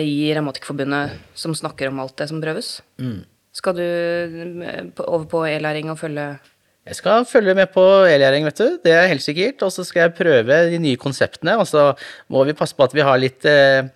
i 0.06 0.32
Revmatikerforbundet 0.34 1.16
som 1.34 1.54
snakker 1.56 1.88
om 1.88 2.00
alt 2.02 2.16
det 2.20 2.28
som 2.30 2.40
prøves. 2.42 2.80
Skal 3.52 3.76
du 3.76 3.84
eh, 3.84 4.88
over 5.04 5.28
på 5.28 5.44
e-læring 5.48 5.90
og 5.92 6.00
følge 6.00 6.38
Jeg 6.86 6.96
skal 6.98 7.26
følge 7.28 7.54
med 7.54 7.68
på 7.70 7.82
e-læring, 8.08 8.44
vet 8.48 8.58
du. 8.58 8.78
Det 8.82 8.92
er 8.92 9.06
helt 9.06 9.22
sikkert. 9.22 9.62
Og 9.62 9.70
så 9.72 9.84
skal 9.84 10.00
jeg 10.08 10.14
prøve 10.18 10.56
de 10.72 10.78
nye 10.82 10.96
konseptene. 10.96 11.54
Og 11.60 11.66
så 11.68 11.92
må 12.32 12.42
vi 12.48 12.56
passe 12.58 12.74
på 12.74 12.82
at 12.82 12.94
vi 12.96 13.04
har 13.06 13.20
litt 13.20 13.44
eh, 13.46 13.86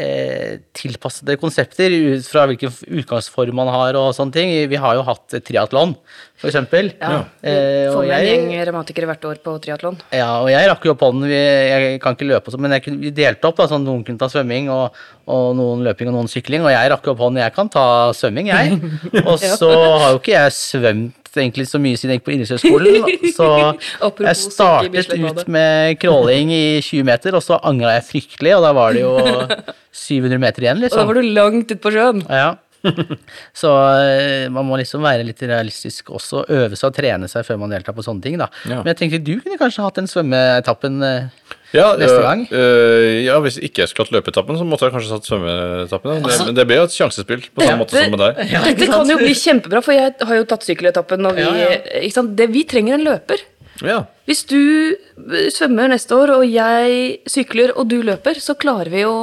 eh, 0.00 0.58
tilpassede 0.76 1.36
konsepter 1.40 1.92
ut 1.92 2.26
fra 2.28 2.46
hvilken 2.48 2.72
utgangsform 3.00 3.56
man 3.58 3.70
har 3.72 3.98
og 4.00 4.14
sånne 4.16 4.34
ting. 4.34 4.52
Vi 4.70 4.80
har 4.80 4.96
jo 4.98 5.04
hatt 5.06 5.36
triatlon, 5.46 5.94
for 6.38 6.50
eksempel. 6.50 6.92
Ja. 7.00 7.24
Eh, 7.42 7.88
Får 7.92 8.06
med 8.06 8.14
en 8.16 8.26
gjeng 8.28 8.66
revmatikere 8.70 9.10
hvert 9.10 9.28
år 9.30 9.40
på 9.44 9.56
triatlon. 9.64 9.98
Ja, 10.14 10.30
og 10.42 10.50
jeg 10.52 10.70
rakk 10.70 10.86
jo 10.86 10.94
opp 10.94 11.04
hånden. 11.06 11.28
Vi, 11.30 11.38
jeg 11.38 12.00
kan 12.04 12.16
ikke 12.16 12.30
løpe 12.30 12.50
og 12.50 12.54
sånn, 12.56 12.64
men 12.66 12.76
jeg 12.78 12.86
kunne, 12.86 13.02
vi 13.02 13.14
delte 13.18 13.50
opp. 13.50 13.58
da, 13.60 13.68
sånn 13.70 13.86
Noen 13.88 14.04
kunne 14.06 14.22
ta 14.22 14.30
svømming, 14.32 14.70
og, 14.74 14.96
og 15.28 15.50
noen 15.58 15.84
løping 15.86 16.12
og 16.12 16.18
noen 16.20 16.30
sykling. 16.30 16.62
Og 16.66 16.72
jeg 16.74 16.92
rakk 16.94 17.08
jo 17.08 17.16
opp 17.16 17.24
hånden. 17.26 17.42
Jeg 17.44 17.56
kan 17.58 17.72
ta 17.72 17.86
svømming, 18.16 18.52
jeg. 18.52 18.78
Og 19.28 19.36
så 19.42 19.68
har 19.74 20.12
jo 20.14 20.20
ikke 20.22 20.36
jeg 20.36 20.54
svømt 20.56 21.17
egentlig 21.42 21.66
så 21.70 21.80
mye 21.82 21.98
siden 21.98 22.14
jeg 22.14 22.20
gikk 22.20 22.26
på 22.28 22.34
idrettshøyskolen. 22.36 23.08
Så 23.38 23.48
jeg 24.24 24.36
startet 24.42 25.12
ut 25.14 25.42
med 25.54 25.98
crawling 26.02 26.52
i 26.54 26.62
20 26.84 27.04
meter, 27.08 27.36
og 27.38 27.44
så 27.44 27.58
angra 27.66 27.96
jeg 27.98 28.06
fryktelig, 28.08 28.56
og 28.58 28.64
da 28.66 28.72
var 28.76 28.96
det 28.96 29.04
jo 29.04 29.12
700 30.06 30.40
meter 30.42 30.66
igjen, 30.66 30.80
Og 30.80 30.86
da 30.86 30.88
liksom. 30.88 31.10
var 31.10 31.20
du 31.20 31.28
langt 31.36 31.70
ute 31.70 31.82
på 31.82 31.94
sjøen. 31.94 32.24
Ja. 32.30 32.56
Så 33.60 33.70
eh, 33.98 34.46
man 34.54 34.66
må 34.68 34.78
liksom 34.78 35.02
være 35.02 35.24
litt 35.26 35.40
realistisk 35.42 36.12
også, 36.14 36.44
øve 36.54 36.78
seg 36.78 36.90
og 36.92 36.96
trene 36.98 37.30
seg 37.30 37.46
før 37.46 37.58
man 37.62 37.72
deltar 37.74 37.96
på 37.96 38.04
sånne 38.06 38.22
ting, 38.24 38.38
da. 38.40 38.46
Ja. 38.68 38.80
Men 38.82 38.92
jeg 38.92 39.00
tenkte 39.02 39.22
du 39.26 39.34
kunne 39.42 39.58
kanskje 39.60 39.86
hatt 39.86 39.98
den 39.98 40.10
svømmeetappen 40.10 41.02
eh, 41.06 41.47
Ja, 41.76 41.90
Neste 42.00 42.16
øh, 42.16 42.24
gang? 42.24 42.46
øh, 42.48 43.24
ja, 43.26 43.38
hvis 43.44 43.58
ikke 43.60 43.82
jeg 43.82 43.90
skulle 43.90 44.06
hatt 44.06 44.14
løpeetappen, 44.16 44.56
så 44.56 44.64
måtte 44.64 44.88
jeg 44.88 44.94
kanskje 44.94 45.18
tatt 45.18 45.28
svømmeetappen. 45.28 46.14
Altså, 46.16 46.38
Det, 46.38 46.46
men 46.46 46.56
det 46.56 46.64
ble 46.70 46.78
jo 46.78 46.86
et 46.88 46.94
sjansespill, 46.96 47.44
på 47.52 47.66
samme 47.66 47.82
måte 47.82 47.98
som 47.98 48.14
med 48.14 48.22
deg. 48.22 48.40
Ja, 48.54 48.62
Dette 48.64 48.88
kan 48.88 49.12
jo 49.12 49.18
bli 49.20 49.34
kjempebra, 49.36 49.82
for 49.84 49.96
jeg 49.96 50.14
har 50.30 50.40
jo 50.40 50.46
tatt 50.48 50.64
sykkeletappen. 50.64 51.28
Og 51.28 51.36
vi, 51.36 51.44
Ja, 51.44 51.52
ja. 51.60 51.74
Ikke 52.00 52.16
sant? 52.16 52.32
Det, 52.38 52.48
vi 52.54 52.64
trenger 52.68 52.96
en 52.96 53.04
løper. 53.04 53.44
Ja. 53.84 53.98
Hvis 54.26 54.42
du 54.48 54.58
eh, 54.58 55.50
svømmer 55.54 55.92
neste 55.92 56.16
år, 56.16 56.32
og 56.38 56.46
jeg 56.48 57.20
sykler, 57.30 57.74
og 57.76 57.92
du 57.92 58.00
løper, 58.06 58.40
så 58.42 58.56
klarer 58.58 58.90
vi 58.90 59.04
jo 59.04 59.14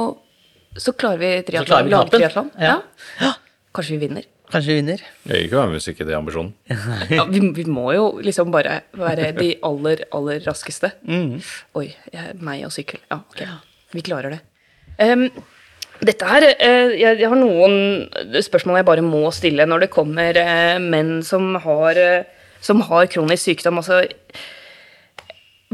Så 0.76 0.92
klarer 0.92 1.18
vi 1.18 1.58
Så 1.58 1.64
klarer 1.64 2.08
triatlon. 2.12 2.50
Ja. 2.60 2.78
Ja. 3.20 3.34
Kanskje 3.74 3.96
vi 3.96 4.06
vinner. 4.06 4.24
Kanskje 4.46 4.70
vi 4.70 4.78
vinner. 4.78 5.00
Jeg 5.26 5.32
vil 5.32 5.44
ikke 5.48 5.58
være 5.58 5.70
med 5.70 5.80
hvis 5.80 5.88
ikke 5.90 6.06
det 6.06 6.14
er 6.14 6.20
ambisjonen. 6.20 6.52
Ja, 7.16 7.24
vi, 7.26 7.40
vi 7.56 7.64
må 7.66 7.88
jo 7.96 8.04
liksom 8.22 8.52
bare 8.54 8.80
være 8.94 9.32
de 9.34 9.50
aller, 9.66 10.04
aller 10.14 10.40
raskeste. 10.46 10.92
Mm. 11.02 11.40
Oi, 11.80 11.88
jeg, 12.12 12.36
meg 12.46 12.62
og 12.68 12.74
sykkel. 12.74 13.02
Ja, 13.10 13.20
ok. 13.26 13.42
Vi 13.96 14.04
klarer 14.06 14.36
det. 14.36 14.40
Um, 15.02 15.26
dette 16.06 16.28
her 16.28 16.46
uh, 16.46 16.92
jeg, 16.94 17.18
jeg 17.22 17.28
har 17.32 17.38
noen 17.40 18.06
spørsmål 18.44 18.80
jeg 18.80 18.88
bare 18.88 19.04
må 19.04 19.24
stille 19.34 19.66
når 19.68 19.86
det 19.86 19.92
kommer 19.92 20.38
uh, 20.38 20.76
menn 20.82 21.18
som 21.26 21.56
har, 21.64 21.98
uh, 21.98 22.52
som 22.64 22.84
har 22.86 23.10
kronisk 23.10 23.50
sykdom. 23.50 23.82
Altså, 23.82 24.04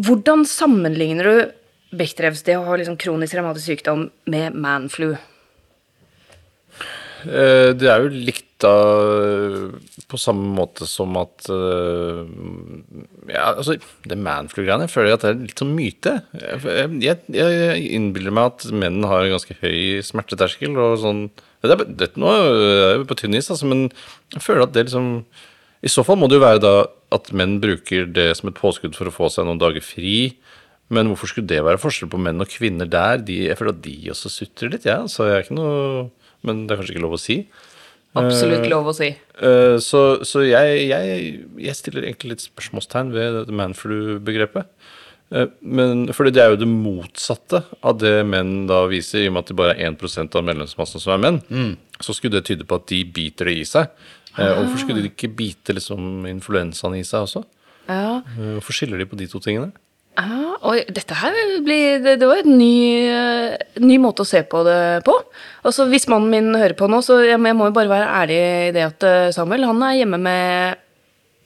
hvordan 0.01 0.47
sammenligner 0.49 1.29
du 1.29 1.37
Bechdrevs, 1.93 2.41
det 2.47 2.57
å 2.57 2.65
ha 2.65 2.79
liksom 2.81 2.97
kronisk 2.97 3.37
revmatisk 3.37 3.69
sykdom, 3.69 4.07
med 4.33 4.57
manflu? 4.57 5.11
Eh, 7.27 7.71
Det 7.79 7.89
er 7.91 8.03
jo 8.03 8.11
likt 8.13 8.49
da 8.63 8.73
på 10.07 10.19
samme 10.21 10.53
måte 10.55 10.87
som 10.87 11.17
at 11.19 11.49
eh, 11.51 12.21
Ja, 13.33 13.53
altså, 13.57 13.77
det 14.07 14.19
manflu-greiene 14.23 14.87
jeg 14.87 14.93
føler 14.93 15.17
at 15.17 15.25
det 15.25 15.31
er 15.33 15.41
litt 15.41 15.63
sånn 15.63 15.75
myte. 15.75 16.13
Jeg, 16.39 16.91
jeg, 17.03 17.23
jeg 17.35 17.89
innbiller 17.99 18.35
meg 18.35 18.53
at 18.53 18.69
menn 18.71 19.03
har 19.09 19.27
en 19.27 19.35
ganske 19.35 19.57
høy 19.63 20.03
smerteterskel 20.07 20.79
og 20.79 21.01
sånn 21.03 21.25
Det 21.63 21.75
er, 21.75 21.85
dette 22.05 22.23
nå 22.23 22.31
er 22.31 23.03
på 23.09 23.19
tynn 23.19 23.39
is, 23.39 23.51
altså, 23.51 23.67
men 23.71 23.89
jeg 24.35 24.45
føler 24.47 24.67
at 24.67 24.75
det 24.77 24.87
liksom 24.89 25.13
I 25.83 25.91
så 25.91 26.07
fall 26.07 26.21
må 26.23 26.31
det 26.31 26.39
jo 26.39 26.47
være 26.47 26.63
da 26.63 26.75
at 27.13 27.33
menn 27.37 27.59
bruker 27.63 28.07
det 28.15 28.31
som 28.39 28.49
et 28.49 28.59
påskudd 28.59 28.95
for 28.97 29.11
å 29.11 29.15
få 29.15 29.27
seg 29.29 29.45
noen 29.45 29.59
dager 29.61 29.83
fri. 29.85 30.39
Men 30.93 31.11
hvorfor 31.11 31.29
skulle 31.29 31.51
det 31.51 31.59
være 31.65 31.81
forskjell 31.83 32.09
på 32.13 32.21
menn 32.23 32.41
og 32.41 32.49
kvinner 32.49 32.89
der? 32.89 33.19
De, 33.27 33.43
jeg 33.51 33.59
føler 33.59 33.75
at 33.75 33.83
de 33.85 33.97
også 34.15 34.31
sutrer 34.33 34.71
litt, 34.73 34.87
jeg. 34.89 34.97
Ja. 35.03 35.11
Så 35.11 35.27
jeg 35.29 35.35
er 35.35 35.45
ikke 35.45 35.59
noe 35.59 36.07
Men 36.47 36.67
det 36.67 36.75
er 36.75 36.83
kanskje 36.83 36.97
ikke 36.97 37.07
lov 37.07 37.19
å 37.19 37.23
si. 37.23 37.39
Absolutt 38.19 38.67
lov 38.69 38.91
å 38.91 38.97
si. 38.97 39.09
Uh, 39.41 39.79
så 39.81 40.21
så 40.29 40.43
jeg, 40.45 40.83
jeg, 40.91 41.23
jeg 41.65 41.79
stiller 41.79 42.05
egentlig 42.05 42.35
litt 42.35 42.45
spørsmålstegn 42.45 43.15
ved 43.15 43.39
dette 43.39 43.57
manflu-begrepet. 43.57 44.69
Eh, 45.33 45.49
men 45.65 46.11
fordi 46.13 46.35
det 46.37 46.43
er 46.43 46.53
jo 46.53 46.59
det 46.61 46.69
motsatte 46.69 47.63
av 47.81 47.97
det 48.03 48.19
menn 48.29 48.67
da 48.69 48.83
viser, 48.91 49.23
i 49.23 49.31
og 49.31 49.37
med 49.37 49.45
at 49.45 49.53
det 49.53 49.59
bare 49.63 49.77
er 49.79 49.95
1% 49.95 50.37
av 50.39 50.45
medlemsmassen 50.45 51.03
som 51.03 51.15
er 51.17 51.23
menn. 51.23 51.41
Så 52.03 52.17
skulle 52.17 52.41
det 52.41 52.51
tyde 52.51 52.67
på 52.69 52.77
at 52.77 52.89
de 52.91 53.01
biter 53.09 53.49
det 53.49 53.57
i 53.63 53.65
seg. 53.69 53.89
Eh, 54.37 54.51
og 54.51 54.67
hvorfor 54.67 54.85
skulle 54.85 55.05
de 55.05 55.13
ikke 55.13 55.33
bite 55.37 55.77
liksom 55.77 56.27
influensaen 56.29 56.99
i 57.01 57.05
seg 57.07 57.29
også? 57.29 57.45
Ja. 57.89 58.21
Hvorfor 58.37 58.77
skiller 58.77 59.01
de 59.01 59.09
på 59.09 59.19
de 59.19 59.29
to 59.31 59.41
tingene? 59.43 59.73
Ja, 60.13 60.57
og 60.69 60.91
dette 60.93 61.17
her 61.17 61.37
blir 61.65 62.03
Det, 62.05 62.19
det 62.21 62.27
var 62.29 62.43
en 62.43 62.59
ny, 62.59 63.09
eh, 63.09 63.55
ny 63.81 63.97
måte 64.03 64.27
å 64.27 64.29
se 64.29 64.43
på 64.45 64.61
det 64.67 64.77
på. 65.07 65.15
Altså, 65.65 65.87
Hvis 65.89 66.05
mannen 66.13 66.29
min 66.31 66.51
hører 66.55 66.77
på 66.77 66.89
nå, 66.91 66.99
så 67.05 67.23
jeg, 67.25 67.39
jeg 67.41 67.57
må 67.57 67.71
jo 67.71 67.77
bare 67.79 67.89
være 67.89 68.11
ærlig 68.21 68.41
i 68.69 68.73
det 68.77 68.85
at 68.91 69.07
eh, 69.09 69.31
Samuel 69.33 69.65
han 69.71 69.81
er 69.89 69.97
hjemme 70.03 70.21
med 70.21 70.77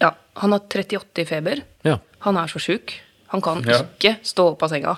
Ja, 0.03 0.11
han 0.43 0.53
har 0.57 0.65
38 0.67 1.23
i 1.23 1.29
feber. 1.29 1.63
Ja. 1.87 1.99
Han 2.27 2.37
er 2.43 2.51
så 2.51 2.59
sjuk. 2.59 2.97
Han 3.31 3.41
kan 3.45 3.63
Ja. 3.67 3.85
ikke 3.87 4.17
stå 4.27 4.51
opp 4.57 4.67
av 4.67 4.75
senga. 4.75 4.97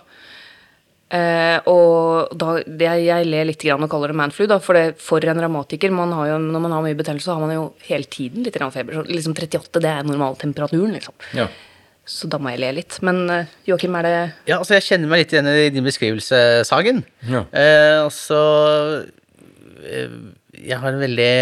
Eh, 1.08 1.60
og 1.72 2.34
da, 2.36 2.58
det, 2.68 2.88
jeg 3.04 3.28
ler 3.30 3.46
litt 3.48 3.62
grann 3.64 3.84
og 3.84 3.88
kaller 3.92 4.12
det 4.12 4.18
manflu, 4.20 4.44
da, 4.48 4.58
for, 4.60 4.76
det, 4.76 4.98
for 5.00 5.24
en 5.24 5.40
revmatiker 5.40 5.92
man 5.94 6.12
har 6.12 6.34
jo, 6.34 6.40
Når 6.44 6.60
man 6.60 6.74
har 6.76 6.82
mye 6.84 6.96
betennelse, 6.98 7.24
så 7.30 7.36
har 7.38 7.44
man 7.46 7.54
jo 7.54 7.62
hele 7.88 8.04
tiden 8.04 8.44
litt 8.44 8.56
grann 8.58 8.72
feber. 8.74 8.98
Så 8.98 9.06
liksom 9.08 9.36
38 9.36 9.80
det 9.80 9.88
er 9.92 10.04
normaltemperaturen, 10.08 10.92
liksom. 10.98 11.16
ja. 11.36 11.48
Så 12.08 12.28
da 12.32 12.38
må 12.40 12.50
jeg 12.54 12.62
le 12.62 12.70
litt. 12.80 12.96
Men 13.04 13.22
eh, 13.30 13.50
Joakim, 13.68 13.94
er 14.00 14.06
det 14.08 14.16
Ja, 14.48 14.58
altså 14.62 14.78
jeg 14.78 14.86
kjenner 14.88 15.10
meg 15.12 15.22
litt 15.26 15.34
igjen 15.36 15.50
i 15.52 15.68
din 15.74 15.84
beskrivelse, 15.86 16.40
Sagen. 16.68 17.02
Ja. 17.28 17.44
Eh, 17.52 17.96
altså 18.06 18.38
Jeg 20.58 20.78
har 20.82 20.90
en 20.94 21.02
veldig, 21.02 21.32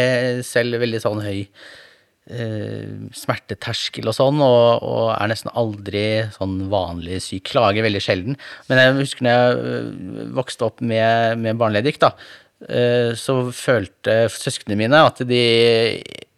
selv 0.47 0.81
veldig 0.83 1.01
sånn 1.03 1.23
høy 1.25 1.39
eh, 1.47 2.89
smerteterskel 3.17 4.11
og 4.11 4.17
sånn, 4.17 4.43
og, 4.45 4.83
og 4.85 5.05
er 5.15 5.31
nesten 5.33 5.53
aldri 5.57 6.03
sånn 6.35 6.59
vanlig 6.73 7.21
syk. 7.25 7.47
Klager 7.53 7.87
veldig 7.87 8.03
sjelden. 8.05 8.37
Men 8.69 8.83
jeg 8.83 8.99
husker 9.01 9.27
når 9.27 9.39
jeg 9.39 9.79
eh, 9.79 10.27
vokste 10.37 10.69
opp 10.69 10.83
med, 10.85 11.39
med 11.47 11.59
barneleddgikt, 11.63 12.03
da. 12.05 12.13
eh, 12.69 13.15
Så 13.19 13.39
følte 13.57 14.25
søsknene 14.35 14.79
mine 14.85 15.05
at 15.09 15.23
de 15.31 15.43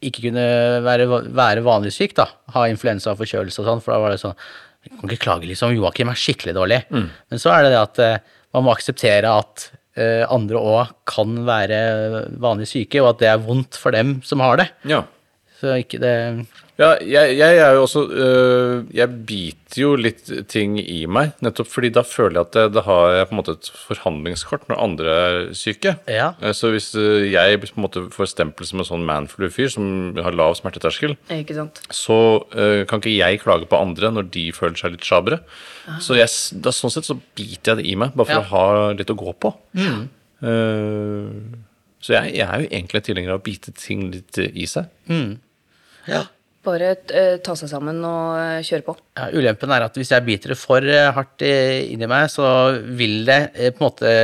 ikke 0.05 0.29
kunne 0.29 0.45
være, 0.87 1.07
være 1.35 1.65
vanlig 1.67 1.93
syk, 1.95 2.15
da. 2.19 2.29
Ha 2.55 2.67
influensa 2.71 3.13
og 3.13 3.21
forkjølelse 3.23 3.63
og 3.63 3.69
sånn, 3.71 3.83
for 3.85 3.95
da 3.95 4.01
var 4.05 4.15
det 4.15 4.21
sånn 4.23 4.37
Jeg 4.87 4.95
kan 4.95 5.11
ikke 5.11 5.25
klage, 5.25 5.49
liksom. 5.51 5.75
Joakim 5.75 6.09
er 6.13 6.19
skikkelig 6.19 6.55
dårlig. 6.55 6.79
Men 6.93 7.43
så 7.43 7.51
er 7.53 7.67
det 7.67 7.73
det 7.75 7.81
at 7.83 7.99
eh, 8.05 8.37
man 8.55 8.65
må 8.65 8.73
akseptere 8.73 9.33
at 9.43 9.67
eh, 9.99 10.23
andre 10.31 10.61
òg 10.63 10.93
kan 11.11 11.35
være 11.49 11.81
vanlig 12.41 12.69
syke, 12.71 13.03
og 13.03 13.11
at 13.15 13.25
det 13.25 13.29
er 13.33 13.43
vondt 13.43 13.77
for 13.77 13.93
dem 13.93 14.21
som 14.25 14.41
har 14.45 14.63
det. 14.63 14.69
ja. 14.89 15.03
Så 15.59 15.73
ikke 15.83 15.99
det 15.99 16.13
Ja, 16.79 16.93
jeg, 17.03 17.33
jeg 17.35 17.57
er 17.59 17.73
jo 17.75 17.81
også 17.83 18.05
øh, 18.15 18.85
Jeg 18.95 19.09
biter 19.27 19.81
jo 19.83 19.97
litt 19.99 20.29
ting 20.47 20.77
i 20.79 21.01
meg, 21.11 21.33
nettopp 21.43 21.67
fordi 21.73 21.89
da 21.97 22.05
føler 22.07 22.37
jeg 22.39 22.45
at 22.47 22.53
det, 22.55 22.67
da 22.77 22.85
har 22.87 23.09
jeg 23.17 23.27
på 23.27 23.35
en 23.35 23.41
måte 23.41 23.55
et 23.57 23.71
forhandlingskort 23.89 24.69
når 24.71 24.79
andre 24.85 25.17
er 25.25 25.39
syke. 25.59 25.97
Ja. 26.07 26.29
Eh, 26.41 26.55
Så 26.55 26.71
hvis 26.71 26.93
øh, 26.95 27.27
jeg 27.33 27.59
på 27.65 27.67
en 27.73 27.83
måte 27.83 28.05
får 28.15 28.31
stempel 28.31 28.69
som 28.71 28.79
en 28.79 28.87
sånn 28.87 29.03
manflu-fyr 29.09 29.73
som 29.75 29.89
har 30.23 30.37
lav 30.39 30.55
smerteterskel, 30.61 31.17
Ikke 31.35 31.57
sant? 31.59 31.83
så 31.91 32.21
øh, 32.55 32.85
kan 32.87 33.03
ikke 33.03 33.17
jeg 33.19 33.41
klage 33.43 33.67
på 33.67 33.81
andre 33.83 34.13
når 34.15 34.31
de 34.31 34.47
føler 34.55 34.79
seg 34.79 34.95
litt 34.95 35.05
sjabre. 35.11 35.41
Så 35.99 36.15
jeg, 36.21 36.31
da, 36.63 36.71
sånn 36.71 36.95
sett 36.95 37.09
så 37.11 37.19
biter 37.35 37.75
jeg 37.75 37.83
det 37.83 37.89
i 37.91 37.97
meg, 37.99 38.15
bare 38.15 38.31
for 38.31 38.39
Ja. 38.39 38.47
å 38.47 38.53
ha 38.55 38.93
litt 38.95 39.11
å 39.11 39.19
gå 39.19 39.35
på. 39.43 39.51
Eh, 40.47 41.35
så 41.99 42.15
jeg, 42.15 42.37
jeg 42.39 42.47
er 42.47 42.63
jo 42.63 42.69
egentlig 42.71 43.03
tilhenger 43.09 43.35
av 43.35 43.41
å 43.41 43.47
bite 43.49 43.73
ting 43.75 44.07
litt 44.15 44.39
i 44.39 44.67
seg. 44.71 44.87
Ja. 46.09 46.25
Bare 46.67 46.91
eh, 47.15 47.37
ta 47.45 47.55
seg 47.57 47.71
sammen 47.71 48.01
og 48.05 48.39
eh, 48.41 48.65
kjøre 48.67 48.85
på. 48.89 48.95
Ja, 49.17 49.29
ulempen 49.31 49.73
er 49.73 49.87
at 49.87 49.99
hvis 49.99 50.11
jeg 50.13 50.27
biter 50.27 50.53
det 50.53 50.59
for 50.61 50.85
eh, 50.85 51.11
hardt 51.15 51.45
inni 51.45 52.09
meg, 52.11 52.27
så 52.33 52.49
vil 52.99 53.23
det 53.29 53.41
på 53.77 53.85
en 53.85 53.87
måte 53.87 54.15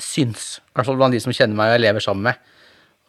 synes. 0.00 0.56
I 0.62 0.78
hvert 0.78 0.88
fall 0.88 0.98
blant 1.00 1.14
de 1.14 1.20
som 1.22 1.34
kjenner 1.36 1.58
meg 1.58 1.70
og 1.70 1.76
jeg 1.76 1.84
lever 1.84 2.06
sammen 2.06 2.30
med. 2.30 2.48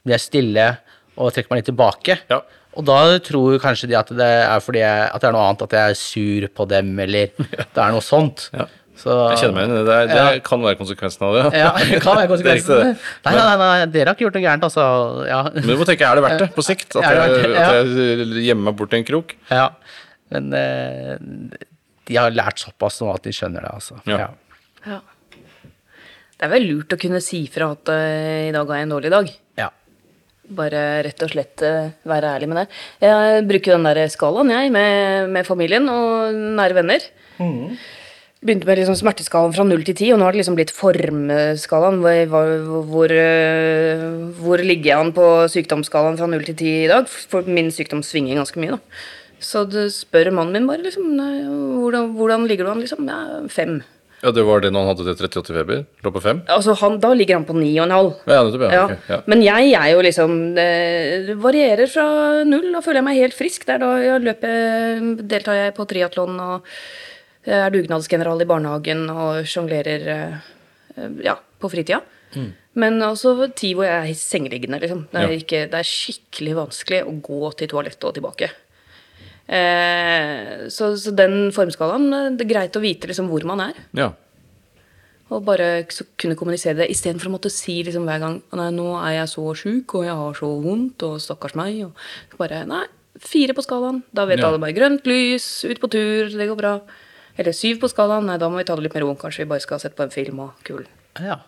Blir 0.03 0.17
jeg 0.17 0.25
stille 0.25 0.67
og 1.13 1.31
trekker 1.31 1.53
meg 1.53 1.61
litt 1.61 1.71
tilbake. 1.71 2.19
Ja. 2.29 2.41
Og 2.73 2.85
da 2.89 2.99
tror 3.21 3.59
kanskje 3.61 3.91
de 3.91 3.97
at 3.97 4.09
det 4.17 4.29
er 4.43 4.63
fordi 4.65 4.81
jeg, 4.81 5.09
at 5.13 5.21
det 5.21 5.29
er 5.29 5.35
noe 5.35 5.47
annet, 5.47 5.65
at 5.67 5.75
jeg 5.77 5.93
er 5.93 5.99
sur 5.99 6.47
på 6.57 6.65
dem, 6.73 6.93
eller 7.05 7.33
det 7.75 7.83
er 7.85 7.93
noe 7.93 8.03
sånt. 8.03 8.47
Ja. 8.53 8.67
Så, 8.95 9.09
Jeg 9.33 9.39
kjenner 9.41 9.55
meg 9.57 9.63
igjen 9.65 9.79
i 9.79 9.85
det. 9.87 9.95
Det, 10.11 10.17
Ja. 10.21 10.39
kan 10.45 10.61
være 10.61 10.77
konsekvensen 10.79 11.23
av 11.27 11.33
det. 11.35 11.43
Ja, 11.57 11.69
det 11.79 11.99
kan 12.03 12.17
være 12.19 12.27
Det 12.27 12.27
er 12.27 12.31
konsekvensen. 12.33 12.91
Nei, 13.25 13.33
nei, 13.33 13.43
nei, 13.43 13.55
nei, 13.63 13.85
dere 13.95 14.11
har 14.11 14.15
ikke 14.17 14.25
gjort 14.27 14.37
noe 14.37 14.43
gærent, 14.45 14.67
altså. 14.69 14.85
Ja. 15.27 15.39
Men 15.55 15.67
du 15.71 15.75
må 15.81 15.87
tenke, 15.89 16.05
er 16.07 16.19
det 16.19 16.23
verdt 16.27 16.43
det 16.43 16.49
på 16.55 16.65
sikt? 16.67 16.95
At 16.99 17.03
Er 17.09 17.21
jeg, 17.21 17.53
at 17.57 17.73
jeg 17.73 18.43
gjemmer 18.49 18.69
meg 18.69 18.77
bort 18.83 18.93
i 18.93 18.99
en 19.01 19.07
krok? 19.09 19.35
ja. 19.51 19.69
Men 20.33 20.47
eh, 20.57 21.17
de 22.09 22.15
har 22.17 22.31
lært 22.33 22.57
såpass 22.61 22.95
nå 23.03 23.11
at 23.13 23.21
de 23.27 23.33
skjønner 23.35 23.61
det, 23.65 23.69
altså. 23.75 23.99
Ja. 24.09 24.31
Ja. 24.87 24.97
Det 26.33 26.47
er 26.47 26.51
vel 26.55 26.65
lurt 26.71 26.93
å 26.95 26.97
kunne 26.99 27.21
si 27.23 27.43
fra 27.53 27.67
at 27.75 27.89
eh, 27.93 28.47
i 28.49 28.53
dag 28.55 28.65
har 28.71 28.79
jeg 28.81 28.87
en 28.87 28.93
dårlig 28.95 29.11
dag. 29.13 29.29
Ja. 29.61 29.67
Bare 30.57 30.81
rett 31.05 31.21
og 31.23 31.29
slett 31.31 31.61
eh, 31.63 31.91
være 32.09 32.31
ærlig 32.35 32.49
med 32.51 32.59
det. 32.63 32.65
Jeg 33.05 33.45
bruker 33.51 33.77
den 33.77 33.85
der 33.87 34.01
skalaen, 34.11 34.49
jeg, 34.51 34.71
med, 34.73 35.29
med 35.37 35.47
familien 35.47 35.85
og 35.93 36.33
nære 36.57 36.79
venner. 36.81 37.05
Begynte 38.43 38.67
med 38.67 38.81
liksom 38.81 38.97
smerteskalaen 38.99 39.53
fra 39.55 39.63
null 39.63 39.85
til 39.87 39.95
ti, 39.95 40.09
og 40.11 40.19
nå 40.19 40.27
har 40.27 40.35
det 40.35 40.41
liksom 40.41 40.57
blitt 40.57 40.73
formskalaen. 40.75 42.01
Hvor, 42.03 42.23
hvor, 42.33 42.83
hvor, 42.91 43.13
eh, 43.15 44.03
hvor 44.43 44.63
ligger 44.63 44.89
jeg 44.89 44.99
an 44.99 45.13
på 45.15 45.27
sykdomsskalaen 45.53 46.19
fra 46.19 46.27
null 46.27 46.43
til 46.49 46.57
ti 46.59 46.73
i 46.83 46.89
dag? 46.91 47.07
For 47.07 47.47
min 47.47 47.71
sykdom 47.71 48.03
svinger 48.03 48.41
ganske 48.41 48.59
mye, 48.59 48.75
da. 48.75 49.03
Så 49.43 49.63
det 49.67 49.89
spør 49.95 50.31
mannen 50.35 50.55
min 50.55 50.67
bare 50.67 50.83
liksom 50.83 51.15
hvordan, 51.15 52.13
hvordan 52.19 52.47
ligger 52.47 52.67
du 52.67 52.73
an, 52.73 52.83
liksom? 52.83 53.07
Ja, 53.07 53.41
fem. 53.51 53.81
Ja, 54.23 54.31
det 54.31 54.45
var 54.47 54.61
det 54.63 54.69
når 54.71 54.85
han 54.85 54.91
hadde 54.93 55.05
det 55.09 55.15
38 55.19 55.51
feber? 55.51 55.79
Lå 56.03 56.11
på 56.15 56.21
fem? 56.23 56.37
Altså, 56.47 56.75
han, 56.79 56.95
da 57.03 57.09
ligger 57.11 57.41
han 57.41 57.47
på 57.47 57.55
ni 57.57 57.73
og 57.75 57.89
en 57.89 57.95
halv. 57.95 58.11
Ja, 58.23 58.37
nettopp, 58.47 58.61
ja. 58.63 58.71
Ja. 58.71 58.83
ok, 58.85 59.09
ja. 59.11 59.17
Men 59.27 59.43
jeg 59.43 59.73
er 59.75 59.89
jo 59.91 60.03
liksom 60.05 60.37
Det 60.55 60.67
det 61.27 61.35
varierer 61.43 61.91
fra 61.91 62.05
null. 62.47 62.69
Da 62.71 62.83
føler 62.85 63.01
jeg 63.01 63.07
meg 63.09 63.19
helt 63.19 63.35
frisk. 63.35 63.65
Det 63.67 63.75
er 63.75 63.83
da 63.83 63.89
jeg 63.99 64.23
løper, 64.23 65.09
deltar 65.27 65.59
jeg 65.59 65.75
på 65.75 65.87
triatlon 65.91 66.39
og 66.39 66.71
er 67.51 67.69
dugnadsgeneral 67.73 68.41
i 68.41 68.45
barnehagen 68.47 69.09
og 69.11 69.43
sjonglerer 69.45 70.07
eh, 70.13 71.09
ja, 71.25 71.35
på 71.59 71.69
fritida. 71.69 72.01
Men 72.73 72.97
også 73.05 73.35
tid 73.53 73.75
hvor 73.77 73.85
jeg 73.85 74.09
er 74.09 74.15
sengeliggende, 74.17 74.79
liksom. 74.81 75.07
Det 75.11 75.19
er, 75.21 75.27
Mm. 75.27 75.37
Ikke, 75.43 75.59
det 75.69 75.77
er 75.77 75.85
skikkelig 75.85 76.55
vanskelig 76.57 77.03
å 77.05 77.11
gå 77.21 77.51
til 77.59 77.67
toalettet 77.69 78.03
og 78.09 78.15
tilbake. 78.15 78.49
Eh, 79.53 80.67
så, 80.71 80.93
så 80.97 81.11
den 81.15 81.51
formskalaen, 81.53 82.07
eh, 82.15 82.29
det 82.37 82.45
er 82.45 82.51
greit 82.53 82.77
å 82.79 82.81
vite 82.83 83.09
liksom 83.11 83.27
hvor 83.31 83.45
man 83.49 83.59
er. 83.69 83.79
ja. 83.93 84.11
Og 85.33 85.39
bare 85.47 85.85
så 85.89 86.03
kunne 86.19 86.35
kommunisere 86.37 86.75
det 86.83 86.89
istedenfor 86.93 87.29
å 87.29 87.33
måtte 87.37 87.49
si 87.49 87.79
liksom 87.81 88.03
hver 88.05 88.19
gang 88.21 88.35
Nei, 88.53 88.67
nå 88.75 88.83
er 88.99 89.15
jeg 89.15 89.29
så 89.31 89.45
sjuk, 89.57 89.95
og 89.97 90.03
jeg 90.05 90.13
har 90.19 90.35
så 90.37 90.49
vondt, 90.61 91.01
og 91.07 91.15
stakkars 91.23 91.55
meg. 91.57 91.79
Og 91.87 92.35
bare 92.37 92.59
Nei, 92.69 92.83
fire 93.23 93.55
på 93.57 93.63
skalaen. 93.65 94.03
Da 94.13 94.27
vet 94.29 94.37
Ja. 94.43 94.49
alle 94.51 94.59
bare 94.61 94.75
grønt 94.75 95.07
lys, 95.09 95.63
ut 95.65 95.79
på 95.81 95.89
tur, 95.89 96.29
det 96.29 96.49
går 96.51 96.59
bra. 96.59 96.73
Eller 97.37 97.55
syv 97.57 97.79
på 97.81 97.89
skalaen. 97.91 98.27
Nei, 98.29 98.37
da 98.41 98.49
må 98.51 98.59
vi 98.59 98.65
ta 98.67 98.75
det 98.77 98.85
litt 98.85 98.97
med 98.97 99.05
ro. 99.05 99.13
Kanskje 99.19 99.45
vi 99.45 99.51
bare 99.53 99.63
skal 99.63 99.81
sette 99.81 99.97
på 99.97 100.05
en 100.05 100.13
film 100.13 100.43
og 100.45 100.67
kul. 100.67 100.85
ja. 101.21 101.41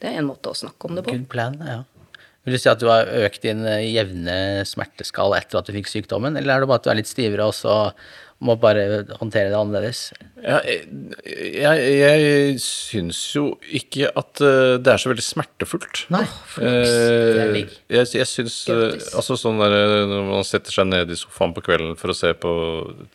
Det 0.00 0.08
er 0.08 0.22
en 0.22 0.30
måte 0.30 0.48
å 0.48 0.56
snakke 0.56 0.88
om 0.88 0.96
det 0.96 1.02
på. 1.04 1.12
Good 1.12 1.28
plan, 1.28 1.58
ja. 1.60 1.82
Vil 2.46 2.56
du 2.56 2.60
si 2.62 2.70
at 2.70 2.80
du 2.80 2.86
har 2.88 3.10
økt 3.26 3.42
din 3.44 3.66
eh, 3.68 3.82
jevne 3.92 4.64
smerteskala 4.64 5.42
etter 5.42 5.60
at 5.60 5.68
du 5.68 5.74
fikk 5.76 5.90
sykdommen, 5.90 6.38
eller 6.40 6.54
er 6.54 6.62
det 6.64 6.70
bare 6.70 6.80
at 6.80 6.86
du 6.86 6.92
er 6.94 6.96
litt 7.02 7.10
stivere 7.10 7.50
og 7.50 7.52
så 7.52 7.74
må 8.40 8.54
bare 8.56 9.02
håndtere 9.20 9.50
det 9.52 9.58
annerledes? 9.58 10.00
Ja, 10.40 10.62
jeg, 10.64 10.86
jeg, 11.60 11.90
jeg 12.00 12.54
syns 12.64 13.20
jo 13.36 13.44
ikke 13.76 14.08
at 14.16 14.40
eh, 14.40 14.78
det 14.80 14.94
er 14.94 15.02
så 15.02 15.12
veldig 15.12 15.26
smertefullt. 15.26 16.06
Nei. 16.16 16.24
Eh, 16.64 17.60
jeg, 17.92 18.08
jeg 18.16 18.28
syns 18.30 18.62
eh, 18.72 18.96
Altså 19.12 19.36
sånn 19.36 19.60
der 19.60 19.76
når 20.08 20.30
man 20.32 20.48
setter 20.48 20.72
seg 20.72 20.88
ned 20.88 21.12
i 21.12 21.20
sofaen 21.20 21.52
på 21.52 21.66
kvelden 21.68 21.92
for 22.00 22.14
å 22.14 22.16
se 22.16 22.32
på 22.40 22.54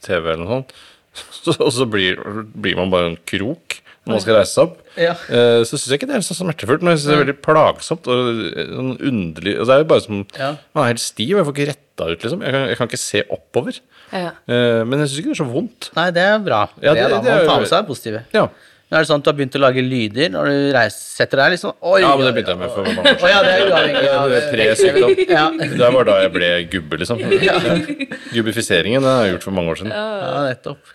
TV 0.06 0.36
eller 0.36 0.44
noe 0.46 0.60
sånt, 0.60 0.78
så, 1.16 1.56
og 1.60 1.72
så 1.76 1.86
blir, 1.90 2.20
blir 2.56 2.78
man 2.80 2.92
bare 2.94 3.12
en 3.14 3.20
krok 3.30 3.82
når 4.06 4.14
man 4.14 4.22
skal 4.22 4.36
reise 4.38 4.54
seg 4.54 4.68
opp. 4.68 4.82
Ja. 5.02 5.14
Eh, 5.34 5.64
så 5.66 5.80
syns 5.80 5.88
jeg 5.90 5.98
ikke 5.98 6.08
det 6.12 6.20
er 6.20 6.26
så 6.28 6.36
smertefullt, 6.38 6.84
men 6.86 6.94
jeg 6.94 7.00
synes 7.02 7.10
det 7.10 7.16
er 7.16 7.24
veldig 7.24 7.38
plagsomt 7.42 8.10
og 8.14 8.28
eh, 8.52 8.68
sånn 8.70 8.92
underlig 9.10 9.56
og 9.58 9.66
Det 9.66 9.74
er 9.74 9.82
jo 9.82 9.88
bare 9.90 10.04
som 10.06 10.20
Ja. 10.38 10.52
Man 10.78 10.84
er 10.86 10.92
helt 10.94 11.02
stiv, 11.02 11.32
jeg 11.40 11.48
får 11.48 11.56
ikke 11.56 11.68
retta 11.72 12.10
ut, 12.12 12.22
liksom. 12.28 12.44
Jeg 12.46 12.54
kan, 12.54 12.68
jeg 12.70 12.78
kan 12.78 12.92
ikke 12.92 13.02
se 13.02 13.24
oppover. 13.34 13.80
Ja. 14.14 14.30
Eh, 14.46 14.84
men 14.86 15.02
jeg 15.02 15.10
syns 15.10 15.18
ikke 15.24 15.32
det 15.34 15.38
er 15.40 15.42
så 15.42 15.50
vondt. 15.50 15.90
Nei, 15.98 16.06
det 16.14 16.28
er 16.36 16.38
bra. 16.46 16.62
Ja, 16.86 16.94
det, 16.94 17.02
det- 17.02 17.04
er 17.08 17.10
da 17.16 17.22
man 17.26 17.50
tar 17.50 17.66
med 17.66 17.72
seg 17.74 17.82
det 17.82 17.90
positive. 17.90 18.22
Ja. 18.38 18.46
Er 18.94 19.02
det 19.02 19.10
sånn 19.10 19.18
at 19.18 19.26
du 19.26 19.30
har 19.32 19.36
begynt 19.40 19.56
å 19.58 19.60
lage 19.64 19.82
lyder 19.82 20.30
når 20.30 20.46
du 20.52 20.58
reiser, 20.76 21.00
setter 21.18 21.40
deg 21.42 21.56
liksom 21.56 21.72
Oi! 21.90 21.96
ja, 22.04 22.12
men 22.16 22.28
det 22.28 22.34
begynte 22.36 22.54
jeg 22.54 22.60
med 22.62 22.70
for 22.70 22.86
mange 22.86 23.02
år 23.02 23.18
siden. 23.18 23.32
ja, 23.34 23.40
det 23.42 23.54
er 23.56 23.64
uavhengig 23.72 24.12
av 24.14 24.36
Pre-sykdom. 24.54 25.16
Ja. 25.40 25.46
Det 25.82 25.90
var 25.98 26.06
da 26.12 26.20
jeg 26.22 26.32
ble 26.38 26.52
gubbe, 26.70 27.00
liksom. 27.02 27.24
Gubbifiseringen 28.36 29.04
har 29.10 29.26
jeg 29.26 29.34
gjort 29.36 29.48
for 29.50 29.56
mange 29.58 29.74
år 29.74 29.80
siden. 29.82 29.96
ja, 29.96 30.44
nettopp. 30.52 30.94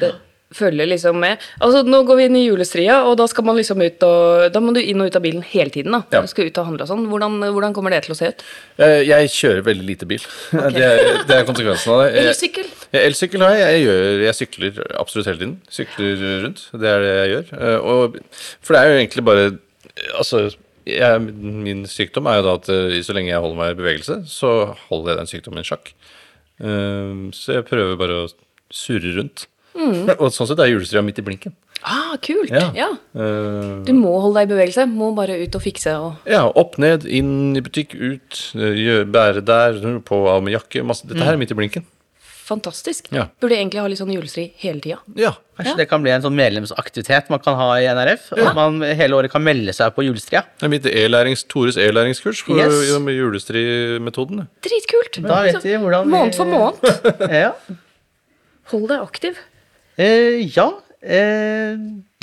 Det 0.00 0.10
følger 0.50 0.88
liksom 0.90 1.14
med. 1.22 1.38
Altså, 1.62 1.84
nå 1.86 2.00
går 2.08 2.16
vi 2.18 2.24
inn 2.26 2.36
i 2.40 2.40
julestria, 2.48 2.96
og 3.06 3.12
da 3.20 3.26
skal 3.30 3.44
man 3.46 3.54
liksom 3.54 3.78
ut 3.84 4.02
og 4.02 4.48
Da 4.50 4.58
må 4.58 4.72
du 4.74 4.80
inn 4.82 4.98
og 4.98 5.06
ut 5.06 5.14
av 5.14 5.22
bilen 5.22 5.44
hele 5.46 5.70
tiden, 5.70 5.94
da. 5.94 6.00
Ja. 6.10 6.22
Du 6.24 6.30
skal 6.32 6.48
ut 6.48 6.56
og 6.58 6.66
handle 6.66 6.82
og 6.82 6.90
sånn. 6.90 7.04
Hvordan, 7.06 7.36
hvordan 7.54 7.76
kommer 7.76 7.94
det 7.94 8.00
til 8.08 8.16
å 8.16 8.18
se 8.18 8.32
ut? 8.32 8.42
Jeg, 8.80 9.04
jeg 9.06 9.30
kjører 9.36 9.62
veldig 9.68 9.86
lite 9.92 10.08
bil. 10.10 10.24
Det, 10.74 10.82
er, 10.82 11.20
det 11.28 11.36
er 11.36 11.46
konsekvensen 11.46 11.92
av 11.94 12.02
det. 12.02 12.24
Elsykkel? 12.24 12.66
Elsykkel 12.98 13.44
har 13.46 13.54
jeg. 13.60 13.76
Jeg, 13.76 13.84
gjør, 13.86 14.24
jeg 14.24 14.38
sykler 14.40 14.80
absolutt 15.04 15.30
hele 15.30 15.38
tiden. 15.44 15.54
Sykler 15.78 16.24
rundt. 16.48 16.64
Det 16.82 16.90
er 16.96 17.06
det 17.06 17.12
jeg 17.20 17.30
gjør. 17.36 17.52
Eh, 17.60 17.78
Og, 17.94 18.18
for 18.58 18.74
det 18.74 18.80
er 18.82 18.90
jo 18.90 18.98
egentlig 19.04 19.26
bare 19.30 19.46
Altså, 20.18 20.42
jeg, 20.90 21.22
min 21.68 21.84
sykdom 21.90 22.26
er 22.30 22.40
jo 22.40 22.44
da 22.48 22.56
at 22.58 22.68
eh, 22.74 22.98
så 23.06 23.14
lenge 23.14 23.30
jeg 23.30 23.42
holder 23.46 23.58
meg 23.62 23.72
i 23.76 23.78
bevegelse, 23.84 24.18
så 24.34 24.50
holder 24.88 25.12
jeg 25.14 25.20
den 25.22 25.30
sykdommen 25.30 25.62
i 25.62 25.70
sjakk. 25.70 25.94
Eh, 26.58 27.14
Så 27.38 27.54
jeg 27.60 27.66
prøver 27.70 27.94
bare 28.00 28.18
å 28.24 28.28
surre 28.74 29.14
rundt. 29.20 29.46
Og 29.74 30.32
sånn 30.34 30.48
sett 30.50 30.58
er 30.58 30.70
julestria 30.72 31.02
midt 31.04 31.18
i 31.18 31.22
blinken. 31.22 31.54
Ah, 31.86 32.16
kult! 32.20 32.50
Ja. 32.52 32.66
ja. 32.76 32.88
Du 33.14 33.92
må 33.96 34.10
holde 34.20 34.40
deg 34.42 34.50
i 34.50 34.54
bevegelse. 34.54 34.84
Må 34.90 35.12
bare 35.16 35.38
ut 35.40 35.54
og 35.56 35.62
fikse 35.64 35.94
og 35.96 36.28
Ja, 36.28 36.42
opp, 36.48 36.76
ned, 36.82 37.06
inn 37.08 37.56
i 37.56 37.62
butikk, 37.64 37.94
ut, 37.96 38.40
eh, 38.58 39.04
bære 39.08 39.40
der, 39.46 39.78
på 40.04 40.18
av 40.28 40.42
med 40.44 40.52
jakke. 40.58 40.82
Masse. 40.84 41.06
Dette 41.08 41.24
her 41.24 41.32
er 41.38 41.40
midt 41.40 41.54
i 41.54 41.56
blinken. 41.56 41.86
Fantastisk. 42.50 43.06
Ja. 43.14 43.28
Burde 43.40 43.54
egentlig 43.54 43.78
ha 43.78 43.86
litt 43.86 44.00
sånn 44.00 44.10
julestri 44.10 44.48
hele 44.58 44.80
tida. 44.82 44.96
Ja. 45.14 45.36
Kanskje 45.56 45.70
Ja. 45.70 45.76
det 45.78 45.88
kan 45.88 46.02
bli 46.02 46.10
en 46.10 46.22
sånn 46.24 46.34
medlemsaktivitet 46.34 47.30
man 47.30 47.38
kan 47.38 47.54
ha 47.54 47.68
i 47.78 47.84
NRF? 47.86 48.32
At 48.34 48.54
man 48.56 48.80
hele 48.82 49.14
året 49.14 49.30
kan 49.30 49.44
melde 49.44 49.70
seg 49.72 49.94
på 49.94 50.02
julestria? 50.02 50.42
Det 50.58 50.66
er 50.66 50.68
mitt 50.72 50.84
e-lærings, 50.84 51.44
Tores 51.46 51.76
e-læringskurs 51.78 52.42
for 52.42 52.56
Yes. 52.58 52.72
julestrimetoden. 52.90 53.14
julestri-metoden. 53.22 54.48
Dritkult! 54.66 55.22
Da 55.22 55.42
vet 55.46 55.62
vi 55.62 55.76
hvordan 55.78 56.04
vi- 56.04 56.10
Måned 56.10 56.34
for 56.34 56.44
måned. 56.44 57.30
Ja. 57.30 57.52
Hold 58.72 58.88
deg 58.88 59.00
aktiv. 59.00 59.38
Eh, 60.00 60.46
ja, 60.56 60.68
eh, 61.04 61.74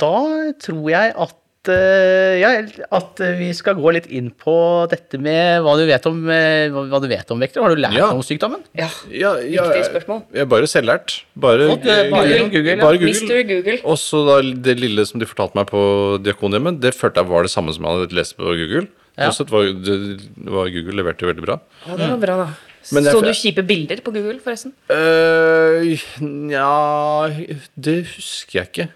da 0.02 0.14
tror 0.62 0.88
jeg 0.90 1.12
at 1.14 1.34
eh, 1.68 2.38
ja, 2.40 2.50
at 2.96 3.20
vi 3.38 3.50
skal 3.56 3.76
gå 3.78 3.92
litt 3.92 4.06
inn 4.14 4.30
på 4.32 4.54
dette 4.90 5.18
med 5.20 5.60
hva 5.64 5.74
du 5.78 5.84
vet 5.88 6.06
om, 6.08 6.22
eh, 6.32 6.70
hva 6.72 7.00
du 7.02 7.08
vet 7.10 7.30
om 7.34 7.42
vekter. 7.44 7.62
Har 7.64 7.74
du 7.76 7.82
lært 7.82 7.98
Ja. 7.98 8.08
om 8.14 8.22
sykdommen? 8.24 8.62
Ja. 8.78 8.88
Ja, 9.12 9.34
ja, 9.42 9.66
Viktig 9.68 9.90
spørsmål. 9.90 10.22
Jeg 10.32 10.46
er 10.46 10.50
bare 10.50 10.70
selvlært. 10.70 11.18
Bare, 11.36 11.68
Og 11.70 11.82
det 11.84 11.92
er 11.92 12.10
bare 12.10 12.38
Google. 12.48 12.64
Ja. 12.64 12.76
Bare 12.82 12.98
Google. 12.98 13.14
Mr. 13.20 13.42
Google. 13.52 13.78
Og 13.84 13.98
så 14.00 14.24
da 14.26 14.38
det 14.68 14.78
lille 14.80 15.04
som 15.06 15.20
de 15.20 15.28
fortalte 15.28 15.54
meg 15.60 15.68
på 15.70 15.82
Diakonhjemmet, 16.24 16.80
det 16.80 16.94
følte 16.96 17.20
jeg 17.22 17.30
var 17.30 17.42
det 17.46 17.52
samme 17.52 17.74
som 17.76 17.84
jeg 17.84 18.00
hadde 18.00 18.16
lest 18.16 18.36
på 18.38 18.48
Google. 18.48 18.88
Ja. 19.18 19.28
Sånn 19.32 19.44
sett 19.44 19.50
var, 19.50 19.66
det, 19.66 19.98
var 20.46 20.70
Google 20.70 20.94
leverte 21.02 21.26
veldig 21.26 21.42
bra. 21.44 21.58
Ja, 21.86 21.96
det 21.98 22.08
var 22.14 22.20
bra, 22.22 22.36
da. 22.46 22.48
Er 22.88 23.10
Så 23.10 23.20
du 23.24 23.32
kjipe 23.34 23.64
bilder 23.66 24.00
på 24.04 24.12
Google, 24.14 24.38
forresten? 24.44 24.72
Uh, 24.90 25.98
Nja 26.24 27.28
Det 27.76 27.98
husker 28.14 28.60
jeg 28.60 28.70
ikke. 28.70 28.88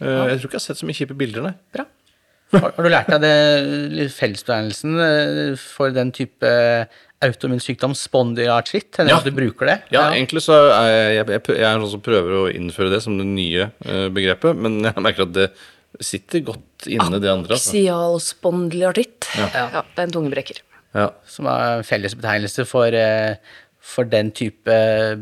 Eh, 0.00 0.26
jeg 0.30 0.40
tror 0.40 0.48
ikke 0.48 0.56
jeg 0.56 0.62
har 0.62 0.66
sett 0.66 0.80
så 0.80 0.88
mye 0.88 0.96
kjipe 0.96 1.16
bilder, 1.18 1.50
nei. 1.50 1.56
Bra. 1.76 1.86
Har, 2.50 2.72
har 2.74 2.82
du 2.82 2.90
lært 2.90 3.10
deg 3.12 3.20
det 3.22 4.08
fellesbetegnelsen 4.10 4.96
eh, 5.04 5.50
for 5.60 5.92
den 5.94 6.08
type 6.10 6.48
autoimmun 7.22 7.60
sykdom, 7.62 7.92
spondyartritt? 7.94 8.98
Ja. 9.04 9.20
at 9.20 9.28
du 9.28 9.30
bruker 9.36 9.68
det? 9.70 9.76
Ja, 9.94 10.08
egentlig 10.08 10.42
så 10.42 10.56
er 10.72 10.88
jeg, 10.90 11.12
jeg, 11.20 11.28
jeg, 11.36 11.44
jeg 11.60 11.68
er 11.68 11.76
en 11.76 11.84
sånn 11.84 11.92
som 11.92 12.02
prøver 12.02 12.38
å 12.40 12.48
innføre 12.50 12.90
det 12.90 13.04
som 13.04 13.20
det 13.20 13.28
nye 13.28 13.68
uh, 13.84 14.08
begrepet, 14.10 14.58
men 14.58 14.80
jeg 14.88 15.04
merker 15.04 15.28
at 15.28 15.36
det 15.36 15.46
sitter 16.02 16.42
godt 16.48 16.88
inne, 16.90 17.20
det 17.22 17.30
andre. 17.30 17.54
Altså. 17.54 17.70
Aksial 17.70 18.18
spondyartritt. 18.24 19.30
Ja. 19.38 19.48
Ja. 19.54 19.84
det 19.86 20.02
er 20.02 20.08
en 20.08 20.16
tungebrekker. 20.16 20.62
Ja. 20.94 21.08
Som 21.26 21.46
er 21.46 21.82
fellesbetegnelse 21.86 22.64
for, 22.66 22.86
eh, 22.86 23.36
for 23.80 24.04
den 24.04 24.32
type 24.32 24.74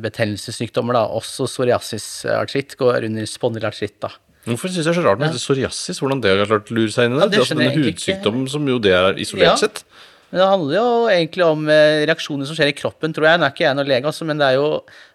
betennelsessykdommer. 0.02 0.92
da. 0.96 1.04
Også 1.06 1.46
psoriasisartritt 1.46 2.76
går 2.80 3.04
under 3.04 3.26
spondylartritt. 3.28 4.00
da. 4.00 4.08
Hvorfor 4.48 4.68
syns 4.72 4.76
jeg 4.80 4.84
det 4.86 4.96
er 4.96 5.02
så 5.02 5.06
rart 5.08 5.18
med 5.20 5.28
ja. 5.28 5.36
psoriasis? 5.36 5.98
Hvordan 6.00 6.22
det 6.22 6.38
har 6.38 6.46
klart 6.46 6.70
lure 6.72 6.88
seg 6.94 7.04
inn 7.08 7.16
i 7.16 7.20
det? 7.20 7.24
Ja, 7.24 7.28
det 7.28 7.38
altså 7.42 7.58
denne 7.58 7.84
hudsykdommen 7.84 8.48
som 8.48 8.66
jo 8.68 8.78
det 8.78 8.92
er 8.96 9.12
isolert 9.20 9.50
Ja. 9.52 9.56
sett. 9.56 9.84
Men 10.30 10.40
det 10.42 10.46
handler 10.50 10.74
jo 10.76 10.88
egentlig 11.08 11.44
om 11.46 11.62
eh, 11.72 12.02
reaksjoner 12.08 12.44
som 12.48 12.56
skjer 12.58 12.68
i 12.68 12.76
kroppen, 12.76 13.14
tror 13.16 13.24
jeg. 13.30 13.40
Nå 13.40 13.46
er 13.46 13.54
ikke 13.54 13.64
jeg 13.64 13.76
noen 13.78 13.88
lege, 13.88 14.04
altså, 14.10 14.26
men 14.28 14.36
det 14.42 14.44
er, 14.50 14.58
jo, 14.58 14.66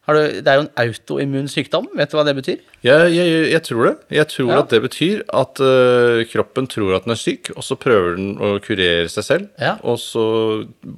har 0.09 0.17
du, 0.17 0.21
det 0.41 0.49
er 0.49 0.57
jo 0.57 0.63
en 0.65 0.71
autoimmun 0.83 1.51
sykdom. 1.53 1.85
Vet 1.99 2.09
du 2.09 2.17
hva 2.17 2.23
det 2.25 2.33
betyr? 2.39 2.63
Jeg, 2.83 3.11
jeg, 3.13 3.35
jeg 3.53 3.61
tror 3.67 3.83
det. 3.91 3.93
Jeg 4.17 4.27
tror 4.33 4.49
Ja. 4.55 4.59
at 4.63 4.73
det 4.73 4.81
betyr 4.87 5.21
at 5.43 5.61
uh, 5.61 6.23
kroppen 6.33 6.67
tror 6.73 6.95
at 6.97 7.05
den 7.05 7.13
er 7.13 7.21
syk, 7.21 7.51
og 7.53 7.61
så 7.63 7.77
prøver 7.77 8.17
den 8.17 8.33
å 8.41 8.55
kurere 8.65 9.05
seg 9.13 9.27
selv, 9.29 9.49
Ja. 9.61 9.75
og 9.85 10.01
så 10.01 10.25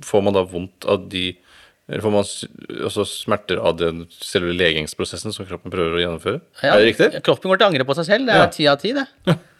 får 0.07 0.24
man 0.24 0.34
da 0.39 0.45
vondt 0.47 0.88
av 0.88 1.09
de 1.11 1.34
eller 1.89 2.01
får 2.01 2.11
man 2.11 2.23
s- 2.25 2.45
altså 2.81 3.05
smerter 3.05 3.57
av 3.61 3.77
den 3.77 4.05
selve 4.09 4.53
legingsprosessen 4.57 5.31
som 5.33 5.45
kroppen 5.45 5.71
prøver 5.71 5.97
å 5.99 6.01
gjennomføre? 6.03 6.41
Ja, 6.63 6.73
Er 6.75 6.79
det 6.86 6.95
riktig? 6.95 7.23
Kroppen 7.23 7.51
går 7.51 7.57
til 7.61 7.67
å 7.67 7.69
angre 7.69 7.86
på 7.86 7.95
seg 7.95 8.05
selv. 8.05 8.25
Det 8.25 8.33
er 8.33 8.41
Ja. 8.41 8.47
ti 8.47 8.67
av 8.67 8.79
ti, 8.81 8.93
det. 8.93 9.05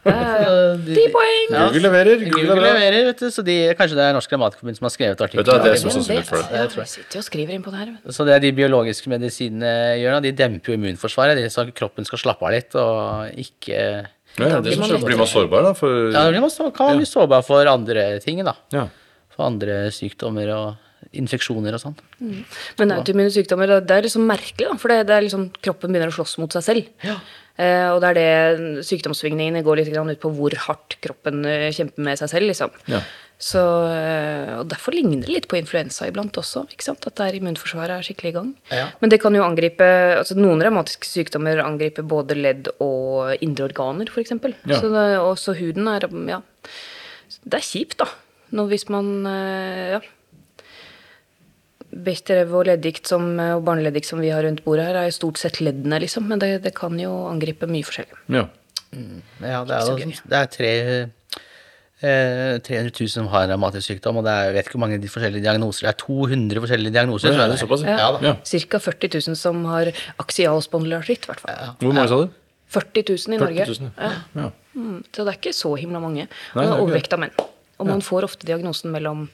Ti 0.06 1.06
poeng! 1.10 1.46
Ja. 1.50 1.66
Google 1.70 1.82
leverer. 1.88 2.20
Google, 2.22 2.46
Google 2.46 2.62
er 2.62 2.74
leverer, 2.76 3.06
vet 3.10 3.20
du, 3.24 3.28
så 3.34 3.44
de, 3.46 3.56
kanskje 3.78 3.98
det 3.98 4.04
er 4.06 4.14
Norsk 4.14 4.30
Grammatikerforbund 4.30 4.78
som 4.78 4.86
har 4.86 4.94
skrevet 4.94 5.18
Vet 5.18 5.24
artikkelen. 5.26 5.46
det 5.46 5.56
er 5.56 5.74
det 5.74 5.80
som 5.82 5.90
Hvem 5.90 5.96
sannsynlig 5.98 6.26
for 6.30 6.38
det. 6.38 6.50
Jeg. 6.52 6.70
jeg 6.78 6.88
sitter 6.92 7.18
og 7.22 7.26
skriver 7.26 7.54
inn 7.56 7.64
på 7.66 7.72
det 7.74 7.80
her. 7.82 7.94
Så 8.14 8.26
det 8.30 8.38
de 8.46 8.52
biologiske 8.60 9.10
medisinene 9.10 9.72
gjør, 10.02 10.12
da, 10.18 10.20
de 10.28 10.32
demper 10.32 10.74
jo 10.74 10.78
immunforsvaret, 10.78 11.36
de, 11.42 11.48
så 11.50 11.66
kroppen 11.74 12.06
skal 12.06 12.22
slappe 12.22 12.46
av 12.46 12.54
litt 12.54 12.76
og 12.78 13.34
ikke, 13.34 13.80
Ja, 14.38 14.50
ja, 14.52 14.60
det 14.62 14.76
blir 14.76 14.80
man 14.84 15.02
blir 15.08 15.18
man 15.18 15.28
sårbar, 15.32 15.64
da? 15.64 15.74
For, 15.74 16.12
Ja, 16.12 16.26
da 16.26 16.32
blir 16.32 16.42
man 16.44 16.50
så, 16.54 16.70
kan 16.76 16.88
man 16.92 16.98
bli 17.02 17.06
sårbar 17.10 17.42
for 17.48 17.66
andre 17.72 18.20
ting, 18.20 18.44
da. 18.46 18.54
ja. 18.74 18.88
For 19.36 19.46
andre 19.50 19.88
sykdommer 19.96 20.52
og 20.54 20.78
infeksjoner 21.20 21.74
og 21.78 21.82
sånn. 21.82 21.96
Men 22.80 22.92
autoimmune 22.98 23.32
sykdommer, 23.34 23.68
det- 23.80 23.92
er 23.98 24.02
liksom 24.08 24.28
merkelig, 24.28 24.68
da. 24.70 24.76
For 24.78 24.90
det, 24.90 25.08
det 25.08 25.16
er 25.16 25.22
liksom 25.28 25.50
kroppen 25.62 25.92
begynner 25.92 26.12
å 26.14 26.18
slåss 26.20 26.38
mot 26.40 26.52
seg 26.52 26.64
selv. 26.64 27.20
Eh, 27.58 27.88
og 27.94 28.02
det 28.04 28.10
er 28.10 28.18
det 28.20 28.84
sykdomssvingningene 28.84 29.64
går 29.64 29.78
litt 29.80 29.94
ut 29.96 30.20
på 30.20 30.32
hvor 30.36 30.52
hardt 30.68 30.98
kroppen 31.00 31.46
eh, 31.48 31.70
kjemper 31.72 32.04
med 32.04 32.20
seg 32.20 32.28
selv, 32.34 32.50
liksom. 32.52 32.74
Ja. 32.92 33.00
Så, 33.40 33.60
eh, 33.92 34.60
og 34.60 34.68
derfor 34.72 34.92
ligner 34.96 35.22
det 35.24 35.30
litt 35.32 35.48
på 35.48 35.58
influensa 35.60 36.08
iblant 36.08 36.36
også. 36.36 36.66
ikke 36.72 36.84
sant? 36.84 37.06
At 37.08 37.16
det 37.16 37.26
er 37.30 37.38
immunforsvaret 37.40 37.96
er 37.96 38.04
skikkelig 38.04 38.32
i 38.32 38.36
gang. 38.36 38.50
Ja. 38.72 38.90
Men 39.02 39.10
det 39.10 39.22
kan 39.22 39.36
jo 39.36 39.44
angripe 39.44 39.88
altså 40.20 40.36
Noen 40.36 40.62
revmatiske 40.64 41.08
sykdommer 41.08 41.64
angriper 41.64 42.04
både 42.04 42.36
ledd 42.36 42.68
og 42.80 43.36
indre 43.44 43.70
organer, 43.70 44.08
f.eks. 44.12 44.32
Ja. 44.68 44.80
Så 44.80 44.92
det, 44.92 45.06
også 45.20 45.56
huden 45.60 45.88
er 45.88 46.08
Ja. 46.28 46.42
Det 47.46 47.60
er 47.60 47.66
kjipt, 47.72 47.98
da. 48.04 48.06
Nå 48.52 48.68
hvis 48.70 48.88
man 48.90 49.24
Ja. 49.26 50.00
Bechterew 51.96 52.58
og 52.60 52.68
leddgikt 52.68 53.12
og 53.16 53.24
barneleddikt 53.64 54.10
som 54.10 54.20
vi 54.20 54.34
har 54.34 54.44
rundt 54.44 54.64
bordet 54.66 54.90
her, 54.90 54.98
er 55.00 55.10
jo 55.10 55.16
stort 55.16 55.40
sett 55.40 55.62
leddene, 55.64 56.02
liksom. 56.04 56.28
Men 56.28 56.42
det, 56.44 56.58
det 56.66 56.74
kan 56.76 56.98
jo 57.00 57.14
angripe 57.30 57.70
mye 57.72 57.88
forskjellig. 57.88 58.20
ja. 58.36 58.48
Ja, 59.44 59.64
det 59.68 59.76
er 59.76 59.90
jo 59.90 59.96
det 60.30 60.38
er 60.38 60.46
tre, 60.48 60.70
eh, 62.00 62.60
300 62.64 62.92
000 62.96 63.10
som 63.12 63.28
har 63.28 63.48
dramatisk 63.50 63.90
revmatisk 63.90 63.90
sykdom, 63.90 64.22
og 64.22 64.24
det 64.28 64.32
er, 64.32 64.46
jeg 64.48 64.56
vet 64.56 64.68
ikke 64.70 64.78
hvor 64.78 64.84
mange 64.86 65.00
de 65.04 65.12
forskjellige 65.12 65.44
diagnoser. 65.44 65.88
Det 65.88 65.92
er 65.92 66.00
200 66.00 66.64
forskjellige 66.64 66.96
diagnoser. 66.96 67.34
Ja, 67.34 67.48
det 67.50 67.58
er 67.58 67.62
såpass, 67.64 67.84
ja. 67.84 67.98
ja. 68.00 68.10
da. 68.16 68.32
Ja. 68.32 68.60
Ca. 68.70 68.80
40 68.86 69.18
000 69.28 69.40
som 69.40 69.64
har 69.68 69.92
aksial 70.22 70.64
spondylartritt, 70.64 71.28
i 71.28 71.32
hvert 71.32 71.44
fall. 71.44 71.74
Hvor 71.82 71.96
mange 71.98 72.08
sa 72.12 72.22
du? 72.24 72.30
40 72.76 73.06
000 73.10 73.36
i 73.36 73.40
40 73.40 73.44
Norge. 73.44 73.68
000, 73.72 73.92
Ja. 74.00 74.14
Ja. 74.44 74.52
Mm, 74.76 75.04
så 75.16 75.24
det 75.24 75.32
er 75.32 75.38
ikke 75.40 75.56
så 75.56 75.72
himla 75.80 76.02
mange. 76.04 76.28
Og 76.28 76.60
Nei, 76.60 76.66
det 76.66 76.72
er 76.72 76.84
overvekt 76.84 77.14
av 77.16 77.22
menn. 77.24 77.36
Og 77.80 77.88
man 77.88 78.02
får 78.04 78.28
ofte 78.28 78.48
diagnosen 78.48 78.92
mellom 78.92 79.28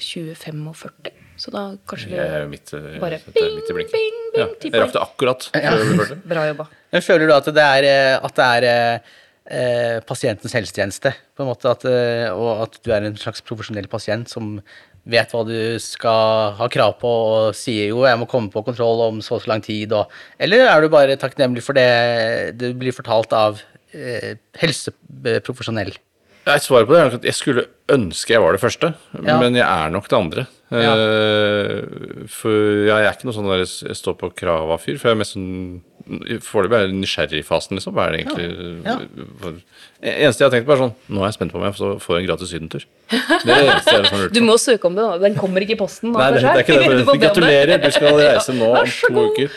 25 0.00 0.68
og 0.70 0.76
40. 0.76 1.25
Så 1.36 1.52
da 1.52 1.76
kanskje 1.88 2.10
Jeg 2.16 2.24
er 2.26 2.42
jo 2.44 2.48
midt, 2.48 2.72
eh, 2.74 2.98
Bare 3.02 3.20
bing, 3.34 3.54
midt 3.58 3.70
i 3.70 3.76
blinken. 3.76 3.92
bing, 3.92 4.16
bing, 4.32 4.40
Ja. 4.40 4.46
ti 4.60 4.70
Jeg 4.70 4.80
rakk 4.80 4.92
det 4.92 5.02
akkurat. 5.02 5.50
Ja. 5.54 5.76
Bra 6.24 6.46
jobba. 6.48 6.68
Men 6.92 7.02
føler 7.02 7.26
du 7.26 7.34
at 7.36 7.44
det 7.44 7.64
er, 7.64 7.84
eh, 7.84 8.24
at 8.24 8.34
det 8.34 8.48
er 8.64 9.00
eh, 9.48 10.00
pasientens 10.00 10.52
helsetjeneste, 10.52 11.12
på 11.36 11.44
en 11.44 11.50
måte, 11.52 11.70
at, 11.70 11.84
eh, 11.84 12.30
og 12.34 12.62
at 12.66 12.78
du 12.82 12.90
er 12.92 13.04
en 13.06 13.16
slags 13.16 13.40
profesjonell 13.46 13.86
pasient 13.86 14.28
som 14.28 14.60
vet 15.06 15.30
hva 15.30 15.44
du 15.46 15.78
skal 15.78 16.56
ha 16.58 16.66
krav 16.72 16.96
på, 16.98 17.06
og 17.06 17.54
sier 17.54 17.88
jo 17.92 18.02
'jeg 18.02 18.18
må 18.18 18.26
komme 18.28 18.50
på 18.50 18.64
kontroll 18.64 19.00
om 19.06 19.20
så 19.20 19.36
og 19.36 19.42
så 19.42 19.48
lang 19.48 19.62
tid', 19.62 19.92
og 19.92 20.10
Eller 20.40 20.66
er 20.66 20.80
du 20.80 20.88
bare 20.88 21.16
takknemlig 21.16 21.62
for 21.62 21.74
det 21.74 22.58
du 22.58 22.74
blir 22.74 22.92
fortalt 22.92 23.32
av 23.32 23.62
eh, 23.94 24.34
helseprofesjonell? 24.58 25.96
Nei, 26.46 26.58
Svaret 26.62 26.86
på 26.86 26.94
det 26.94 27.00
er 27.02 27.14
at 27.18 27.24
jeg 27.26 27.34
skulle 27.34 27.64
ønske 27.90 28.30
jeg 28.36 28.40
var 28.42 28.52
det 28.54 28.60
første, 28.62 28.92
Ja. 29.24 29.38
men 29.40 29.54
jeg 29.58 29.66
er 29.66 29.90
nok 29.90 30.06
det 30.08 30.16
andre. 30.18 30.44
Ja. 30.70 30.92
Eh, 30.94 32.26
for 32.30 32.50
jeg 32.86 32.94
er 32.94 33.12
ikke 33.12 33.26
noe 33.28 33.34
sånn 33.34 33.48
der 33.50 33.64
jeg 33.64 33.96
står 33.98 34.14
på 34.20 34.30
krava-fyr, 34.34 34.98
for 34.98 35.08
jeg 35.10 35.16
er 35.16 35.20
mest 35.24 35.34
sånn 35.36 35.82
Foreløpig 36.06 36.76
er 36.76 36.84
jeg 36.86 36.94
nysgjerrig 37.00 37.38
i 37.40 37.42
fasen, 37.42 37.74
liksom. 37.80 37.92
Hva 37.96 38.04
er 38.06 38.12
det 38.12 38.18
egentlig 38.20 38.84
Ja. 38.86 38.92
for- 39.40 39.56
Eneste 40.06 40.38
jeg 40.38 40.46
har 40.46 40.54
tenkt 40.54 40.66
på, 40.68 40.72
er 40.76 40.82
sånn 40.84 40.94
Nå 41.10 41.18
er 41.18 41.24
jeg 41.26 41.34
spent 41.34 41.50
på 41.52 41.56
om 41.58 41.64
jeg 41.66 41.98
får 41.98 42.18
en 42.20 42.26
gratis 42.28 42.50
sydentur. 42.52 42.84
Det 43.10 43.56
eneste 43.56 43.90
jeg 43.90 44.06
har 44.06 44.18
lurt 44.22 44.32
Du 44.32 44.40
må 44.40 44.54
søke 44.54 44.84
om 44.86 44.94
det, 44.94 45.02
da. 45.02 45.18
Den 45.18 45.34
kommer 45.34 45.60
ikke 45.66 45.72
i 45.74 45.80
posten. 45.82 46.12
Nei, 46.12 46.30
det, 46.30 46.42
det 46.42 46.46
er 46.46 46.62
ikke 46.62 46.78
det. 46.78 47.06
Det. 47.10 47.20
Gratulerer, 47.26 47.82
du 47.82 47.90
skal 47.90 48.14
reise 48.22 48.54
nå 48.54 48.70
om 48.70 48.86
to 48.86 49.32
uker. 49.34 49.50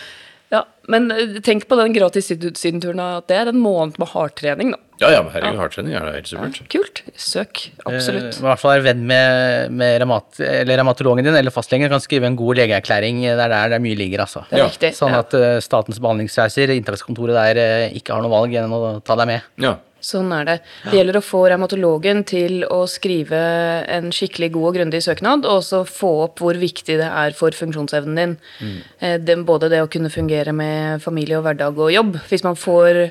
Ja, 0.52 0.64
Men 0.88 1.12
eh, 1.12 1.38
tenk 1.46 1.68
på 1.70 1.78
den 1.78 1.94
gratis 1.94 2.32
sydenturen. 2.34 3.00
At 3.00 3.28
det 3.28 3.38
er 3.38 3.50
en 3.54 3.62
måned 3.62 4.00
med 4.02 4.08
hardtrening, 4.10 4.72
da. 4.74 4.78
Ja, 5.00 5.10
ja, 5.14 5.22
men 5.24 5.32
herregud, 5.32 5.60
hardtrening 5.62 5.94
er 5.96 6.04
da 6.04 6.12
helt 6.18 6.28
supert. 6.28 6.58
Kult. 6.72 7.02
Søk. 7.16 7.62
Absolutt. 7.88 8.34
Uh, 8.36 8.42
I 8.42 8.48
hvert 8.50 8.60
fall 8.60 8.74
er 8.78 8.86
venn 8.90 9.06
med, 9.08 9.72
med 9.80 9.98
remat, 10.04 10.40
eller 10.44 10.82
revmatologen 10.82 11.24
din 11.24 11.38
eller 11.40 11.56
fastlegen 11.56 11.88
kan 11.92 12.04
skrive 12.04 12.28
en 12.28 12.36
god 12.40 12.60
legeerklæring. 12.60 13.22
Det 13.24 13.36
er 13.38 13.54
der 13.56 13.72
det 13.72 13.80
er 13.80 13.86
mye 13.86 14.00
ligger, 14.00 14.26
altså. 14.28 14.44
Det 14.50 14.60
er 14.60 14.66
Ja. 14.66 14.72
viktig. 14.74 14.92
Sånn 15.00 15.16
at 15.16 15.36
uh, 15.40 15.60
Statens 15.64 16.02
behandlingsreiser, 16.04 16.76
inntakskontoret 16.76 17.38
der, 17.40 17.62
uh, 17.90 17.96
ikke 17.96 18.12
har 18.18 18.26
noe 18.26 18.34
valg 18.34 18.58
enn 18.60 18.76
å 18.76 18.98
ta 19.08 19.16
deg 19.20 19.32
med. 19.32 19.48
Ja. 19.64 19.78
Sånn 20.04 20.30
er 20.32 20.46
det. 20.48 20.54
Det 20.88 20.96
gjelder 20.96 21.18
å 21.20 21.24
få 21.24 21.42
revmatologen 21.52 22.22
til 22.28 22.62
å 22.72 22.86
skrive 22.88 23.40
en 23.92 24.14
skikkelig 24.16 24.48
god 24.56 24.68
og 24.70 24.78
grundig 24.78 25.02
søknad, 25.04 25.44
og 25.44 25.58
også 25.60 25.82
få 25.88 26.12
opp 26.24 26.40
hvor 26.40 26.56
viktig 26.56 26.96
det 27.02 27.10
er 27.10 27.36
for 27.36 27.52
funksjonsevnen 27.52 28.16
din. 28.16 28.38
Mm. 28.64 28.78
Det, 29.28 29.36
både 29.44 29.68
det 29.74 29.82
å 29.84 29.90
kunne 29.92 30.08
fungere 30.14 30.54
med 30.56 31.04
familie 31.04 31.36
og 31.42 31.44
hverdag 31.50 31.76
og 31.84 31.92
jobb. 31.92 32.16
Hvis 32.32 32.46
man 32.48 32.56
får, 32.56 33.02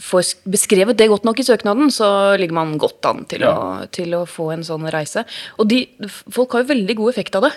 får 0.00 0.24
beskrevet 0.48 0.96
det 0.96 1.08
godt 1.10 1.26
nok 1.26 1.40
i 1.42 1.44
søknaden, 1.44 1.90
så 1.92 2.06
ligger 2.40 2.56
man 2.56 2.76
godt 2.80 3.04
an 3.08 3.24
til, 3.28 3.44
å, 3.44 3.84
til 3.92 4.14
å 4.16 4.22
få 4.28 4.48
en 4.54 4.64
sånn 4.64 4.86
reise. 4.92 5.24
Og 5.60 5.68
de, 5.68 5.82
folk 6.08 6.56
har 6.56 6.64
jo 6.64 6.70
veldig 6.70 6.96
god 6.98 7.12
effekt 7.12 7.36
av 7.36 7.46
det. 7.46 7.52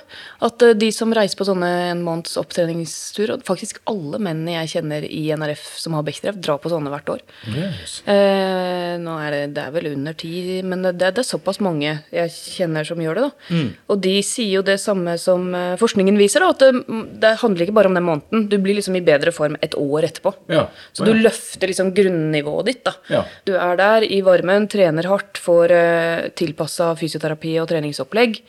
At 0.46 0.66
eh, 0.66 0.76
de 0.76 0.90
som 0.96 1.14
reiser 1.16 1.40
på 1.40 1.48
sånne 1.48 1.70
en 1.94 2.04
måneds 2.06 2.36
opptreningstur, 2.42 3.32
og 3.36 3.46
faktisk 3.48 3.80
alle 3.90 4.20
mennene 4.20 4.58
jeg 4.58 4.74
kjenner 4.76 5.08
i 5.08 5.24
NRF 5.36 5.64
som 5.80 5.96
har 5.96 6.06
Bechdrev, 6.08 6.42
drar 6.44 6.60
på 6.62 6.72
sånne 6.74 6.92
hvert 6.92 7.14
år. 7.16 7.24
Yes. 7.52 8.02
Eh, 8.12 8.96
nå 9.02 9.16
er 9.24 9.38
det, 9.38 9.42
det 9.56 9.64
er 9.64 9.76
vel 9.78 9.92
under 9.94 10.18
ti, 10.20 10.36
men 10.68 10.84
det, 10.90 10.98
det 11.00 11.24
er 11.24 11.28
såpass 11.28 11.62
mange 11.64 11.98
jeg 12.12 12.36
kjenner 12.36 12.88
som 12.88 13.00
gjør 13.02 13.22
det. 13.22 13.30
da. 13.30 13.64
Og 13.94 14.04
de 14.04 14.16
sier 14.26 14.58
jo 14.58 14.66
det 14.66 14.78
samme 14.84 15.16
som 15.22 15.48
eh, 15.56 15.78
forskningen 15.80 16.20
viser, 16.20 16.44
da, 16.44 16.52
at 16.52 16.64
det, 16.66 17.00
det 17.24 17.34
handler 17.42 17.66
ikke 17.66 17.80
bare 17.80 17.92
om 17.92 17.98
den 17.98 18.08
måneden. 18.12 18.46
Du 18.52 18.60
blir 18.60 18.78
liksom 18.78 19.00
i 19.00 19.04
bedre 19.06 19.32
form 19.36 19.56
et 19.64 19.80
år 19.80 20.10
etterpå. 20.12 20.36
Ja. 20.52 20.68
Så 20.92 21.08
du 21.08 21.16
løfter 21.16 21.72
liksom 21.72 21.96
grunnivået 22.26 22.66
ditt. 22.66 22.88
Ja. 23.10 23.24
Du 23.46 23.54
er 23.56 23.76
der 23.78 24.02
i 24.04 24.22
varmen, 24.26 24.68
trener 24.68 25.04
hardt, 25.08 25.38
får 25.38 25.72
uh, 25.72 26.28
tilpassa 26.36 26.96
fysioterapi 26.96 27.60
og 27.62 27.68
treningsopplegg. 27.70 28.42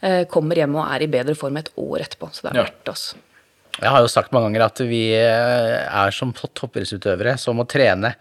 eh, 0.00 0.24
kommer 0.30 0.54
hjem 0.54 0.76
og 0.78 0.84
er 0.94 1.02
i 1.02 1.06
bedre 1.10 1.34
form 1.34 1.56
et 1.58 1.70
år 1.76 1.98
etterpå. 2.04 2.28
Så 2.32 2.42
det 2.42 2.50
er 2.52 2.56
Ja. 2.60 2.62
verdt 2.68 2.84
altså. 2.92 3.16
Jeg 3.80 3.90
har 3.90 4.00
jo 4.00 4.06
sagt 4.08 4.30
mange 4.32 4.46
ganger 4.52 4.64
at 4.66 4.78
vi 4.78 5.12
eh, 5.12 5.86
er 5.90 6.10
som 6.12 6.32
topp- 6.32 6.54
toppidrettsutøvere 6.54 7.36
som 7.38 7.56
må 7.56 7.66
trene 7.66 8.14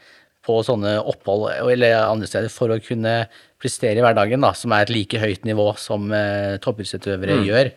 på 0.44 0.64
sånne 0.66 0.96
opphold 1.06 1.52
eller 1.72 2.10
andre 2.10 2.26
steder 2.26 2.50
for 2.50 2.70
å 2.70 2.80
kunne 2.82 3.28
prestere 3.62 3.98
i 3.98 4.02
hverdagen, 4.02 4.42
da, 4.42 4.54
som 4.54 4.72
er 4.72 4.82
et 4.86 4.90
like 4.90 5.20
høyt 5.20 5.44
nivå 5.46 5.76
som 5.78 6.12
eh, 6.14 6.58
toppidrettsutøvere 6.58 7.44
gjør. 7.46 7.72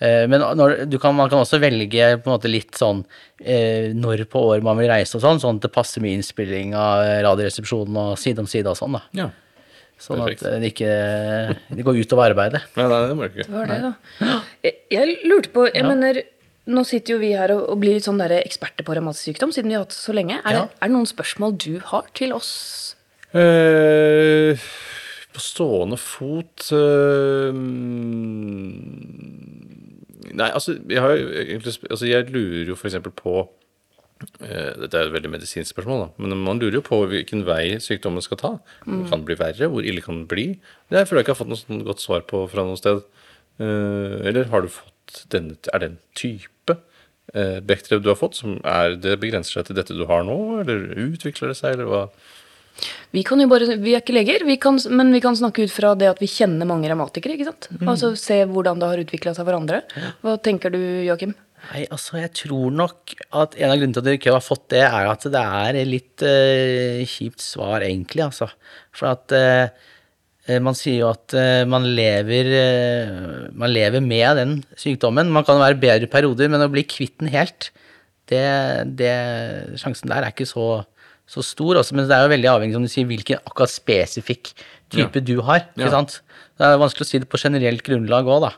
Eh, 0.00 0.24
men 0.30 0.38
når, 0.58 0.84
du 0.86 0.94
kan, 1.02 1.14
man 1.18 1.28
kan 1.32 1.40
også 1.42 1.58
velge 1.62 2.12
på 2.22 2.28
en 2.30 2.34
måte 2.36 2.50
litt 2.50 2.76
sånn 2.78 3.00
eh, 3.42 3.90
når 3.98 4.22
på 4.30 4.44
år 4.52 4.62
man 4.62 4.78
vil 4.78 4.86
reise 4.92 5.16
og 5.18 5.24
sånn, 5.24 5.40
sånn 5.42 5.58
at 5.58 5.64
det 5.66 5.72
passer 5.74 6.04
med 6.04 6.14
innspilling 6.20 6.76
av 6.78 7.02
Radioresepsjonen 7.26 7.96
og 8.04 8.12
Side 8.22 8.38
om 8.44 8.46
side 8.50 8.70
og 8.70 8.78
sånn. 8.78 8.94
da. 8.98 9.02
ja. 9.24 9.28
Sånn 9.98 10.20
at 10.22 10.38
det 10.38 10.68
ikke 10.70 10.86
det 11.74 11.82
går 11.82 11.96
utover 11.98 12.30
arbeidet. 12.30 12.60
Nei, 12.78 12.84
nei, 12.86 12.98
det 13.10 13.14
må 13.18 13.26
du 13.26 13.32
ikke. 13.32 13.48
Det 13.48 13.56
var 13.56 13.66
det, 13.66 13.78
da. 13.82 14.36
Jeg, 14.62 14.74
jeg 14.94 15.16
lurte 15.26 15.50
på 15.56 15.64
jeg 15.72 15.82
mener, 15.88 16.20
Nå 16.70 16.84
sitter 16.86 17.14
jo 17.16 17.18
vi 17.22 17.32
her 17.34 17.50
og, 17.56 17.64
og 17.72 17.78
blir 17.82 17.96
litt 17.96 18.04
sånn 18.06 18.20
der 18.20 18.36
eksperter 18.42 18.84
på 18.86 18.94
revmatisk 18.94 19.24
sykdom, 19.32 19.50
siden 19.56 19.72
vi 19.72 19.74
har 19.74 19.82
hatt 19.86 19.94
det 19.94 19.98
så 19.98 20.14
lenge. 20.14 20.36
Er, 20.44 20.52
Ja. 20.54 20.62
det, 20.68 20.76
er 20.78 20.86
det 20.92 20.94
noen 20.94 21.08
spørsmål 21.10 21.56
du 21.64 21.80
har 21.90 22.06
til 22.14 22.34
oss? 22.36 22.52
Eh, 23.34 24.54
på 25.34 25.42
stående 25.42 25.98
fot 25.98 26.68
eh, 26.76 27.58
Nei, 30.36 30.50
altså 30.50 30.76
jeg, 30.88 31.00
har 31.00 31.14
altså 31.90 32.08
jeg 32.08 32.28
lurer 32.32 32.72
jo 32.72 32.76
f.eks. 32.76 32.98
på 33.18 33.34
eh, 34.44 34.72
Dette 34.82 34.98
er 34.98 35.06
et 35.06 35.14
veldig 35.14 35.32
medisinsk 35.32 35.74
spørsmål, 35.74 36.04
da. 36.04 36.08
Men 36.24 36.42
man 36.44 36.60
lurer 36.62 36.80
jo 36.80 36.84
på 36.86 37.00
hvilken 37.10 37.46
vei 37.48 37.78
sykdommen 37.82 38.24
skal 38.24 38.40
ta. 38.40 38.52
Kan 38.84 39.22
det 39.22 39.24
bli 39.30 39.38
verre? 39.40 39.70
Hvor 39.72 39.86
ille 39.86 40.04
kan 40.04 40.22
det 40.22 40.30
bli? 40.32 40.48
Det 40.90 41.06
føler 41.08 41.22
jeg 41.22 41.28
ikke 41.28 41.36
har 41.36 41.42
fått 41.42 41.52
noe 41.52 41.62
sånn 41.62 41.86
godt 41.86 42.04
svar 42.04 42.26
på 42.28 42.44
fra 42.50 42.66
noe 42.66 42.80
sted. 42.80 43.04
Eh, 43.58 44.18
eller 44.28 44.50
har 44.52 44.64
du 44.64 44.70
fått 44.70 45.24
denne 45.32 45.56
Er 45.72 45.80
det 45.80 45.86
en 45.88 46.00
type 46.18 46.74
uh, 47.32 47.58
Bechdrev 47.64 48.02
du 48.04 48.10
har 48.10 48.18
fått, 48.20 48.36
som 48.36 48.58
er 48.60 48.92
det 49.00 49.16
begrenser 49.22 49.56
seg 49.56 49.68
til 49.68 49.78
dette 49.78 49.96
du 49.96 50.04
har 50.10 50.26
nå? 50.28 50.36
Eller 50.62 50.90
utvikler 51.08 51.52
det 51.52 51.58
seg, 51.58 51.78
eller 51.78 51.88
hva? 51.88 52.02
Vi 53.14 53.24
kan 53.26 53.40
jo 53.40 53.48
bare, 53.50 53.78
vi 53.80 53.94
er 53.96 54.02
ikke 54.02 54.14
leger, 54.14 54.44
vi 54.46 54.58
kan, 54.60 54.78
men 54.92 55.10
vi 55.14 55.20
kan 55.24 55.36
snakke 55.38 55.64
ut 55.66 55.72
fra 55.72 55.94
det 55.98 56.10
at 56.10 56.22
vi 56.22 56.28
kjenner 56.30 56.68
mange 56.68 56.90
revmatikere. 56.90 57.34
ikke 57.34 57.48
sant? 57.48 57.70
Altså 57.80 58.12
Se 58.18 58.42
hvordan 58.46 58.80
det 58.80 58.90
har 58.90 59.02
utvikla 59.02 59.34
seg 59.36 59.48
for 59.48 59.58
andre. 59.58 59.82
Hva 60.24 60.36
tenker 60.44 60.74
du, 60.74 60.80
Joakim? 61.06 61.34
Nei, 61.68 61.82
altså 61.90 62.20
jeg 62.20 62.30
tror 62.38 62.70
nok 62.70 63.16
at 63.34 63.56
en 63.58 63.72
av 63.72 63.80
grunnene 63.80 63.96
til 63.96 64.02
at 64.02 64.06
dere 64.06 64.18
ikke 64.20 64.34
har 64.36 64.44
fått 64.44 64.68
det, 64.70 64.84
er 64.86 65.08
at 65.10 65.24
det 65.26 65.40
er 65.42 65.78
litt 65.88 66.22
uh, 66.22 67.00
kjipt 67.02 67.42
svar, 67.42 67.82
egentlig, 67.82 68.28
altså. 68.28 68.46
For 68.94 69.10
at 69.10 69.34
eh, 69.34 70.60
man 70.62 70.76
sier 70.78 71.02
jo 71.02 71.10
at 71.10 71.34
man 71.68 71.84
lever 71.92 72.46
Man 73.52 73.68
lever 73.68 74.00
med 74.00 74.38
den 74.38 74.54
sykdommen. 74.80 75.28
Man 75.34 75.44
kan 75.44 75.60
være 75.60 75.76
bedre 75.82 76.06
i 76.06 76.10
perioder, 76.10 76.48
men 76.48 76.64
å 76.64 76.70
bli 76.72 76.86
kvitt 76.88 77.18
den 77.20 77.28
helt, 77.34 77.68
det, 78.32 78.44
det 78.98 79.12
Sjansen 79.80 80.10
der 80.10 80.24
er 80.24 80.32
ikke 80.32 80.48
så, 80.48 80.86
så 81.28 81.44
stor. 81.44 81.76
Også, 81.82 81.92
men 81.94 82.08
det 82.08 82.16
er 82.16 82.24
jo 82.26 82.32
veldig 82.34 82.50
avhengig 82.54 82.76
som 82.78 82.86
du 82.86 82.88
sier, 82.92 83.04
hvilken 83.08 83.42
akkurat 83.44 83.70
spesifikk 83.72 84.52
type 84.90 85.20
du 85.24 85.36
har. 85.44 85.66
ikke 85.76 85.84
Ja. 85.86 85.90
sant? 85.90 86.20
Det 86.58 86.64
er 86.66 86.78
vanskelig 86.80 87.04
å 87.06 87.10
si 87.12 87.18
det 87.20 87.28
på 87.30 87.38
generelt 87.38 87.82
grunnlag 87.86 88.24
òg, 88.26 88.40
da. 88.48 88.52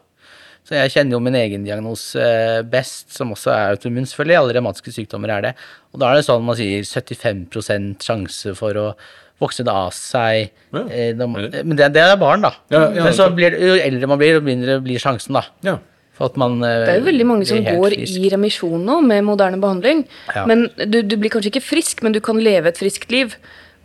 Så 0.64 0.76
jeg 0.76 0.90
kjenner 0.92 1.16
jo 1.16 1.20
min 1.24 1.34
egen 1.34 1.64
diagnose 1.64 2.20
eh, 2.20 2.62
best, 2.62 3.10
som 3.16 3.32
også 3.32 3.50
er 3.50 3.74
autoimmun. 3.74 4.04
Selvfølgelig, 4.06 4.36
alle 4.38 4.54
revmatiske 4.54 4.92
sykdommer 4.92 5.32
er 5.38 5.40
det. 5.48 5.54
Og 5.92 6.00
da 6.00 6.10
er 6.12 6.20
det 6.20 6.26
sånn 6.28 6.44
man 6.44 6.54
sier 6.54 6.84
75% 6.84 8.04
sjanse 8.06 8.54
for 8.58 8.76
å 8.78 8.94
vokse 9.40 9.64
det 9.64 9.72
av 9.72 9.90
seg. 9.96 10.50
Ja, 10.72 10.82
eh, 10.92 11.14
man- 11.16 11.50
men 11.50 11.76
det, 11.76 11.92
det 11.94 12.02
er 12.04 12.16
barn, 12.20 12.42
da. 12.42 12.52
Ja, 12.70 12.90
ja, 12.92 13.04
men 13.04 13.12
så 13.16 13.30
blir 13.34 13.50
det, 13.50 13.60
jo 13.60 13.74
eldre 13.80 14.06
man 14.06 14.18
blir, 14.20 14.34
jo 14.36 14.40
mindre 14.44 14.80
blir 14.84 15.00
sjansen, 15.00 15.32
da. 15.32 15.78
Man 16.36 16.60
eh, 16.62 16.84
Det 16.84 16.92
er 16.94 17.00
jo 17.00 17.08
veldig 17.08 17.26
mange 17.26 17.48
som 17.48 17.62
går 17.64 17.96
frisk. 17.96 18.18
i 18.20 18.28
remisjon 18.32 18.84
nå 18.84 19.00
med 19.06 19.24
moderne 19.24 19.60
behandling. 19.60 20.04
Ja. 20.34 20.44
Men 20.50 20.68
du, 20.76 21.00
du 21.02 21.16
blir 21.16 21.32
kanskje 21.32 21.54
ikke 21.54 21.64
frisk, 21.64 22.04
men 22.04 22.12
du 22.16 22.20
kan 22.24 22.40
leve 22.40 22.68
et 22.68 22.80
friskt 22.80 23.12
liv. 23.14 23.36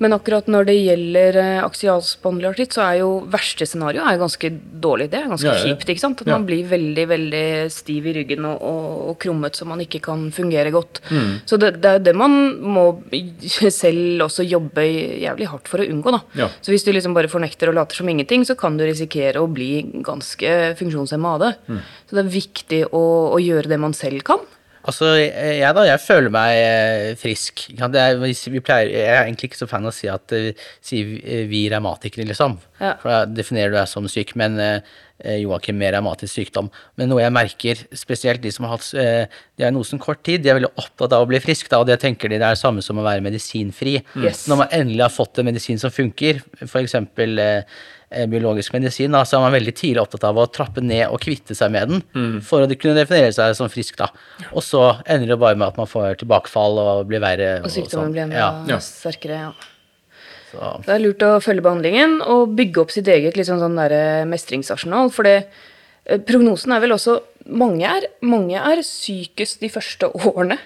Men 0.04 0.12
akkurat 0.12 0.50
når 0.52 0.66
det 0.68 0.74
gjelder 0.76 1.38
eh, 1.40 1.60
aksialspondylartritt, 1.64 2.74
så 2.76 2.82
er 2.84 2.98
jo 3.00 3.10
verste 3.32 3.64
scenario 3.70 4.04
er 4.04 4.18
ganske 4.20 4.50
dårlig. 4.84 5.08
Det 5.14 5.22
er 5.22 5.30
ganske 5.32 5.48
Ja, 5.48 5.54
ja, 5.56 5.62
ja. 5.62 5.76
kjipt. 5.76 5.88
ikke 5.94 6.04
sant? 6.04 6.24
At 6.26 6.28
man 6.34 6.44
blir 6.48 6.66
veldig 6.68 7.06
veldig 7.08 7.44
stiv 7.72 8.10
i 8.12 8.16
ryggen 8.18 8.44
og, 8.50 8.60
og, 8.60 8.90
og 9.12 9.18
krummet 9.24 9.56
så 9.56 9.68
man 9.70 9.80
ikke 9.86 10.02
kan 10.04 10.26
fungere 10.36 10.74
godt. 10.76 11.00
Mm. 11.12 11.30
Så 11.48 11.60
det, 11.62 11.70
det 11.80 11.92
er 11.94 12.00
jo 12.00 12.04
det 12.10 12.16
man 12.20 12.36
må 12.60 12.86
selv 13.72 14.26
også 14.28 14.44
jobbe 14.48 14.84
jævlig 15.24 15.48
hardt 15.52 15.72
for 15.72 15.80
å 15.84 15.88
unngå. 15.88 16.12
da. 16.18 16.50
Så 16.62 16.74
hvis 16.74 16.84
du 16.84 16.92
liksom 16.92 17.16
bare 17.16 17.32
fornekter 17.32 17.72
og 17.72 17.78
later 17.80 18.02
som 18.02 18.10
ingenting, 18.12 18.44
så 18.48 18.58
kan 18.60 18.76
du 18.78 18.84
risikere 18.88 19.40
å 19.44 19.48
bli 19.52 19.80
ganske 20.06 20.76
funksjonshemma 20.80 21.36
av 21.38 21.46
det. 21.46 21.54
Mm. 21.72 21.80
Så 22.10 22.18
det 22.20 22.24
er 22.26 22.36
viktig 22.36 22.82
å, 22.92 23.06
å 23.36 23.40
gjøre 23.42 23.72
det 23.72 23.80
man 23.82 23.96
selv 23.96 24.26
kan. 24.28 24.44
Altså, 24.86 25.08
jeg 25.18 25.74
da, 25.74 25.84
jeg 25.88 26.02
føler 26.04 26.34
meg 26.34 26.58
eh, 26.60 27.16
frisk. 27.18 27.66
er, 27.74 28.20
vi 28.22 28.62
pleier, 28.62 28.92
jeg 28.94 29.16
er 29.16 29.24
egentlig 29.24 29.50
ikke 29.50 29.64
så 29.64 29.70
fan 29.70 29.88
av 29.88 29.94
å 29.94 29.96
si 29.96 30.10
at 30.12 30.36
eh, 30.38 30.68
si 30.84 31.02
vi, 31.08 31.40
vi 31.50 31.64
revmatikere, 31.74 32.28
liksom. 32.30 32.60
Ja. 32.78 32.94
For 33.02 33.10
da 33.10 33.24
definerer 33.26 33.74
du 33.74 33.80
deg 33.80 33.90
som 33.90 34.06
syk, 34.12 34.36
men 34.38 34.60
eh, 34.62 35.40
Joakim 35.42 35.78
med 35.80 35.94
revmatisk 35.96 36.36
sykdom. 36.36 36.70
Men 37.00 37.10
noe 37.10 37.24
jeg 37.24 37.34
merker, 37.34 37.82
spesielt 37.98 38.44
de 38.44 38.52
som 38.54 38.68
har 38.68 38.76
hatt 38.76 38.92
eh, 39.00 39.42
diagnosen 39.58 40.02
kort 40.02 40.22
tid, 40.28 40.44
de 40.44 40.52
er 40.52 40.60
veldig 40.60 40.74
opptatt 40.76 41.16
av 41.16 41.26
å 41.26 41.30
bli 41.30 41.42
frisk, 41.44 41.70
da, 41.72 41.82
og 41.82 41.90
det 41.90 41.98
tenker 42.04 42.30
de 42.30 42.38
det 42.38 42.46
er 42.46 42.58
det 42.58 42.62
samme 42.62 42.84
som 42.86 43.00
å 43.00 43.06
være 43.06 43.24
medisinfri. 43.26 43.98
Yes. 44.20 44.46
Når 44.52 44.62
man 44.62 44.74
endelig 44.76 45.08
har 45.08 45.16
fått 45.16 45.42
en 45.42 45.50
medisin 45.50 45.82
som 45.82 45.94
funker, 45.94 46.44
f.eks. 46.68 46.98
Eh, 47.00 47.42
eh, 47.48 47.84
biologisk 48.32 48.74
medisin, 48.74 49.12
da, 49.16 49.22
så 49.28 49.38
er 49.38 49.44
man 49.46 49.54
veldig 49.56 49.74
tidlig 49.76 50.02
opptatt 50.02 50.24
av 50.30 50.40
å 50.40 50.46
trappe 50.52 50.82
ned 50.84 51.06
og 51.12 51.20
kvitte 51.24 51.56
seg 51.58 51.72
med 51.76 51.92
den 51.92 52.40
for 52.46 52.64
å 52.66 52.70
kunne 52.80 52.96
definere 52.98 53.34
seg 53.36 53.54
som 53.60 53.70
frisk. 53.70 53.98
da. 54.00 54.08
Og 54.54 54.64
så 54.64 54.82
ender 55.06 55.34
det 55.34 55.40
bare 55.42 55.56
med 55.60 55.68
at 55.68 55.78
man 55.82 55.90
får 55.92 56.18
tilbakefall 56.24 56.80
og 56.82 57.06
blir 57.12 57.20
verre. 57.24 57.60
Og 57.66 57.72
sykdommen 57.74 58.10
og 58.10 58.16
blir 58.16 58.26
enda 58.28 58.42
Ja, 58.72 58.80
sterkere. 58.80 59.42
ja. 59.50 59.54
så. 60.52 60.74
Det 60.86 60.94
er 60.96 61.04
lurt 61.04 61.24
å 61.28 61.34
følge 61.44 61.66
behandlingen 61.66 62.22
og 62.24 62.56
bygge 62.56 62.82
opp 62.86 62.92
sitt 62.96 63.08
eget 63.12 63.36
liksom, 63.36 63.60
sånn 63.60 63.76
der 63.76 64.26
mestringsarsenal. 64.32 65.12
For 65.12 65.28
det, 65.28 65.38
eh, 66.08 66.18
prognosen 66.24 66.72
er 66.76 66.80
vel 66.86 66.96
også 66.96 67.20
mange 67.46 67.86
er, 67.86 68.08
mange 68.26 68.56
er 68.58 68.82
sykest 68.82 69.60
de 69.62 69.70
første 69.70 70.08
årene. 70.16 70.58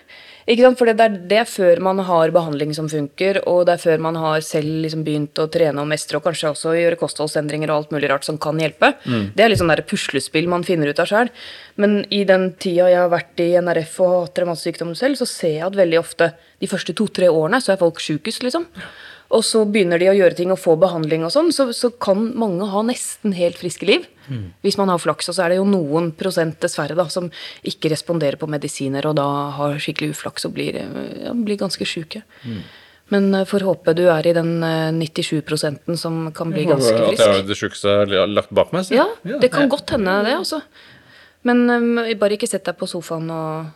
Ikke 0.50 0.66
sant? 0.66 0.80
For 0.80 0.90
det 0.90 1.04
er, 1.04 1.18
det 1.30 1.38
er 1.44 1.50
før 1.50 1.80
man 1.86 2.00
har 2.08 2.32
behandling 2.34 2.72
som 2.74 2.88
funker, 2.90 3.38
og 3.50 3.68
det 3.68 3.76
er 3.76 3.84
før 3.84 4.02
man 4.02 4.16
har 4.18 4.42
selv 4.46 4.80
liksom 4.84 5.04
begynt 5.06 5.38
å 5.38 5.46
trene 5.52 5.84
og 5.84 5.90
mestre, 5.92 6.18
og 6.18 6.26
kanskje 6.26 6.50
også 6.50 6.74
gjøre 6.74 6.98
kostholdsendringer 6.98 7.70
og 7.70 7.84
alt 7.84 7.94
mulig 7.94 8.10
rart 8.10 8.26
som 8.26 8.40
kan 8.42 8.58
hjelpe. 8.58 8.96
Det 9.38 9.46
er 9.46 9.54
litt 9.54 9.62
sånn 9.62 9.70
der 9.70 9.84
puslespill 9.86 10.50
man 10.50 10.66
finner 10.66 10.90
ut 10.90 11.02
av 11.04 11.12
sjøl. 11.12 11.30
Men 11.78 12.00
i 12.10 12.24
den 12.26 12.50
tida 12.58 12.90
jeg 12.90 12.98
har 13.04 13.14
vært 13.14 13.46
i 13.46 13.52
NRF 13.62 14.00
og 14.08 14.16
hatt 14.24 14.42
revmatsykdom 14.42 14.96
selv, 14.98 15.22
så 15.22 15.30
ser 15.30 15.56
jeg 15.60 15.68
at 15.70 15.78
veldig 15.78 16.02
ofte 16.02 16.34
de 16.60 16.72
første 16.72 16.98
to-tre 16.98 17.30
årene 17.30 17.62
så 17.62 17.76
er 17.76 17.84
folk 17.84 18.02
sjukest, 18.02 18.42
liksom. 18.48 18.66
Og 19.30 19.46
så 19.46 19.62
begynner 19.70 20.02
de 20.02 20.10
å 20.10 20.18
gjøre 20.18 20.34
ting 20.40 20.50
og 20.50 20.58
få 20.58 20.74
behandling 20.82 21.28
og 21.28 21.36
sånn, 21.36 21.54
så, 21.54 21.70
så 21.78 21.92
kan 21.94 22.32
mange 22.34 22.66
ha 22.74 22.82
nesten 22.82 23.38
helt 23.38 23.62
friske 23.62 23.86
liv. 23.86 24.10
Hvis 24.64 24.78
man 24.78 24.90
har 24.90 24.98
flaks. 25.00 25.30
Og 25.30 25.36
så 25.36 25.44
er 25.46 25.50
det 25.50 25.58
jo 25.58 25.66
noen 25.66 26.12
prosent, 26.16 26.60
dessverre, 26.60 26.96
da, 26.96 27.06
som 27.08 27.30
ikke 27.64 27.90
responderer 27.92 28.38
på 28.38 28.48
medisiner 28.50 29.06
og 29.10 29.16
da 29.16 29.26
har 29.58 29.78
skikkelig 29.80 30.12
uflaks 30.16 30.46
og 30.46 30.54
blir, 30.54 30.76
eh, 30.76 31.26
ja, 31.26 31.34
blir 31.34 31.58
ganske 31.58 31.86
sjuke. 31.86 32.22
Men 33.10 33.34
eh, 33.34 33.46
får 33.46 33.62
håpe 33.66 33.96
du 33.98 34.04
er 34.10 34.28
i 34.30 34.34
den 34.34 34.64
eh, 34.64 34.92
97 34.92 35.98
som 35.98 36.32
kan 36.32 36.52
bli 36.54 36.66
ganske 36.66 36.94
frisk. 36.94 37.20
At 37.20 37.26
jeg 37.26 37.36
har 37.36 37.48
det 37.48 37.58
sjukeste 37.58 38.28
lagt 38.30 38.52
bak 38.54 38.72
meg. 38.72 38.86
så- 38.86 38.94
Ja, 38.96 39.08
det 39.40 39.52
kan 39.52 39.70
godt 39.70 39.90
hende, 39.90 40.24
det, 40.24 40.36
altså. 40.38 40.62
Men 41.44 41.70
eh, 41.98 42.14
bare 42.16 42.38
ikke 42.38 42.48
sett 42.50 42.66
deg 42.66 42.78
på 42.78 42.88
sofaen 42.88 43.30
og 43.32 43.72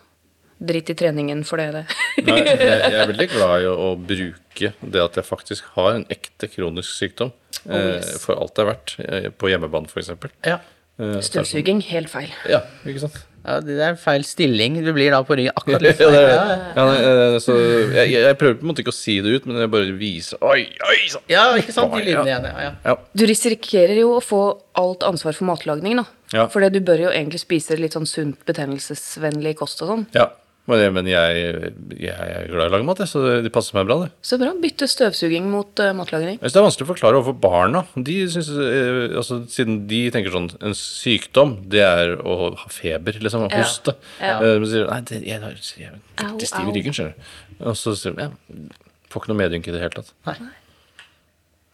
drit 0.58 0.90
i 0.90 0.94
treningen 0.94 1.42
for 1.48 1.58
det. 1.62 1.70
det. 1.74 1.84
Nei, 2.26 2.38
jeg, 2.44 2.58
jeg 2.68 3.00
er 3.00 3.10
veldig 3.12 3.28
glad 3.34 3.64
i 3.64 3.68
å, 3.70 3.74
å 3.74 3.90
bruke 3.98 4.72
det 4.80 5.02
at 5.02 5.16
jeg 5.20 5.26
faktisk 5.28 5.64
har 5.78 5.94
en 5.98 6.06
ekte 6.12 6.50
kronisk 6.52 6.90
sykdom, 7.00 7.32
Oh, 7.64 7.72
yes. 7.78 8.18
for 8.20 8.36
alt 8.36 8.52
det 8.58 8.60
er 8.60 8.66
verdt, 8.68 8.92
eh, 9.00 9.28
på 9.40 9.48
hjemmebane 9.48 9.88
f.eks. 9.88 10.10
Ja. 10.44 10.58
Eh, 11.00 11.14
Støvsuging, 11.24 11.78
helt 11.88 12.10
feil. 12.12 12.28
Ja, 12.50 12.58
ikke 12.84 13.06
sant? 13.06 13.16
ja, 13.44 13.54
det 13.64 13.76
er 13.82 13.94
feil 14.00 14.22
stilling. 14.26 14.76
Du 14.84 14.90
blir 14.96 15.10
da 15.14 15.22
på 15.24 15.36
ryggen 15.38 15.54
akkurat 15.56 15.82
litt 15.86 15.96
feil. 15.96 16.12
Ja, 16.12 16.42
ja. 16.50 16.74
nei, 16.76 16.98
eh, 17.08 17.36
så 17.44 17.56
jeg, 17.94 18.12
jeg 18.18 18.36
prøver 18.40 18.58
på 18.60 18.66
en 18.66 18.70
måte 18.72 18.84
ikke 18.84 18.92
å 18.92 18.96
si 18.98 19.16
det 19.24 19.32
ut, 19.38 19.48
men 19.48 19.62
jeg 19.62 19.72
bare 19.72 19.94
viser 19.96 20.42
Oi, 20.44 20.66
oi 20.90 20.98
sann! 21.14 21.24
ja, 21.32 21.46
ikke 21.62 21.72
sant? 21.78 21.94
De 21.94 22.02
Ja. 22.02 22.06
lydene 22.10 22.28
igjen. 22.34 22.48
Ja, 22.50 22.66
ja. 22.68 22.74
Ja. 22.90 22.96
Du 23.16 23.24
risikerer 23.30 23.96
jo 24.02 24.12
å 24.18 24.22
få 24.24 24.42
alt 24.82 25.06
ansvar 25.08 25.38
for 25.38 25.48
matlagning, 25.48 26.02
da. 26.02 26.06
Ja. 26.34 26.48
For 26.52 26.68
du 26.68 26.80
bør 26.84 27.06
jo 27.06 27.14
egentlig 27.14 27.40
spise 27.46 27.78
litt 27.80 27.96
sånn 27.96 28.08
sunt, 28.10 28.42
betennelsesvennlig 28.50 29.56
kost 29.62 29.80
og 29.86 29.94
sånn. 29.94 30.06
ja. 30.18 30.28
Men, 30.64 30.78
jeg- 30.80 30.92
men 30.96 31.06
jeg, 31.10 31.40
er 32.08 32.46
glad 32.48 32.62
i 32.64 32.68
å 32.70 32.72
lage 32.72 32.86
mat, 32.88 33.00
så 33.04 33.20
det, 33.44 33.50
passer 33.52 33.76
meg 33.76 33.84
bra, 33.84 33.98
det. 34.06 34.12
Så 34.24 34.38
bra. 34.40 34.54
Bytte 34.62 34.86
støvsuging 34.88 35.44
mot 35.52 35.82
uh, 35.84 35.90
matlagring. 35.92 36.38
Jeg 36.38 36.46
synes 36.46 36.54
det 36.56 36.60
er 36.62 36.64
vanskelig 36.64 36.86
å 36.86 36.90
forklare 36.94 37.18
overfor 37.20 37.36
barna. 37.42 37.82
De 38.08 38.16
synes, 38.32 38.48
uh, 38.48 39.18
altså, 39.20 39.42
siden 39.52 39.82
de 39.90 40.00
tenker 40.14 40.32
sånn 40.32 40.48
En 40.64 40.72
sykdom, 40.78 41.52
det 41.68 41.84
er 41.84 42.14
å 42.24 42.54
ha 42.56 42.70
feber, 42.72 43.18
liksom. 43.20 43.44
Ja. 43.52 43.60
Hoste. 43.60 43.96
Ja. 44.22 44.38
Uh, 44.40 44.54
men 44.62 44.66
sier 44.72 44.88
nei, 44.88 45.00
det, 45.10 45.20
jeg, 45.20 45.44
jeg, 45.44 45.60
jeg 45.84 46.32
jeg 46.40 46.48
stiv 46.48 46.72
i 46.72 46.76
ryggen, 46.78 46.96
skjønner 46.96 47.12
du. 47.12 47.30
Og 47.68 47.76
så 47.76 47.92
sier 48.00 48.16
de 48.16 48.24
ja, 48.30 48.32
får 49.12 49.20
ikke 49.26 49.34
noe 49.34 49.42
medynk 49.44 49.68
i 49.68 49.76
det 49.76 49.84
hele 49.84 49.98
tatt. 50.00 50.14
Nei. 50.30 50.38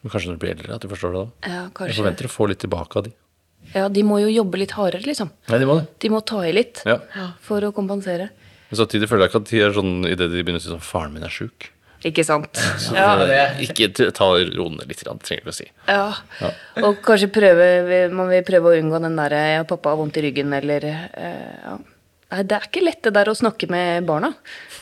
Men 0.02 0.12
kanskje 0.16 0.30
når 0.32 0.36
du 0.38 0.42
blir 0.42 0.54
eldre, 0.56 0.74
at 0.80 0.82
du 0.82 0.90
forstår 0.90 1.14
det 1.14 1.22
da. 1.22 1.50
Ja, 1.54 1.62
kanskje. 1.70 1.92
Jeg 1.92 2.00
forventer 2.02 2.26
å 2.26 2.32
få 2.32 2.50
litt 2.50 2.62
tilbake 2.66 2.98
av 2.98 3.06
de. 3.06 3.14
Ja, 3.74 3.86
de 3.92 4.02
må 4.02 4.18
jo 4.22 4.30
jobbe 4.32 4.58
litt 4.62 4.72
hardere, 4.74 5.04
liksom. 5.04 5.30
Nei, 5.50 5.58
de 5.60 5.66
må 5.68 5.78
det. 5.78 5.86
De 6.02 6.10
må 6.10 6.22
ta 6.26 6.40
i 6.48 6.52
litt 6.56 6.80
Ja. 6.88 6.98
for 7.44 7.62
å 7.62 7.70
kompensere. 7.76 8.30
Men 8.70 8.78
samtidig 8.78 9.08
føler 9.10 9.26
jeg 9.26 9.32
ikke 9.32 9.42
at 9.42 9.50
de 9.50 9.60
er 9.66 9.76
sånn 9.76 9.92
idet 10.06 10.30
de 10.30 10.42
begynner 10.42 10.62
å 10.62 10.64
si 10.64 10.70
sånn 10.72 10.82
Faren 10.84 11.12
min 11.16 11.26
er 11.26 11.32
sjuk. 11.34 11.70
Ikke 12.06 12.22
sant? 12.24 12.56
Så 12.80 12.94
Ja. 12.96 13.10
det. 13.20 13.40
ikke 13.66 13.90
ta 14.16 14.28
roene 14.38 14.86
litt, 14.88 15.02
grann, 15.04 15.18
trenger 15.20 15.44
du 15.44 15.50
å 15.52 15.56
si. 15.58 15.66
Ja. 15.90 16.06
Og 16.80 17.02
kanskje 17.04 17.28
prøve 17.34 17.66
Man 18.14 18.30
vil 18.30 18.44
prøve 18.46 18.70
å 18.72 18.78
unngå 18.80 19.00
den 19.02 19.18
derre 19.18 19.40
ja, 19.58 19.64
'pappa 19.68 19.90
har 19.92 19.98
vondt 20.00 20.16
i 20.16 20.22
ryggen', 20.24 20.54
eller 20.56 20.86
eh, 20.86 21.56
ja. 21.66 21.74
Nei, 22.30 22.44
det 22.46 22.54
er 22.56 22.66
ikke 22.68 22.84
lett 22.86 23.02
det 23.02 23.10
der 23.16 23.26
å 23.26 23.34
snakke 23.34 23.66
med 23.68 24.06
barna. 24.06 24.28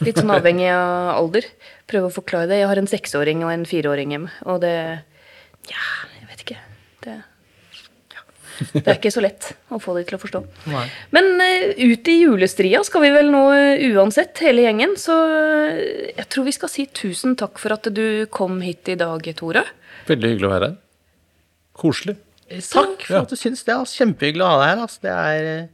Litt 0.05 0.19
sånn 0.21 0.29
avhengig 0.35 0.69
av 0.69 1.15
alder. 1.17 1.47
Prøve 1.89 2.11
å 2.11 2.13
forklare 2.13 2.47
det. 2.47 2.59
Jeg 2.61 2.69
har 2.69 2.77
en 2.77 2.91
seksåring 2.91 3.41
og 3.43 3.51
en 3.55 3.65
fireåring 3.65 4.13
hjemme, 4.13 4.29
og 4.45 4.61
det 4.61 4.75
Ja, 5.73 5.87
jeg 6.21 6.29
vet 6.29 6.43
ikke. 6.45 6.59
Det, 7.07 7.15
ja. 8.13 8.21
Det 8.73 8.83
er 8.87 8.97
ikke 8.99 9.13
så 9.15 9.23
lett 9.23 9.53
å 9.73 9.79
få 9.83 9.95
de 9.99 10.05
til 10.09 10.17
å 10.19 10.21
forstå. 10.23 10.41
Nei. 10.73 10.85
Men 11.15 11.29
eh, 11.45 11.75
ut 11.93 12.09
i 12.11 12.17
julestria 12.25 12.81
skal 12.87 13.05
vi 13.05 13.11
vel 13.15 13.31
nå 13.33 13.43
eh, 13.55 13.85
uansett, 13.95 14.41
hele 14.45 14.65
gjengen. 14.67 14.97
Så 15.01 15.15
eh, 15.31 16.13
jeg 16.19 16.27
tror 16.33 16.49
vi 16.49 16.55
skal 16.57 16.73
si 16.73 16.87
tusen 16.91 17.37
takk 17.39 17.61
for 17.63 17.77
at 17.77 17.87
du 17.95 18.27
kom 18.35 18.61
hit 18.65 18.89
i 18.93 18.99
dag, 18.99 19.23
Tore. 19.39 19.65
Veldig 20.09 20.33
hyggelig 20.35 20.49
å 20.49 20.55
være 20.57 20.71
her. 20.73 20.77
Koselig. 21.79 22.17
Takk 22.49 23.03
for 23.07 23.15
Ja. 23.19 23.23
at 23.23 23.31
du 23.31 23.37
syns 23.37 23.63
det. 23.67 23.75
Altså. 23.77 24.01
Kjempehyggelig 24.03 24.43
å 24.43 24.51
ha 24.55 24.59
deg 24.63 24.71
her. 24.73 24.83
Altså. 24.87 25.01
Det 25.05 25.15
er 25.15 25.69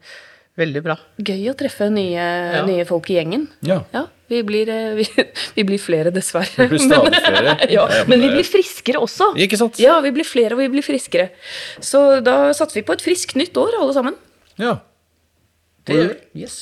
veldig 0.59 0.82
bra. 0.84 0.96
Gøy 1.18 1.48
å 1.50 1.55
treffe 1.59 1.88
nye, 1.92 2.26
nye 2.68 2.84
folk 2.88 3.11
i 3.11 3.18
gjengen. 3.18 3.48
Ja. 3.66 3.80
Ja, 3.94 4.05
vi 4.30 4.42
blir, 4.46 4.70
eh, 4.70 4.94
vi, 4.98 5.07
vi 5.57 5.66
blir 5.66 5.82
flere, 5.82 6.12
dessverre. 6.14 6.52
Vi 6.64 6.68
blir 6.74 6.84
stadig 6.84 7.20
flere. 7.24 7.57
ja, 7.76 7.86
Ja, 7.90 8.05
men 8.11 8.22
vi 8.22 8.30
blir 8.36 8.46
friskere 8.46 9.02
også. 9.02 9.32
Ikke 9.40 9.59
sant? 9.61 9.80
Ja, 9.82 9.98
vi 10.05 10.14
blir 10.14 10.28
flere, 10.28 10.55
og 10.57 10.62
vi 10.62 10.70
blir 10.76 10.86
friskere. 10.86 11.30
Så 11.82 12.20
da 12.24 12.52
satser 12.57 12.80
vi 12.80 12.86
på 12.86 12.96
et 12.96 13.05
friskt 13.05 13.36
nytt 13.40 13.57
år, 13.61 13.78
alle 13.80 13.96
sammen. 13.96 14.18
Ja. 14.61 14.78
Det 15.84 15.98
gjør 15.98 16.14
vi. 16.14 16.44
Yes. 16.46 16.61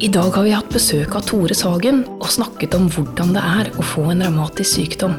I 0.00 0.08
dag 0.08 0.32
har 0.32 0.46
vi 0.46 0.52
hatt 0.56 0.70
besøk 0.72 1.12
av 1.18 1.26
Tore 1.28 1.52
Sagen 1.54 2.00
og 2.16 2.30
snakket 2.32 2.72
om 2.78 2.86
hvordan 2.88 3.34
det 3.36 3.42
er 3.44 3.68
å 3.76 3.84
få 3.84 4.06
en 4.14 4.24
revmatisk 4.24 4.78
sykdom. 4.78 5.18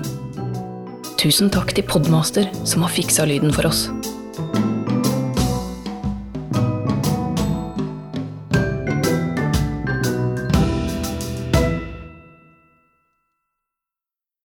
Tusen 1.22 1.52
takk 1.54 1.70
til 1.78 1.86
Podmaster 1.86 2.48
som 2.66 2.82
har 2.82 2.90
fiksa 2.90 3.28
lyden 3.30 3.52
for 3.54 3.70
oss. 3.70 3.84